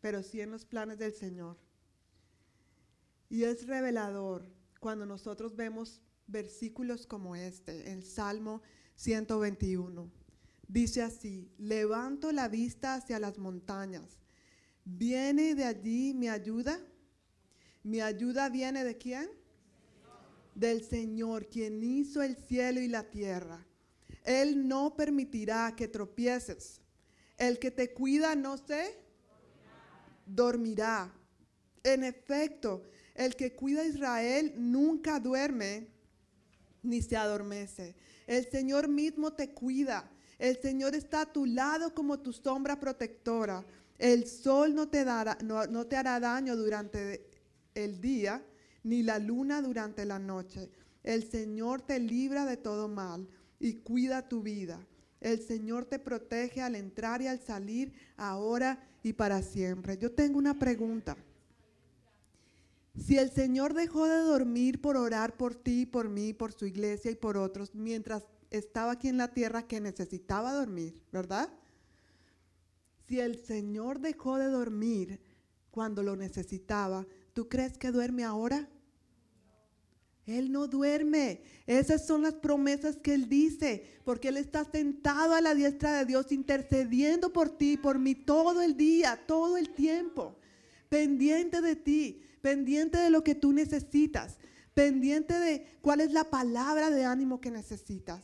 pero 0.01 0.21
sí 0.21 0.39
en 0.39 0.51
los 0.51 0.65
planes 0.65 0.99
del 0.99 1.13
Señor. 1.13 1.57
Y 3.35 3.43
es 3.43 3.67
revelador 3.67 4.49
cuando 4.79 5.05
nosotros 5.05 5.57
vemos 5.57 5.99
versículos 6.25 7.05
como 7.05 7.35
este, 7.35 7.91
el 7.91 8.05
Salmo 8.05 8.61
121. 8.95 10.09
Dice 10.69 11.01
así, 11.01 11.51
levanto 11.57 12.31
la 12.31 12.47
vista 12.47 12.93
hacia 12.93 13.19
las 13.19 13.37
montañas. 13.37 14.21
¿Viene 14.85 15.53
de 15.53 15.65
allí 15.65 16.13
mi 16.13 16.29
ayuda? 16.29 16.79
¿Mi 17.83 17.99
ayuda 17.99 18.47
viene 18.47 18.85
de 18.85 18.97
quién? 18.97 19.29
Del 20.53 20.85
Señor, 20.85 21.49
quien 21.49 21.83
hizo 21.83 22.21
el 22.21 22.37
cielo 22.37 22.79
y 22.79 22.87
la 22.87 23.03
tierra. 23.09 23.67
Él 24.23 24.65
no 24.65 24.95
permitirá 24.95 25.75
que 25.75 25.89
tropieces. 25.89 26.79
El 27.37 27.59
que 27.59 27.69
te 27.69 27.93
cuida 27.93 28.33
no 28.33 28.55
se 28.55 28.97
dormirá. 30.25 31.13
En 31.83 32.05
efecto, 32.05 32.81
el 33.15 33.35
que 33.35 33.55
cuida 33.55 33.81
a 33.81 33.85
Israel 33.85 34.53
nunca 34.57 35.19
duerme 35.19 35.87
ni 36.83 37.01
se 37.01 37.17
adormece. 37.17 37.95
El 38.27 38.49
Señor 38.49 38.87
mismo 38.87 39.33
te 39.33 39.51
cuida. 39.51 40.11
El 40.37 40.57
Señor 40.61 40.95
está 40.95 41.21
a 41.21 41.31
tu 41.31 41.45
lado 41.45 41.93
como 41.93 42.19
tu 42.19 42.33
sombra 42.33 42.79
protectora. 42.79 43.65
El 43.97 44.27
sol 44.27 44.75
no 44.75 44.89
te, 44.89 45.05
dará, 45.05 45.37
no, 45.41 45.87
te 45.87 45.95
hará 45.95 46.19
daño 46.19 46.55
durante 46.57 47.29
el 47.73 48.01
día, 48.01 48.45
ni 48.83 49.01
la 49.01 49.19
luna 49.19 49.61
durante 49.61 50.05
la 50.05 50.19
noche. 50.19 50.69
El 51.03 51.29
Señor 51.29 51.81
te 51.81 51.99
libra 51.99 52.45
de 52.45 52.57
todo 52.57 52.89
mal 52.89 53.27
y 53.59 53.75
cuida 53.75 54.27
tu 54.27 54.41
vida. 54.41 54.85
El 55.21 55.39
Señor 55.39 55.85
te 55.85 55.99
protege 55.99 56.61
al 56.61 56.75
entrar 56.75 57.21
y 57.21 57.27
al 57.27 57.39
salir, 57.39 57.93
ahora 58.17 58.83
y 59.01 59.13
para 59.13 59.41
siempre. 59.41 59.97
Yo 59.97 60.11
tengo 60.11 60.37
una 60.37 60.59
pregunta. 60.59 61.15
Si 62.97 63.17
el 63.17 63.29
Señor 63.31 63.73
dejó 63.73 64.07
de 64.07 64.19
dormir 64.19 64.81
por 64.81 64.95
orar 64.95 65.35
por 65.35 65.55
ti, 65.55 65.85
por 65.85 66.09
mí, 66.09 66.33
por 66.33 66.53
su 66.53 66.65
iglesia 66.65 67.11
y 67.11 67.15
por 67.15 67.37
otros, 67.37 67.75
mientras 67.75 68.23
estaba 68.49 68.93
aquí 68.93 69.09
en 69.09 69.17
la 69.17 69.33
tierra 69.33 69.67
que 69.67 69.81
necesitaba 69.81 70.53
dormir, 70.53 71.01
¿verdad? 71.11 71.49
Si 73.07 73.19
el 73.19 73.43
Señor 73.43 73.99
dejó 73.99 74.37
de 74.37 74.47
dormir 74.47 75.19
cuando 75.71 76.03
lo 76.03 76.15
necesitaba, 76.15 77.05
¿tú 77.33 77.49
crees 77.49 77.77
que 77.77 77.91
duerme 77.91 78.23
ahora? 78.23 78.69
Él 80.25 80.51
no 80.51 80.67
duerme. 80.67 81.41
Esas 81.67 82.07
son 82.07 82.23
las 82.23 82.33
promesas 82.33 82.97
que 82.97 83.13
Él 83.13 83.29
dice, 83.29 83.99
porque 84.03 84.29
Él 84.29 84.37
está 84.37 84.65
sentado 84.65 85.35
a 85.35 85.41
la 85.41 85.53
diestra 85.53 85.99
de 85.99 86.05
Dios 86.05 86.31
intercediendo 86.31 87.31
por 87.31 87.49
ti, 87.49 87.77
por 87.77 87.99
mí 87.99 88.15
todo 88.15 88.61
el 88.61 88.75
día, 88.75 89.21
todo 89.27 89.57
el 89.57 89.69
tiempo, 89.69 90.35
pendiente 90.89 91.61
de 91.61 91.75
ti, 91.75 92.24
pendiente 92.45 92.99
de 92.99 93.09
lo 93.09 93.23
que 93.23 93.33
tú 93.33 93.53
necesitas, 93.53 94.37
pendiente 94.75 95.33
de 95.39 95.65
cuál 95.81 95.99
es 95.99 96.11
la 96.11 96.29
palabra 96.29 96.91
de 96.91 97.03
ánimo 97.03 97.41
que 97.41 97.49
necesitas 97.49 98.21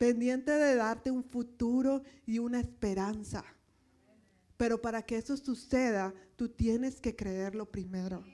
pendiente 0.00 0.50
de 0.50 0.76
darte 0.76 1.10
un 1.10 1.22
futuro 1.22 2.02
y 2.24 2.38
una 2.38 2.58
esperanza. 2.58 3.44
Pero 4.56 4.80
para 4.80 5.02
que 5.02 5.18
eso 5.18 5.36
suceda, 5.36 6.14
tú 6.36 6.48
tienes 6.48 7.02
que 7.02 7.14
creerlo 7.14 7.70
primero. 7.70 8.24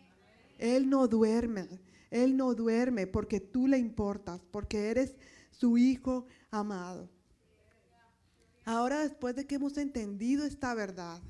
Él 0.59 0.89
no 0.89 1.09
duerme. 1.09 1.67
Él 2.13 2.37
no 2.37 2.55
duerme 2.55 3.09
porque 3.09 3.41
tú 3.41 3.67
le 3.67 3.79
importas, 3.79 4.41
porque 4.53 4.91
eres 4.91 5.17
su 5.51 5.77
hijo 5.77 6.27
amado. 6.53 7.11
Ahora 8.65 9.01
después 9.01 9.35
de 9.35 9.45
que 9.49 9.57
hemos 9.57 9.77
entendido 9.77 10.45
esta 10.45 10.73
verdad, 10.73 11.21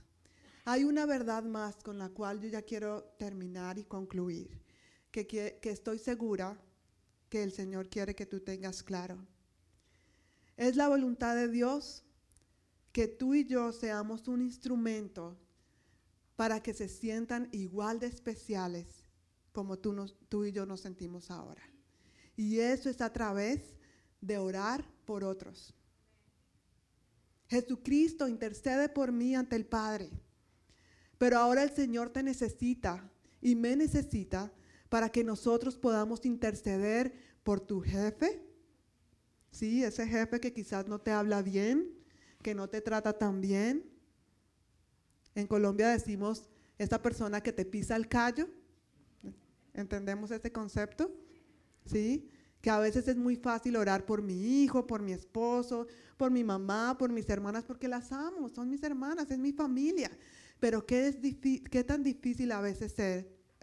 hay 0.66 0.82
una 0.82 1.06
verdad 1.06 1.44
más 1.44 1.76
con 1.76 1.96
la 1.96 2.08
cual 2.08 2.40
yo 2.40 2.48
ya 2.48 2.60
quiero 2.60 3.04
terminar 3.18 3.78
y 3.78 3.84
concluir, 3.84 4.60
que, 5.12 5.24
que, 5.24 5.60
estoy 5.62 6.00
segura 6.00 6.60
que 7.28 7.44
el 7.44 7.52
Señor 7.52 7.88
quiere 7.88 8.16
que 8.16 8.26
tú 8.26 8.40
tengas 8.40 8.82
claro. 8.82 9.24
Es 10.56 10.74
la 10.74 10.88
voluntad 10.88 11.36
de 11.36 11.48
Dios 11.48 12.02
que 12.90 13.06
tú 13.06 13.34
y 13.34 13.44
yo 13.44 13.72
seamos 13.72 14.26
un 14.26 14.42
instrumento 14.42 15.38
para 16.34 16.60
que 16.60 16.74
se 16.74 16.88
sientan 16.88 17.48
igual 17.52 18.00
de 18.00 18.08
especiales 18.08 19.04
como 19.52 19.78
tú, 19.78 19.92
nos, 19.92 20.16
tú 20.28 20.44
y 20.44 20.50
yo 20.50 20.66
nos 20.66 20.80
sentimos 20.80 21.30
ahora. 21.30 21.62
Y 22.36 22.58
eso 22.58 22.90
es 22.90 23.00
a 23.00 23.12
través 23.12 23.76
de 24.20 24.36
orar 24.36 24.84
por 25.04 25.22
otros. 25.22 25.72
Jesucristo 27.46 28.26
intercede 28.26 28.88
por 28.88 29.12
mí 29.12 29.36
ante 29.36 29.54
el 29.54 29.64
Padre. 29.64 30.25
Pero 31.18 31.38
ahora 31.38 31.62
el 31.62 31.70
Señor 31.70 32.10
te 32.10 32.22
necesita 32.22 33.10
y 33.40 33.54
me 33.54 33.76
necesita 33.76 34.52
para 34.88 35.10
que 35.10 35.24
nosotros 35.24 35.76
podamos 35.76 36.24
interceder 36.24 37.12
por 37.42 37.60
tu 37.60 37.80
jefe. 37.80 38.42
Sí, 39.50 39.82
ese 39.82 40.06
jefe 40.06 40.40
que 40.40 40.52
quizás 40.52 40.86
no 40.86 41.00
te 41.00 41.10
habla 41.10 41.42
bien, 41.42 41.90
que 42.42 42.54
no 42.54 42.68
te 42.68 42.80
trata 42.80 43.12
tan 43.12 43.40
bien. 43.40 43.84
En 45.34 45.46
Colombia 45.46 45.88
decimos, 45.88 46.48
esa 46.78 47.00
persona 47.00 47.42
que 47.42 47.52
te 47.52 47.64
pisa 47.64 47.96
el 47.96 48.08
callo. 48.08 48.48
¿Entendemos 49.74 50.30
ese 50.30 50.52
concepto? 50.52 51.14
¿Sí? 51.84 52.30
Que 52.60 52.70
a 52.70 52.78
veces 52.78 53.06
es 53.08 53.16
muy 53.16 53.36
fácil 53.36 53.76
orar 53.76 54.06
por 54.06 54.22
mi 54.22 54.62
hijo, 54.62 54.86
por 54.86 55.02
mi 55.02 55.12
esposo, 55.12 55.86
por 56.16 56.30
mi 56.30 56.42
mamá, 56.42 56.96
por 56.98 57.10
mis 57.12 57.28
hermanas, 57.28 57.64
porque 57.64 57.88
las 57.88 58.12
amo, 58.12 58.48
son 58.48 58.70
mis 58.70 58.82
hermanas, 58.82 59.30
es 59.30 59.38
mi 59.38 59.52
familia. 59.52 60.10
Pero 60.60 60.86
qué, 60.86 61.84
tan 61.86 62.02
difícil 62.02 62.52
a 62.52 62.60
veces 62.60 62.98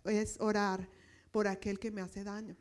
es 0.06 0.40
orar 0.40 0.88
por 1.32 1.48
aquel 1.48 1.80
que 1.80 1.92
me 1.92 2.02
hace 2.02 2.24
daño, 2.24 2.56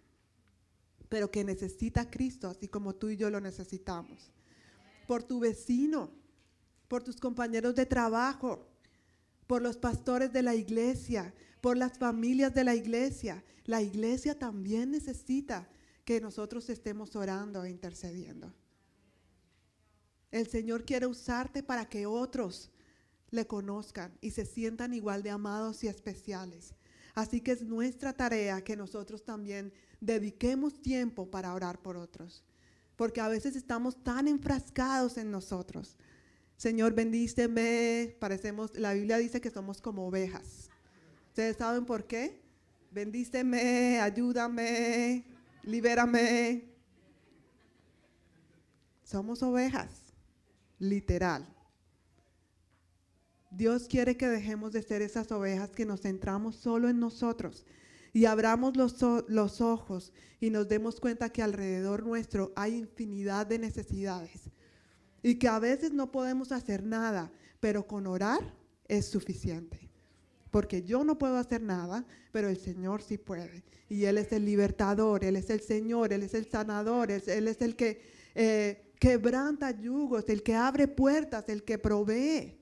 pero 1.09 1.31
que 1.31 1.45
necesita 1.45 2.03
a 2.03 2.11
Cristo, 2.11 2.49
así 2.49 2.69
como 2.69 2.95
tú 2.95 3.11
y 3.11 3.17
yo 3.17 3.29
lo 3.29 3.41
necesitamos. 3.41 4.33
Por 5.07 5.23
tu 5.23 5.41
vecino, 5.41 6.11
por 6.89 7.03
tus 7.03 7.17
compañeros 7.17 7.75
de 7.75 7.85
trabajo, 7.87 8.67
por 9.47 9.61
los 9.61 9.77
pastores 9.77 10.33
de 10.33 10.43
la 10.43 10.55
iglesia, 10.55 11.35
por 11.61 11.77
las 11.77 11.99
familias 11.99 12.55
de 12.55 12.65
la 12.65 12.75
iglesia. 12.75 13.45
La 13.65 13.83
iglesia 13.83 14.39
también 14.39 14.91
necesita 14.91 15.69
que 16.05 16.21
nosotros 16.21 16.69
estemos 16.69 17.15
orando 17.15 17.65
e 17.65 17.71
intercediendo. 17.71 18.53
El 20.31 20.49
Señor 20.49 20.85
quiere 20.85 21.07
usarte 21.07 21.63
para 21.63 21.89
que 21.89 22.07
otros 22.07 22.72
le 23.33 23.47
conozcan 23.47 24.17
y 24.21 24.31
se 24.31 24.45
sientan 24.47 24.95
igual 24.95 25.23
de 25.23 25.31
amados 25.31 25.83
y 25.83 25.89
especiales. 25.89 26.75
Así 27.15 27.41
que 27.41 27.53
es 27.53 27.63
nuestra 27.63 28.13
tarea 28.13 28.63
que 28.63 28.77
nosotros 28.77 29.25
también 29.25 29.73
dediquemos 30.01 30.81
tiempo 30.81 31.31
para 31.31 31.53
orar 31.53 31.81
por 31.81 31.97
otros. 31.97 32.45
Porque 32.97 33.21
a 33.21 33.29
veces 33.29 33.57
estamos 33.57 34.03
tan 34.03 34.29
enfrascados 34.29 35.17
en 35.19 35.31
nosotros. 35.31 35.97
Señor, 36.57 36.95
bendíceme. 36.95 38.17
Parecemos, 38.21 38.77
la 38.77 38.93
Biblia 38.95 39.19
dice 39.19 39.41
que 39.41 39.51
somos 39.51 39.81
como 39.81 40.07
ovejas. 40.07 40.71
¿Ustedes 41.29 41.57
saben 41.57 41.85
por 41.87 42.07
qué? 42.07 42.41
Bendíceme, 42.91 43.99
ayúdame, 44.01 45.25
libérame. 45.65 46.69
Somos 49.03 49.43
ovejas, 49.43 50.15
literal. 50.79 51.52
Dios 53.55 53.87
quiere 53.89 54.17
que 54.17 54.29
dejemos 54.29 54.73
de 54.73 54.83
ser 54.83 55.03
esas 55.03 55.31
ovejas 55.31 55.71
que 55.71 55.85
nos 55.85 56.01
centramos 56.01 56.57
solo 56.57 56.89
en 56.89 56.99
nosotros 56.99 57.67
y 58.13 58.25
abramos 58.25 58.77
los, 58.77 58.97
los, 59.29 59.61
ojos 59.61 60.13
y 60.41 60.51
nos 60.51 60.69
demos 60.69 61.01
cuenta 61.01 61.31
que 61.31 61.43
alrededor 61.43 62.05
nuestro 62.05 62.53
hay 62.57 62.77
infinidad 62.77 63.47
de 63.47 63.59
necesidades 63.59 64.51
y 65.23 65.37
que 65.37 65.49
a 65.49 65.59
veces 65.59 65.93
no 65.93 66.11
podemos 66.11 66.53
hacer 66.53 66.83
nada, 66.83 67.31
pero 67.61 67.87
con 67.87 68.07
orar 68.07 68.55
es 68.89 69.07
suficiente 69.07 69.93
porque 70.53 70.83
yo 70.83 71.03
no 71.03 71.19
puedo 71.19 71.39
hacer 71.39 71.63
nada, 71.63 72.05
pero 72.31 72.51
el 72.51 72.59
Señor 72.59 73.01
sí 73.03 73.17
puede. 73.17 73.65
Y 73.89 74.05
Él 74.05 74.19
es 74.19 74.33
el 74.33 74.45
libertador, 74.45 75.25
Él 75.25 75.37
es 75.37 75.49
el 75.49 75.63
Señor, 75.63 76.13
Él 76.13 76.23
es 76.23 76.35
el 76.35 76.45
sanador, 76.47 77.11
Él, 77.11 77.49
es 77.49 77.63
el 77.63 77.75
que 77.75 78.03
eh, 78.35 78.93
quebranta 79.01 79.71
yugos, 79.71 80.29
el 80.29 80.43
que 80.43 80.55
abre 80.55 80.89
puertas, 80.89 81.49
el 81.49 81.65
que 81.65 81.79
provee. 81.79 82.62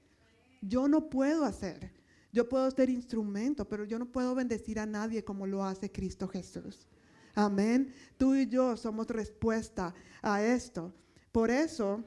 Yo 0.61 0.88
no 0.88 1.08
puedo 1.08 1.44
hacer. 1.44 1.92
Yo 2.32 2.48
puedo 2.48 2.70
ser 2.70 2.90
instrumento, 2.90 3.68
pero 3.68 3.84
yo 3.84 3.98
no 3.98 4.06
puedo 4.06 4.34
bendecir 4.34 4.78
a 4.78 4.86
nadie 4.86 5.24
como 5.24 5.46
lo 5.46 5.64
hace 5.64 5.90
Cristo 5.90 6.28
Jesús. 6.28 6.86
Amén. 7.34 7.92
Tú 8.16 8.34
y 8.34 8.46
yo 8.46 8.76
somos 8.76 9.08
respuesta 9.08 9.94
a 10.22 10.42
esto. 10.42 10.92
Por 11.32 11.50
eso, 11.50 12.04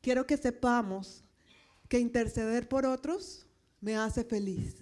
quiero 0.00 0.26
que 0.26 0.36
sepamos 0.36 1.24
que 1.88 1.98
interceder 1.98 2.68
por 2.68 2.84
otros 2.84 3.46
me 3.80 3.96
hace 3.96 4.24
feliz. 4.24 4.76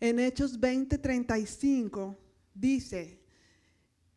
En 0.00 0.18
Hechos 0.18 0.58
20:35 0.60 2.16
dice, 2.54 3.20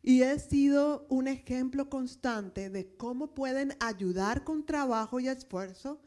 y 0.02 0.22
he 0.22 0.38
sido 0.40 1.06
un 1.08 1.28
ejemplo 1.28 1.88
constante 1.88 2.70
de 2.70 2.96
cómo 2.96 3.34
pueden 3.34 3.76
ayudar 3.78 4.42
con 4.42 4.66
trabajo 4.66 5.20
y 5.20 5.28
esfuerzo 5.28 6.00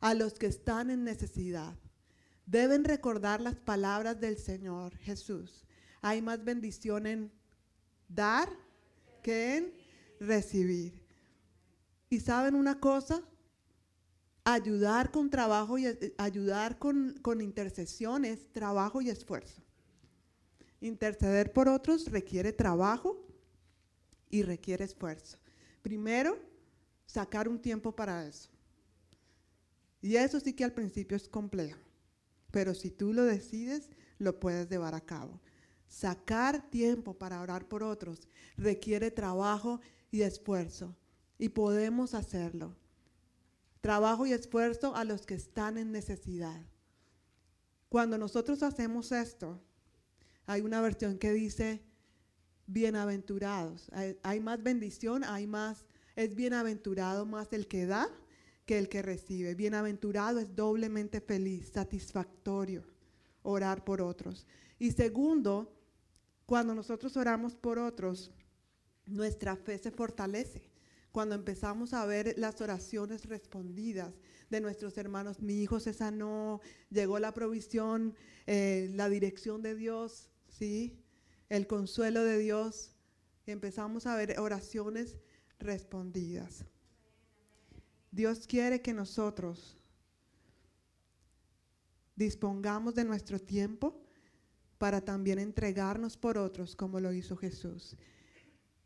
a 0.00 0.14
los 0.14 0.34
que 0.34 0.46
están 0.46 0.90
en 0.90 1.04
necesidad. 1.04 1.76
Deben 2.46 2.84
recordar 2.84 3.40
las 3.40 3.56
palabras 3.56 4.20
del 4.20 4.36
Señor 4.38 4.96
Jesús. 4.98 5.64
Hay 6.00 6.22
más 6.22 6.44
bendición 6.44 7.06
en 7.06 7.32
dar 8.08 8.48
que 9.22 9.56
en 9.56 9.74
recibir. 10.20 11.02
¿Y 12.08 12.20
saben 12.20 12.54
una 12.54 12.78
cosa? 12.78 13.22
ayudar 14.46 15.10
con 15.10 15.28
trabajo 15.28 15.76
y 15.76 15.86
ayudar 16.16 16.78
con, 16.78 17.18
con 17.20 17.40
intercesiones, 17.40 18.46
trabajo 18.52 19.02
y 19.02 19.10
esfuerzo. 19.10 19.60
Interceder 20.80 21.52
por 21.52 21.68
otros 21.68 22.08
requiere 22.12 22.52
trabajo 22.52 23.26
y 24.30 24.42
requiere 24.44 24.84
esfuerzo. 24.84 25.36
Primero, 25.82 26.38
sacar 27.06 27.48
un 27.48 27.60
tiempo 27.60 27.94
para 27.94 28.24
eso. 28.24 28.48
Y 30.06 30.18
eso 30.18 30.38
sí 30.38 30.52
que 30.52 30.62
al 30.62 30.72
principio 30.72 31.16
es 31.16 31.28
complejo, 31.28 31.80
pero 32.52 32.76
si 32.76 32.92
tú 32.92 33.12
lo 33.12 33.24
decides, 33.24 33.90
lo 34.18 34.38
puedes 34.38 34.68
llevar 34.68 34.94
a 34.94 35.00
cabo. 35.00 35.40
Sacar 35.88 36.70
tiempo 36.70 37.18
para 37.18 37.40
orar 37.40 37.66
por 37.66 37.82
otros 37.82 38.28
requiere 38.56 39.10
trabajo 39.10 39.80
y 40.12 40.22
esfuerzo 40.22 40.94
y 41.38 41.48
podemos 41.48 42.14
hacerlo 42.14 42.76
trabajo 43.80 44.26
y 44.26 44.32
esfuerzo 44.32 44.94
a 44.94 45.02
los 45.02 45.26
que 45.26 45.34
están 45.34 45.76
en 45.76 45.90
necesidad. 45.90 46.60
Cuando 47.88 48.16
nosotros 48.16 48.62
hacemos 48.62 49.10
esto, 49.10 49.60
hay 50.46 50.60
una 50.60 50.80
versión 50.80 51.18
que 51.18 51.32
dice 51.32 51.82
bienaventurados. 52.68 53.90
Hay, 54.22 54.38
más 54.38 54.62
bendición, 54.62 55.24
hay 55.24 55.48
más, 55.48 55.84
es 56.14 56.32
bienaventurado 56.36 57.26
más 57.26 57.52
el 57.52 57.66
que 57.66 57.86
da 57.86 58.08
que 58.66 58.78
el 58.78 58.88
que 58.88 59.00
recibe. 59.00 59.54
Bienaventurado 59.54 60.38
es 60.38 60.54
doblemente 60.54 61.20
feliz, 61.20 61.70
satisfactorio 61.72 62.84
orar 63.42 63.84
por 63.84 64.02
otros. 64.02 64.46
Y 64.78 64.90
segundo, 64.90 65.72
cuando 66.44 66.74
nosotros 66.74 67.16
oramos 67.16 67.54
por 67.54 67.78
otros, 67.78 68.32
nuestra 69.06 69.56
fe 69.56 69.78
se 69.78 69.90
fortalece 69.92 70.68
cuando 71.16 71.34
empezamos 71.34 71.94
a 71.94 72.04
ver 72.04 72.34
las 72.36 72.60
oraciones 72.60 73.24
respondidas 73.24 74.12
de 74.50 74.60
nuestros 74.60 74.98
hermanos, 74.98 75.40
mi 75.40 75.62
hijo 75.62 75.80
se 75.80 75.94
sanó, 75.94 76.60
llegó 76.90 77.18
la 77.18 77.32
provisión, 77.32 78.14
eh, 78.46 78.90
la 78.92 79.08
dirección 79.08 79.62
de 79.62 79.74
Dios, 79.74 80.28
¿sí? 80.46 81.02
el 81.48 81.66
consuelo 81.66 82.22
de 82.22 82.38
Dios, 82.38 82.90
empezamos 83.46 84.06
a 84.06 84.14
ver 84.14 84.38
oraciones 84.38 85.16
respondidas. 85.58 86.66
Dios 88.16 88.46
quiere 88.46 88.80
que 88.80 88.94
nosotros 88.94 89.76
dispongamos 92.14 92.94
de 92.94 93.04
nuestro 93.04 93.38
tiempo 93.38 94.00
para 94.78 95.02
también 95.02 95.38
entregarnos 95.38 96.16
por 96.16 96.38
otros 96.38 96.74
como 96.74 96.98
lo 96.98 97.12
hizo 97.12 97.36
Jesús. 97.36 97.94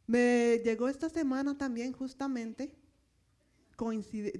Me 0.08 0.60
llegó 0.64 0.88
esta 0.88 1.08
semana 1.08 1.56
también 1.56 1.92
justamente, 1.92 2.74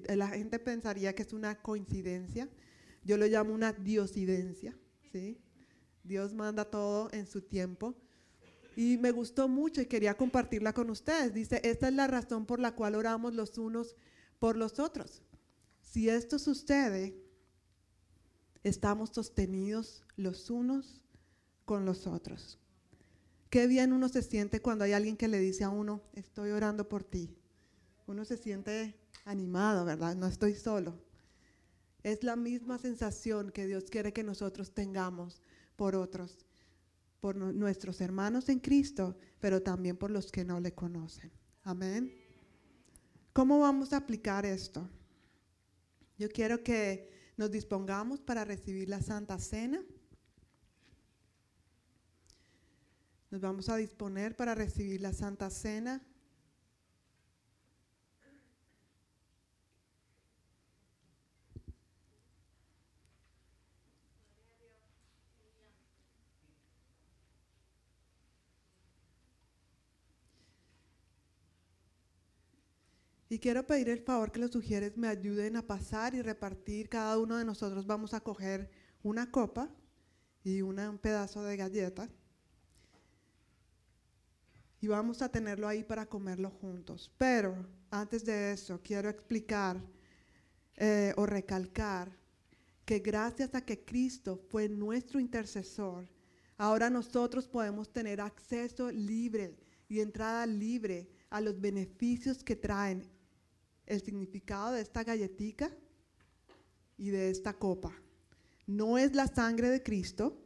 la 0.09 0.27
gente 0.27 0.59
pensaría 0.59 1.15
que 1.15 1.23
es 1.23 1.33
una 1.33 1.63
coincidencia, 1.63 2.49
yo 3.05 3.17
lo 3.17 3.27
llamo 3.27 3.55
una 3.55 3.73
diosidencia, 3.73 4.77
¿sí? 5.13 5.39
Dios 6.03 6.35
manda 6.35 6.65
todo 6.65 7.09
en 7.13 7.29
su 7.29 7.43
tiempo. 7.43 7.95
Y 8.75 8.99
me 8.99 9.13
gustó 9.13 9.47
mucho 9.47 9.81
y 9.81 9.87
quería 9.87 10.17
compartirla 10.17 10.73
con 10.73 10.91
ustedes. 10.91 11.33
Dice, 11.33 11.61
esta 11.63 11.89
es 11.89 11.95
la 11.95 12.09
razón 12.09 12.45
por 12.45 12.59
la 12.59 12.75
cual 12.75 12.97
oramos 12.97 13.35
los 13.35 13.57
unos 13.57 13.95
por 14.41 14.57
los 14.57 14.81
otros. 14.81 15.23
Si 15.83 16.09
esto 16.09 16.41
sucede, 16.41 17.15
estamos 18.65 19.11
sostenidos 19.11 20.03
los 20.17 20.51
unos 20.51 21.05
con 21.65 21.85
los 21.85 22.09
otros. 22.09 22.59
Qué 23.51 23.67
bien 23.67 23.93
uno 23.93 24.09
se 24.09 24.23
siente 24.23 24.61
cuando 24.61 24.85
hay 24.85 24.93
alguien 24.93 25.17
que 25.17 25.29
le 25.29 25.39
dice 25.39 25.63
a 25.65 25.71
uno, 25.71 26.03
estoy 26.15 26.51
orando 26.51 26.89
por 26.89 27.05
ti. 27.05 27.37
Uno 28.07 28.25
se 28.25 28.37
siente 28.37 28.97
animado, 29.25 29.85
¿verdad? 29.85 30.17
No 30.17 30.27
estoy 30.27 30.55
solo. 30.55 30.99
Es 32.03 32.25
la 32.25 32.35
misma 32.35 32.79
sensación 32.79 33.51
que 33.51 33.67
Dios 33.67 33.85
quiere 33.91 34.13
que 34.13 34.23
nosotros 34.23 34.73
tengamos 34.73 35.43
por 35.77 35.95
otros, 35.95 36.47
por 37.21 37.37
nuestros 37.37 38.01
hermanos 38.01 38.49
en 38.49 38.61
Cristo, 38.61 39.17
pero 39.39 39.63
también 39.63 39.97
por 39.97 40.11
los 40.11 40.33
que 40.33 40.45
no 40.45 40.61
le 40.61 40.73
conocen. 40.73 41.31
Amén. 41.63 42.20
¿Cómo 43.33 43.61
vamos 43.61 43.93
a 43.93 43.99
aplicar 43.99 44.45
esto? 44.45 44.89
Yo 46.19 46.29
quiero 46.29 46.63
que 46.63 47.11
nos 47.37 47.51
dispongamos 47.51 48.21
para 48.21 48.45
recibir 48.45 48.89
la 48.89 49.01
Santa 49.01 49.39
Cena. 49.39 49.83
Nos 53.31 53.41
vamos 53.41 53.69
a 53.69 53.77
disponer 53.77 54.37
para 54.37 54.55
recibir 54.55 55.01
la 55.01 55.13
Santa 55.13 55.49
Cena. 55.49 56.03
Y 73.31 73.39
quiero 73.39 73.65
pedir 73.65 73.89
el 73.89 74.01
favor 74.01 74.33
que 74.33 74.41
los 74.41 74.51
sugieres 74.51 74.97
me 74.97 75.07
ayuden 75.07 75.57
a 75.57 75.65
pasar 75.65 76.17
y 76.17 76.21
repartir. 76.21 76.89
Cada 76.89 77.17
uno 77.17 77.37
de 77.37 77.45
nosotros 77.45 77.87
vamos 77.87 78.13
a 78.13 78.21
coger 78.21 78.69
una 79.05 79.31
copa 79.31 79.71
y 80.43 80.63
un 80.63 80.99
pedazo 80.99 81.45
de 81.45 81.57
galleta 81.57 82.09
y 84.81 84.89
vamos 84.89 85.23
a 85.23 85.29
tenerlo 85.29 85.69
ahí 85.69 85.85
para 85.85 86.07
comerlo 86.07 86.51
juntos. 86.51 87.13
Pero 87.19 87.55
antes 87.91 88.25
de 88.25 88.53
eso, 88.53 88.81
quiero 88.83 89.09
explicar 89.09 89.81
eh, 90.77 91.13
o 91.17 91.25
recalcar 91.25 92.11
que 92.85 92.99
gracias 92.99 93.55
a 93.55 93.65
que 93.65 93.85
Cristo 93.85 94.41
fue 94.49 94.69
nuestro 94.69 95.21
intercesor, 95.21 96.09
ahora 96.57 96.91
nosotros 96.91 97.47
podemos 97.47 97.93
tener 97.93 98.21
acceso 98.21 98.91
libre 98.91 99.57
y 99.89 100.01
entrada 100.01 100.47
libre 100.47 101.09
a 101.29 101.41
los 101.41 101.61
beneficios 101.61 102.43
que 102.43 102.57
traen 102.57 103.20
el 103.87 104.03
significado 104.03 104.73
de 104.73 104.83
esta 104.83 105.05
galletica 105.05 105.71
y 106.97 107.11
de 107.11 107.31
esta 107.31 107.55
copa. 107.55 107.93
No 108.67 108.99
es 108.99 109.15
la 109.15 109.27
sangre 109.27 109.69
de 109.69 109.83
Cristo. 109.83 110.37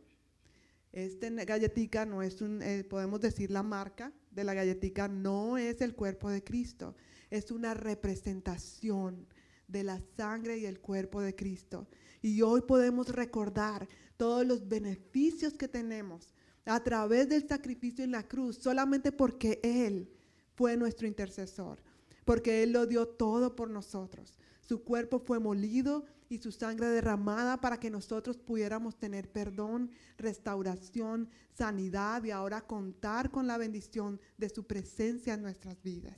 Esta 0.92 1.28
galletica 1.28 2.06
no 2.06 2.22
es 2.22 2.40
un, 2.40 2.62
eh, 2.62 2.84
podemos 2.84 3.20
decir 3.20 3.50
la 3.50 3.62
marca, 3.62 4.12
de 4.30 4.44
la 4.44 4.54
galletica 4.54 5.08
no 5.08 5.58
es 5.58 5.80
el 5.80 5.94
cuerpo 5.94 6.30
de 6.30 6.42
Cristo, 6.42 6.94
es 7.30 7.50
una 7.50 7.74
representación 7.74 9.26
de 9.68 9.82
la 9.82 10.00
sangre 10.16 10.58
y 10.58 10.66
el 10.66 10.80
cuerpo 10.80 11.20
de 11.20 11.34
Cristo. 11.34 11.88
Y 12.22 12.42
hoy 12.42 12.62
podemos 12.62 13.08
recordar 13.08 13.88
todos 14.16 14.46
los 14.46 14.68
beneficios 14.68 15.54
que 15.54 15.68
tenemos 15.68 16.32
a 16.64 16.82
través 16.82 17.28
del 17.28 17.46
sacrificio 17.46 18.04
en 18.04 18.12
la 18.12 18.26
cruz, 18.26 18.56
solamente 18.58 19.12
porque 19.12 19.60
Él 19.62 20.08
fue 20.54 20.76
nuestro 20.76 21.06
intercesor, 21.06 21.82
porque 22.24 22.62
Él 22.62 22.72
lo 22.72 22.86
dio 22.86 23.06
todo 23.08 23.56
por 23.56 23.70
nosotros. 23.70 24.38
Su 24.60 24.82
cuerpo 24.82 25.18
fue 25.18 25.38
molido 25.38 26.04
y 26.28 26.38
su 26.38 26.50
sangre 26.50 26.88
derramada 26.88 27.60
para 27.60 27.78
que 27.78 27.90
nosotros 27.90 28.38
pudiéramos 28.38 28.96
tener 28.96 29.30
perdón, 29.30 29.90
restauración, 30.16 31.28
sanidad 31.52 32.24
y 32.24 32.30
ahora 32.30 32.66
contar 32.66 33.30
con 33.30 33.46
la 33.46 33.58
bendición 33.58 34.20
de 34.38 34.48
su 34.48 34.66
presencia 34.66 35.34
en 35.34 35.42
nuestras 35.42 35.82
vidas. 35.82 36.16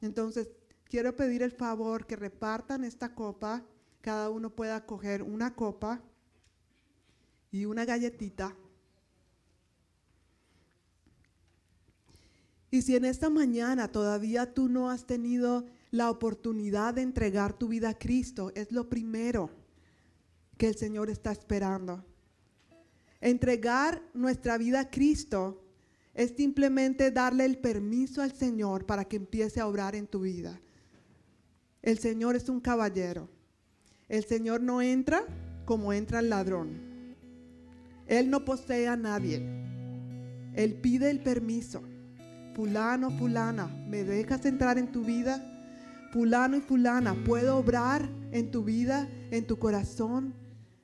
Entonces, 0.00 0.50
quiero 0.84 1.16
pedir 1.16 1.42
el 1.42 1.50
favor 1.50 2.06
que 2.06 2.16
repartan 2.16 2.84
esta 2.84 3.14
copa, 3.14 3.64
cada 4.00 4.30
uno 4.30 4.50
pueda 4.50 4.84
coger 4.84 5.22
una 5.22 5.54
copa 5.54 6.02
y 7.50 7.64
una 7.64 7.84
galletita. 7.84 8.54
Y 12.70 12.82
si 12.82 12.96
en 12.96 13.04
esta 13.04 13.30
mañana 13.30 13.88
todavía 13.88 14.52
tú 14.52 14.68
no 14.68 14.90
has 14.90 15.06
tenido 15.06 15.66
la 15.90 16.10
oportunidad 16.10 16.94
de 16.94 17.02
entregar 17.02 17.56
tu 17.56 17.68
vida 17.68 17.90
a 17.90 17.98
Cristo 17.98 18.52
es 18.54 18.72
lo 18.72 18.88
primero 18.88 19.50
que 20.58 20.68
el 20.68 20.76
Señor 20.76 21.10
está 21.10 21.32
esperando. 21.32 22.04
Entregar 23.20 24.02
nuestra 24.14 24.58
vida 24.58 24.80
a 24.80 24.90
Cristo 24.90 25.62
es 26.14 26.32
simplemente 26.36 27.10
darle 27.10 27.44
el 27.44 27.58
permiso 27.58 28.22
al 28.22 28.32
Señor 28.32 28.86
para 28.86 29.04
que 29.04 29.16
empiece 29.16 29.60
a 29.60 29.66
obrar 29.66 29.94
en 29.94 30.06
tu 30.06 30.20
vida. 30.20 30.60
El 31.82 31.98
Señor 31.98 32.36
es 32.36 32.48
un 32.48 32.60
caballero. 32.60 33.28
El 34.08 34.24
Señor 34.24 34.60
no 34.60 34.82
entra 34.82 35.24
como 35.64 35.92
entra 35.92 36.20
el 36.20 36.30
ladrón. 36.30 37.14
Él 38.06 38.30
no 38.30 38.44
posee 38.44 38.88
a 38.88 38.96
nadie. 38.96 39.42
Él 40.54 40.74
pide 40.80 41.10
el 41.10 41.22
permiso. 41.22 41.82
Fulano, 42.56 43.10
fulana, 43.10 43.66
¿me 43.86 44.02
dejas 44.02 44.44
entrar 44.46 44.78
en 44.78 44.90
tu 44.90 45.04
vida? 45.04 45.40
fulano 46.16 46.56
y 46.56 46.62
fulana, 46.62 47.14
puedo 47.26 47.58
obrar 47.58 48.08
en 48.32 48.50
tu 48.50 48.64
vida, 48.64 49.06
en 49.30 49.46
tu 49.46 49.58
corazón. 49.58 50.32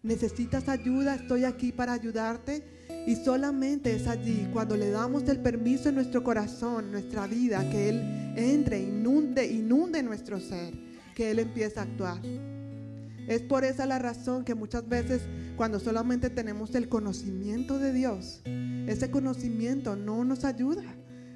Necesitas 0.02 0.68
ayuda, 0.68 1.14
estoy 1.14 1.44
aquí 1.44 1.72
para 1.72 1.94
ayudarte. 1.94 2.62
Y 3.06 3.16
solamente 3.16 3.94
es 3.94 4.06
allí, 4.08 4.46
cuando 4.52 4.76
le 4.76 4.90
damos 4.90 5.26
el 5.30 5.40
permiso 5.40 5.88
en 5.88 5.94
nuestro 5.94 6.22
corazón, 6.22 6.92
nuestra 6.92 7.26
vida, 7.26 7.66
que 7.70 7.88
Él 7.88 8.34
entre, 8.36 8.82
inunde, 8.82 9.46
inunde 9.46 10.02
nuestro 10.02 10.38
ser, 10.38 10.74
que 11.14 11.30
Él 11.30 11.38
empiece 11.38 11.80
a 11.80 11.84
actuar. 11.84 12.20
Es 13.26 13.40
por 13.40 13.64
esa 13.64 13.86
la 13.86 13.98
razón 13.98 14.44
que 14.44 14.54
muchas 14.54 14.86
veces 14.86 15.22
cuando 15.56 15.80
solamente 15.80 16.28
tenemos 16.28 16.74
el 16.74 16.90
conocimiento 16.90 17.78
de 17.78 17.94
Dios, 17.94 18.42
ese 18.86 19.10
conocimiento 19.10 19.96
no 19.96 20.24
nos 20.24 20.44
ayuda. 20.44 20.82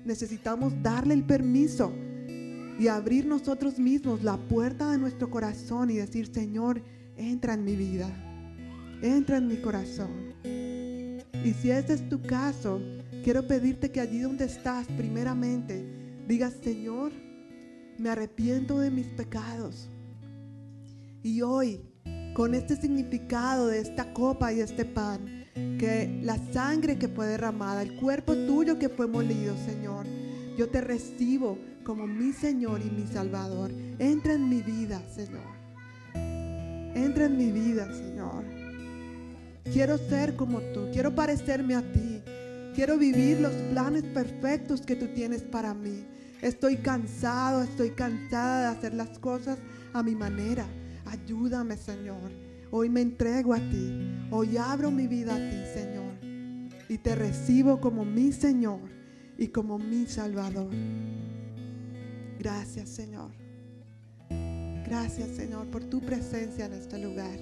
Necesitamos 0.06 0.72
darle 0.84 1.14
el 1.14 1.24
permiso 1.24 1.92
y 2.78 2.86
abrir 2.86 3.26
nosotros 3.26 3.76
mismos 3.80 4.22
la 4.22 4.36
puerta 4.36 4.92
de 4.92 4.98
nuestro 4.98 5.28
corazón 5.28 5.90
y 5.90 5.96
decir, 5.96 6.32
Señor, 6.32 6.80
entra 7.16 7.54
en 7.54 7.64
mi 7.64 7.74
vida, 7.74 8.08
entra 9.02 9.38
en 9.38 9.48
mi 9.48 9.56
corazón. 9.56 10.32
Y 10.44 11.52
si 11.54 11.72
ese 11.72 11.94
es 11.94 12.08
tu 12.08 12.22
caso, 12.22 12.80
quiero 13.24 13.48
pedirte 13.48 13.90
que 13.90 14.00
allí 14.00 14.20
donde 14.20 14.44
estás, 14.44 14.86
primeramente, 14.96 15.84
digas, 16.28 16.54
Señor, 16.62 17.10
me 17.98 18.08
arrepiento 18.08 18.78
de 18.78 18.92
mis 18.92 19.08
pecados. 19.08 19.88
Y 21.24 21.42
hoy, 21.42 21.80
con 22.32 22.54
este 22.54 22.76
significado 22.76 23.66
de 23.66 23.80
esta 23.80 24.12
copa 24.12 24.52
y 24.52 24.60
este 24.60 24.84
pan, 24.84 25.45
que 25.78 26.20
la 26.22 26.36
sangre 26.52 26.98
que 26.98 27.08
fue 27.08 27.26
derramada, 27.26 27.82
el 27.82 27.96
cuerpo 27.96 28.34
tuyo 28.34 28.78
que 28.78 28.90
fue 28.90 29.06
molido, 29.06 29.56
Señor, 29.64 30.06
yo 30.56 30.68
te 30.68 30.80
recibo 30.80 31.58
como 31.82 32.06
mi 32.06 32.32
Señor 32.32 32.80
y 32.80 32.90
mi 32.90 33.06
Salvador. 33.06 33.70
Entra 33.98 34.34
en 34.34 34.48
mi 34.48 34.60
vida, 34.60 35.02
Señor. 35.08 35.56
Entra 36.14 37.26
en 37.26 37.36
mi 37.36 37.52
vida, 37.52 37.86
Señor. 37.92 38.44
Quiero 39.72 39.98
ser 39.98 40.36
como 40.36 40.60
tú, 40.60 40.88
quiero 40.92 41.14
parecerme 41.14 41.74
a 41.74 41.82
ti. 41.92 42.22
Quiero 42.74 42.98
vivir 42.98 43.40
los 43.40 43.54
planes 43.72 44.02
perfectos 44.02 44.82
que 44.82 44.96
tú 44.96 45.08
tienes 45.08 45.42
para 45.42 45.72
mí. 45.72 46.04
Estoy 46.42 46.76
cansado, 46.76 47.62
estoy 47.62 47.90
cansada 47.90 48.60
de 48.60 48.76
hacer 48.76 48.94
las 48.94 49.18
cosas 49.18 49.58
a 49.94 50.02
mi 50.02 50.14
manera. 50.14 50.66
Ayúdame, 51.06 51.78
Señor. 51.78 52.45
Hoy 52.78 52.90
me 52.90 53.00
entrego 53.00 53.54
a 53.54 53.58
ti. 53.58 53.90
Hoy 54.30 54.58
abro 54.58 54.90
mi 54.90 55.06
vida 55.06 55.34
a 55.34 55.38
ti, 55.38 55.62
Señor. 55.72 56.12
Y 56.90 56.98
te 56.98 57.14
recibo 57.14 57.80
como 57.80 58.04
mi 58.04 58.32
Señor 58.32 58.80
y 59.38 59.48
como 59.48 59.78
mi 59.78 60.04
Salvador. 60.04 60.68
Gracias 62.38 62.90
Señor. 62.90 63.30
Gracias 64.84 65.30
Señor 65.30 65.68
por 65.68 65.84
tu 65.84 66.02
presencia 66.02 66.66
en 66.66 66.74
este 66.74 66.98
lugar. 66.98 67.38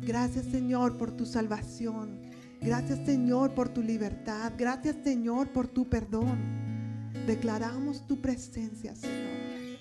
Gracias 0.00 0.46
Señor 0.46 0.96
por 0.96 1.10
tu 1.10 1.26
salvación. 1.26 2.22
Gracias 2.62 3.04
Señor 3.04 3.54
por 3.54 3.68
tu 3.68 3.82
libertad. 3.82 4.54
Gracias 4.56 4.96
Señor 5.04 5.52
por 5.52 5.68
tu 5.68 5.86
perdón. 5.86 7.12
Declaramos 7.26 8.06
tu 8.06 8.22
presencia 8.22 8.94
Señor. 8.94 9.78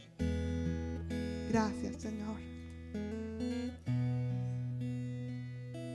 Gracias 1.50 2.02
Señor. 2.02 2.47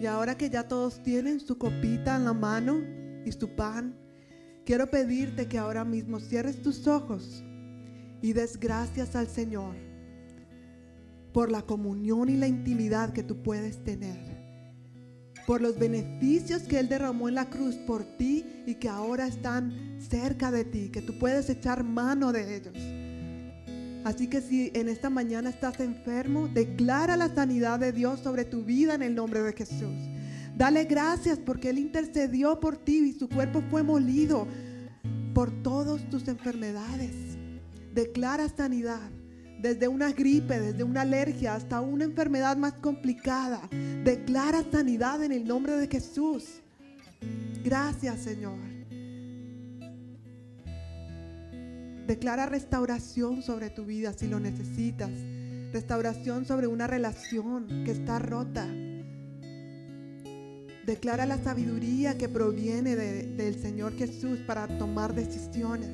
Y 0.02 0.06
ahora 0.06 0.36
que 0.36 0.50
ya 0.50 0.66
todos 0.66 1.00
tienen 1.04 1.38
su 1.38 1.58
copita 1.58 2.16
en 2.16 2.24
la 2.24 2.32
mano 2.32 2.80
y 3.24 3.30
su 3.30 3.50
pan, 3.50 3.94
quiero 4.66 4.90
pedirte 4.90 5.46
que 5.46 5.58
ahora 5.58 5.84
mismo 5.84 6.18
cierres 6.18 6.60
tus 6.60 6.88
ojos 6.88 7.44
y 8.20 8.32
des 8.32 8.58
gracias 8.58 9.14
al 9.14 9.28
Señor 9.28 9.76
por 11.32 11.52
la 11.52 11.62
comunión 11.62 12.28
y 12.30 12.36
la 12.36 12.48
intimidad 12.48 13.12
que 13.12 13.22
tú 13.22 13.44
puedes 13.44 13.84
tener, 13.84 14.18
por 15.46 15.60
los 15.60 15.78
beneficios 15.78 16.62
que 16.62 16.80
Él 16.80 16.88
derramó 16.88 17.28
en 17.28 17.36
la 17.36 17.48
cruz 17.48 17.76
por 17.86 18.02
ti 18.02 18.44
y 18.66 18.74
que 18.74 18.88
ahora 18.88 19.28
están 19.28 20.00
cerca 20.00 20.50
de 20.50 20.64
ti, 20.64 20.90
que 20.90 21.02
tú 21.02 21.16
puedes 21.16 21.48
echar 21.48 21.84
mano 21.84 22.32
de 22.32 22.56
ellos. 22.56 23.01
Así 24.04 24.26
que 24.26 24.40
si 24.40 24.70
en 24.74 24.88
esta 24.88 25.10
mañana 25.10 25.50
estás 25.50 25.78
enfermo, 25.80 26.48
declara 26.48 27.16
la 27.16 27.32
sanidad 27.32 27.78
de 27.78 27.92
Dios 27.92 28.20
sobre 28.20 28.44
tu 28.44 28.64
vida 28.64 28.94
en 28.94 29.02
el 29.02 29.14
nombre 29.14 29.42
de 29.42 29.52
Jesús. 29.52 29.94
Dale 30.56 30.84
gracias 30.84 31.38
porque 31.38 31.70
Él 31.70 31.78
intercedió 31.78 32.58
por 32.58 32.76
ti 32.76 32.98
y 32.98 33.12
su 33.12 33.28
cuerpo 33.28 33.62
fue 33.70 33.82
molido 33.82 34.46
por 35.34 35.50
todas 35.62 36.08
tus 36.10 36.28
enfermedades. 36.28 37.12
Declara 37.94 38.48
sanidad 38.48 39.10
desde 39.60 39.86
una 39.86 40.10
gripe, 40.12 40.58
desde 40.58 40.82
una 40.82 41.02
alergia 41.02 41.54
hasta 41.54 41.80
una 41.80 42.04
enfermedad 42.04 42.56
más 42.56 42.72
complicada. 42.74 43.60
Declara 44.04 44.64
sanidad 44.70 45.22
en 45.22 45.30
el 45.30 45.46
nombre 45.46 45.76
de 45.76 45.86
Jesús. 45.86 46.60
Gracias 47.62 48.20
Señor. 48.20 48.71
Declara 52.06 52.46
restauración 52.46 53.42
sobre 53.42 53.70
tu 53.70 53.84
vida 53.84 54.12
si 54.12 54.26
lo 54.26 54.40
necesitas. 54.40 55.10
Restauración 55.72 56.44
sobre 56.44 56.66
una 56.66 56.86
relación 56.86 57.84
que 57.84 57.92
está 57.92 58.18
rota. 58.18 58.66
Declara 60.84 61.26
la 61.26 61.38
sabiduría 61.38 62.18
que 62.18 62.28
proviene 62.28 62.96
del 62.96 63.54
Señor 63.60 63.96
Jesús 63.96 64.40
para 64.40 64.66
tomar 64.78 65.14
decisiones. 65.14 65.90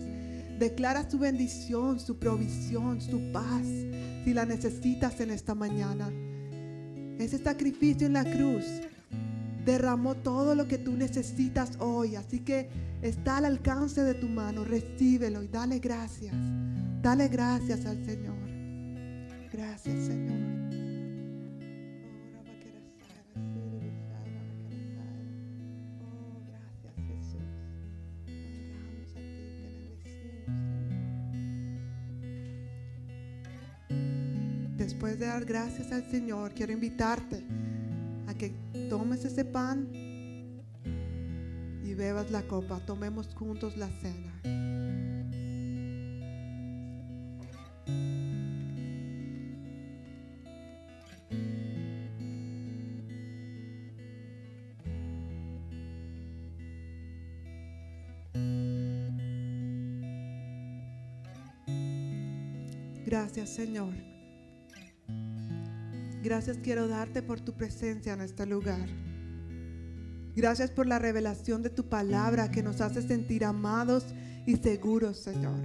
Declara 0.58 1.08
su 1.08 1.18
bendición, 1.18 2.00
su 2.00 2.18
provisión, 2.18 3.00
su 3.00 3.30
paz, 3.30 3.66
si 4.24 4.32
la 4.32 4.46
necesitas 4.46 5.20
en 5.20 5.30
esta 5.30 5.54
mañana. 5.54 6.10
Ese 7.18 7.38
sacrificio 7.38 8.06
en 8.06 8.14
la 8.14 8.24
cruz 8.24 8.64
derramó 9.68 10.14
todo 10.14 10.54
lo 10.54 10.66
que 10.66 10.78
tú 10.78 10.96
necesitas 10.96 11.76
hoy. 11.78 12.16
Así 12.16 12.40
que 12.40 12.70
está 13.02 13.36
al 13.36 13.44
alcance 13.44 14.02
de 14.02 14.14
tu 14.14 14.26
mano. 14.26 14.64
Recíbelo 14.64 15.42
y 15.42 15.48
dale 15.48 15.78
gracias. 15.78 16.34
Dale 17.02 17.28
gracias 17.28 17.84
al 17.84 18.02
Señor. 18.04 18.38
Gracias, 19.52 20.06
Señor. 20.06 20.58
Después 34.78 35.18
de 35.18 35.26
dar 35.26 35.44
gracias 35.44 35.92
al 35.92 36.10
Señor, 36.10 36.54
quiero 36.54 36.72
invitarte 36.72 37.67
tomes 38.88 39.24
ese 39.24 39.44
pan 39.44 39.88
y 41.84 41.94
bebas 41.94 42.30
la 42.30 42.42
copa. 42.42 42.80
Tomemos 42.86 43.34
juntos 43.34 43.76
la 43.76 43.88
cena. 43.88 44.32
Gracias 63.04 63.50
Señor. 63.50 64.07
Gracias 66.28 66.58
quiero 66.58 66.88
darte 66.88 67.22
por 67.22 67.40
tu 67.40 67.54
presencia 67.54 68.12
en 68.12 68.20
este 68.20 68.44
lugar. 68.44 68.86
Gracias 70.36 70.70
por 70.70 70.86
la 70.86 70.98
revelación 70.98 71.62
de 71.62 71.70
tu 71.70 71.88
palabra 71.88 72.50
que 72.50 72.62
nos 72.62 72.82
hace 72.82 73.00
sentir 73.00 73.46
amados 73.46 74.04
y 74.44 74.56
seguros, 74.56 75.16
Señor. 75.16 75.58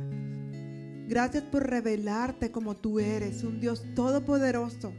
Gracias 1.09 1.43
por 1.43 1.69
revelarte 1.69 2.49
como 2.49 2.77
tú 2.77 3.01
eres, 3.01 3.43
un 3.43 3.59
Dios 3.59 3.83
todopoderoso, 3.93 4.93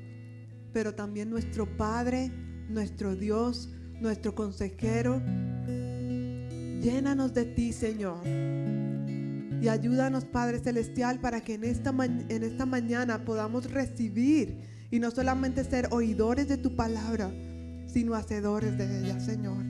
pero 0.74 0.94
también 0.94 1.30
nuestro 1.30 1.64
Padre, 1.78 2.30
nuestro 2.68 3.16
Dios, 3.16 3.70
nuestro 4.02 4.34
consejero. 4.34 5.22
Llénanos 6.82 7.32
de 7.32 7.46
ti, 7.46 7.72
Señor. 7.72 8.22
Y 8.26 9.68
ayúdanos, 9.68 10.26
Padre 10.26 10.58
Celestial, 10.58 11.20
para 11.20 11.40
que 11.40 11.54
en 11.54 11.64
esta, 11.64 11.88
en 12.04 12.42
esta 12.42 12.66
mañana 12.66 13.24
podamos 13.24 13.70
recibir 13.70 14.73
y 14.90 14.98
no 14.98 15.10
solamente 15.10 15.64
ser 15.64 15.88
oidores 15.90 16.48
de 16.48 16.56
tu 16.56 16.76
palabra, 16.76 17.32
sino 17.86 18.14
hacedores 18.14 18.76
de 18.76 19.00
ella, 19.00 19.20
Señor. 19.20 19.64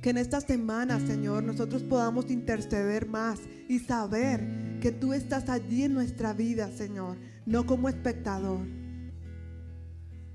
Que 0.00 0.10
en 0.10 0.18
esta 0.18 0.40
semana, 0.40 1.00
Señor, 1.00 1.42
nosotros 1.42 1.82
podamos 1.82 2.30
interceder 2.30 3.08
más 3.08 3.40
y 3.68 3.80
saber 3.80 4.78
que 4.80 4.92
tú 4.92 5.12
estás 5.12 5.48
allí 5.48 5.82
en 5.82 5.94
nuestra 5.94 6.32
vida, 6.32 6.70
Señor, 6.70 7.16
no 7.46 7.66
como 7.66 7.88
espectador. 7.88 8.60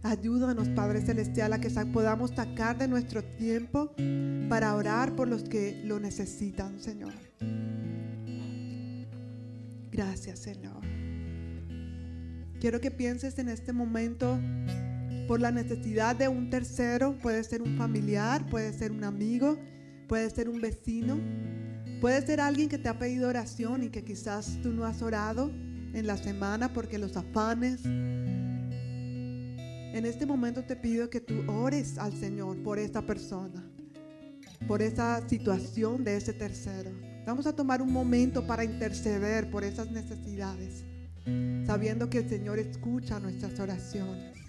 Ayúdanos, 0.03 0.67
Padre 0.69 0.99
Celestial, 1.01 1.53
a 1.53 1.61
que 1.61 1.69
podamos 1.69 2.31
sacar 2.31 2.77
de 2.77 2.89
nuestro 2.89 3.23
tiempo 3.23 3.95
para 4.49 4.75
orar 4.75 5.15
por 5.15 5.29
los 5.29 5.43
que 5.43 5.81
lo 5.85 5.97
necesitan, 5.99 6.79
Señor. 6.81 7.13
Gracias, 9.91 10.39
Señor. 10.39 11.02
Quiero 12.64 12.80
que 12.80 12.91
pienses 12.91 13.38
en 13.39 13.49
este 13.49 13.74
momento 13.74 14.39
por 15.28 15.41
la 15.41 15.51
necesidad 15.51 16.16
de 16.16 16.30
un 16.30 16.49
tercero. 16.49 17.18
Puede 17.22 17.43
ser 17.43 17.61
un 17.61 17.78
familiar, 17.78 18.49
puede 18.49 18.72
ser 18.72 18.93
un 18.93 19.03
amigo, 19.03 19.57
puede 20.07 20.30
ser 20.30 20.47
un 20.47 20.61
vecino, 20.61 21.20
puede 21.99 22.26
ser 22.26 22.39
alguien 22.39 22.70
que 22.70 22.78
te 22.78 22.88
ha 22.88 22.97
pedido 22.97 23.28
oración 23.28 23.84
y 23.84 23.89
que 23.89 24.05
quizás 24.05 24.59
tú 24.64 24.72
no 24.72 24.86
has 24.86 25.01
orado 25.01 25.49
en 25.49 26.07
la 26.07 26.16
semana 26.16 26.72
porque 26.72 26.97
los 26.97 27.18
afanes. 27.18 27.84
En 27.84 28.80
este 30.05 30.26
momento 30.26 30.64
te 30.64 30.78
pido 30.78 31.09
que 31.09 31.20
tú 31.20 31.43
ores 31.51 31.97
al 31.97 32.14
Señor 32.14 32.64
por 32.64 32.80
esta 32.80 33.05
persona, 33.05 33.70
por 34.70 34.82
esa 34.82 35.28
situación 35.28 36.05
de 36.05 36.16
ese 36.16 36.32
tercero. 36.32 36.91
Vamos 37.26 37.45
a 37.45 37.53
tomar 37.53 37.82
un 37.82 37.91
momento 37.91 38.47
para 38.47 38.64
interceder 38.64 39.51
por 39.51 39.66
esas 39.66 39.91
necesidades 39.91 40.86
sabiendo 41.65 42.09
que 42.09 42.19
el 42.19 42.30
Señor 42.30 42.59
escucha 42.59 43.19
nuestras 43.19 43.59
oraciones. 43.59 44.42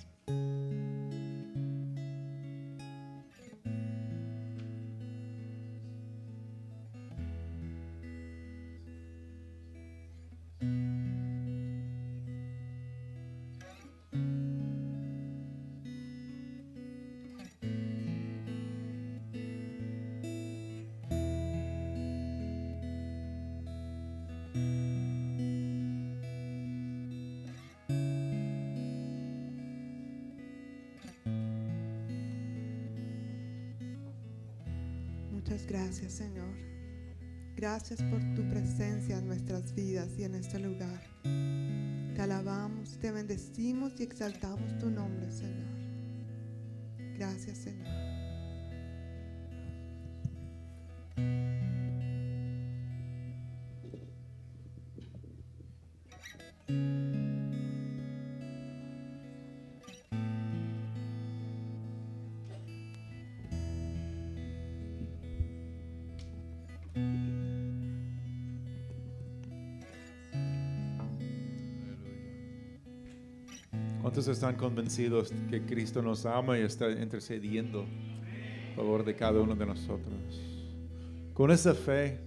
Gracias 37.97 38.11
por 38.11 38.24
¿Cuántos 74.05 74.29
están 74.29 74.57
convencidos 74.57 75.33
que 75.49 75.63
Cristo 75.63 76.03
nos 76.03 76.27
ama 76.27 76.59
y 76.59 76.61
está 76.61 76.91
intercediendo 76.91 77.87
a 78.73 78.77
favor 78.77 79.03
de 79.03 79.17
cada 79.17 79.41
uno 79.41 79.57
de 79.57 79.65
nosotros? 79.65 80.43
Con 81.33 81.51
esa 81.51 81.73
fe, 81.73 82.21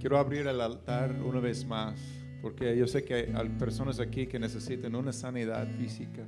quiero 0.00 0.16
abrir 0.16 0.46
el 0.46 0.58
altar 0.62 1.14
una 1.22 1.40
vez 1.40 1.66
más, 1.66 2.00
porque 2.40 2.74
yo 2.74 2.86
sé 2.86 3.04
que 3.04 3.30
hay 3.34 3.48
personas 3.50 4.00
aquí 4.00 4.26
que 4.26 4.38
necesitan 4.38 4.94
una 4.94 5.12
sanidad 5.12 5.68
física. 5.76 6.24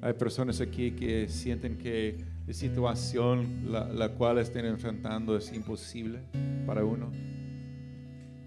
Hay 0.00 0.14
personas 0.14 0.58
aquí 0.62 0.92
que 0.92 1.28
sienten 1.28 1.76
que 1.76 2.16
la 2.46 2.54
situación 2.54 3.70
la, 3.70 3.90
la 3.90 4.08
cual 4.08 4.38
estén 4.38 4.64
enfrentando 4.64 5.36
es 5.36 5.52
imposible 5.52 6.20
para 6.66 6.82
uno. 6.82 7.12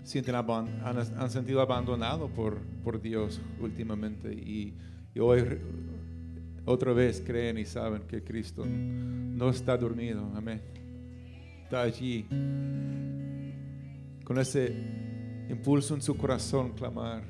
Sienten 0.04 0.36
han, 0.36 0.84
han 0.84 1.30
sentido 1.30 1.62
abandonado 1.62 2.28
por, 2.28 2.58
por 2.84 3.02
Dios 3.02 3.40
últimamente 3.60 4.34
y, 4.34 4.74
y 5.16 5.20
hoy 5.20 5.42
otra 6.66 6.94
vez 6.94 7.22
creen 7.26 7.58
y 7.58 7.66
saben 7.66 8.04
que 8.04 8.24
Cristo 8.24 8.66
no 8.66 9.50
está 9.50 9.78
dormido. 9.78 10.32
Amén. 10.36 10.62
Está 11.64 11.82
allí 11.82 12.26
con 14.24 14.38
ese 14.38 14.74
impulso 15.50 15.96
en 15.96 16.02
su 16.02 16.16
corazón 16.16 16.74
clamar 16.74 17.24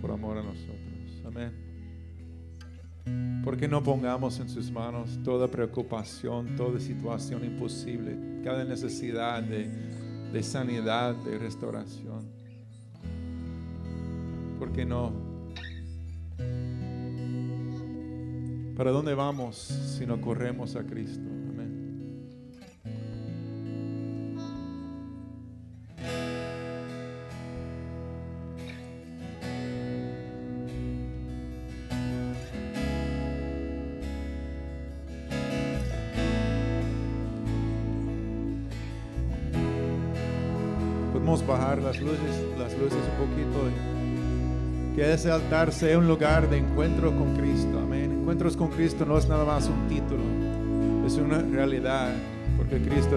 por 0.00 0.10
amor 0.10 0.38
a 0.38 0.42
nosotros. 0.42 1.22
Amén. 1.26 1.70
Porque 3.44 3.68
no 3.68 3.82
pongamos 3.82 4.38
en 4.40 4.48
sus 4.48 4.70
manos 4.70 5.18
toda 5.24 5.48
preocupación, 5.48 6.56
toda 6.56 6.78
situación 6.78 7.44
imposible, 7.44 8.16
cada 8.44 8.64
necesidad 8.64 9.42
de, 9.42 9.68
de 10.32 10.42
sanidad, 10.42 11.14
de 11.14 11.38
restauración? 11.38 12.24
¿Por 14.58 14.72
qué 14.72 14.84
no? 14.84 15.12
¿Para 18.76 18.92
dónde 18.92 19.14
vamos 19.14 19.56
si 19.56 20.06
no 20.06 20.20
corremos 20.20 20.76
a 20.76 20.84
Cristo? 20.84 21.39
Luces, 42.00 42.44
las 42.58 42.72
luces 42.78 42.98
un 43.18 43.26
poquito. 43.26 43.58
Que 44.94 45.12
ese 45.12 45.30
altar 45.30 45.72
sea 45.72 45.98
un 45.98 46.08
lugar 46.08 46.50
de 46.50 46.58
encuentro 46.58 47.16
con 47.16 47.36
Cristo. 47.36 47.78
Amén. 47.78 48.12
Encuentros 48.20 48.56
con 48.56 48.68
Cristo 48.68 49.04
no 49.04 49.18
es 49.18 49.28
nada 49.28 49.44
más 49.44 49.68
un 49.68 49.88
título, 49.88 50.22
es 51.06 51.14
una 51.16 51.38
realidad, 51.42 52.12
porque 52.56 52.78
Cristo 52.78 53.16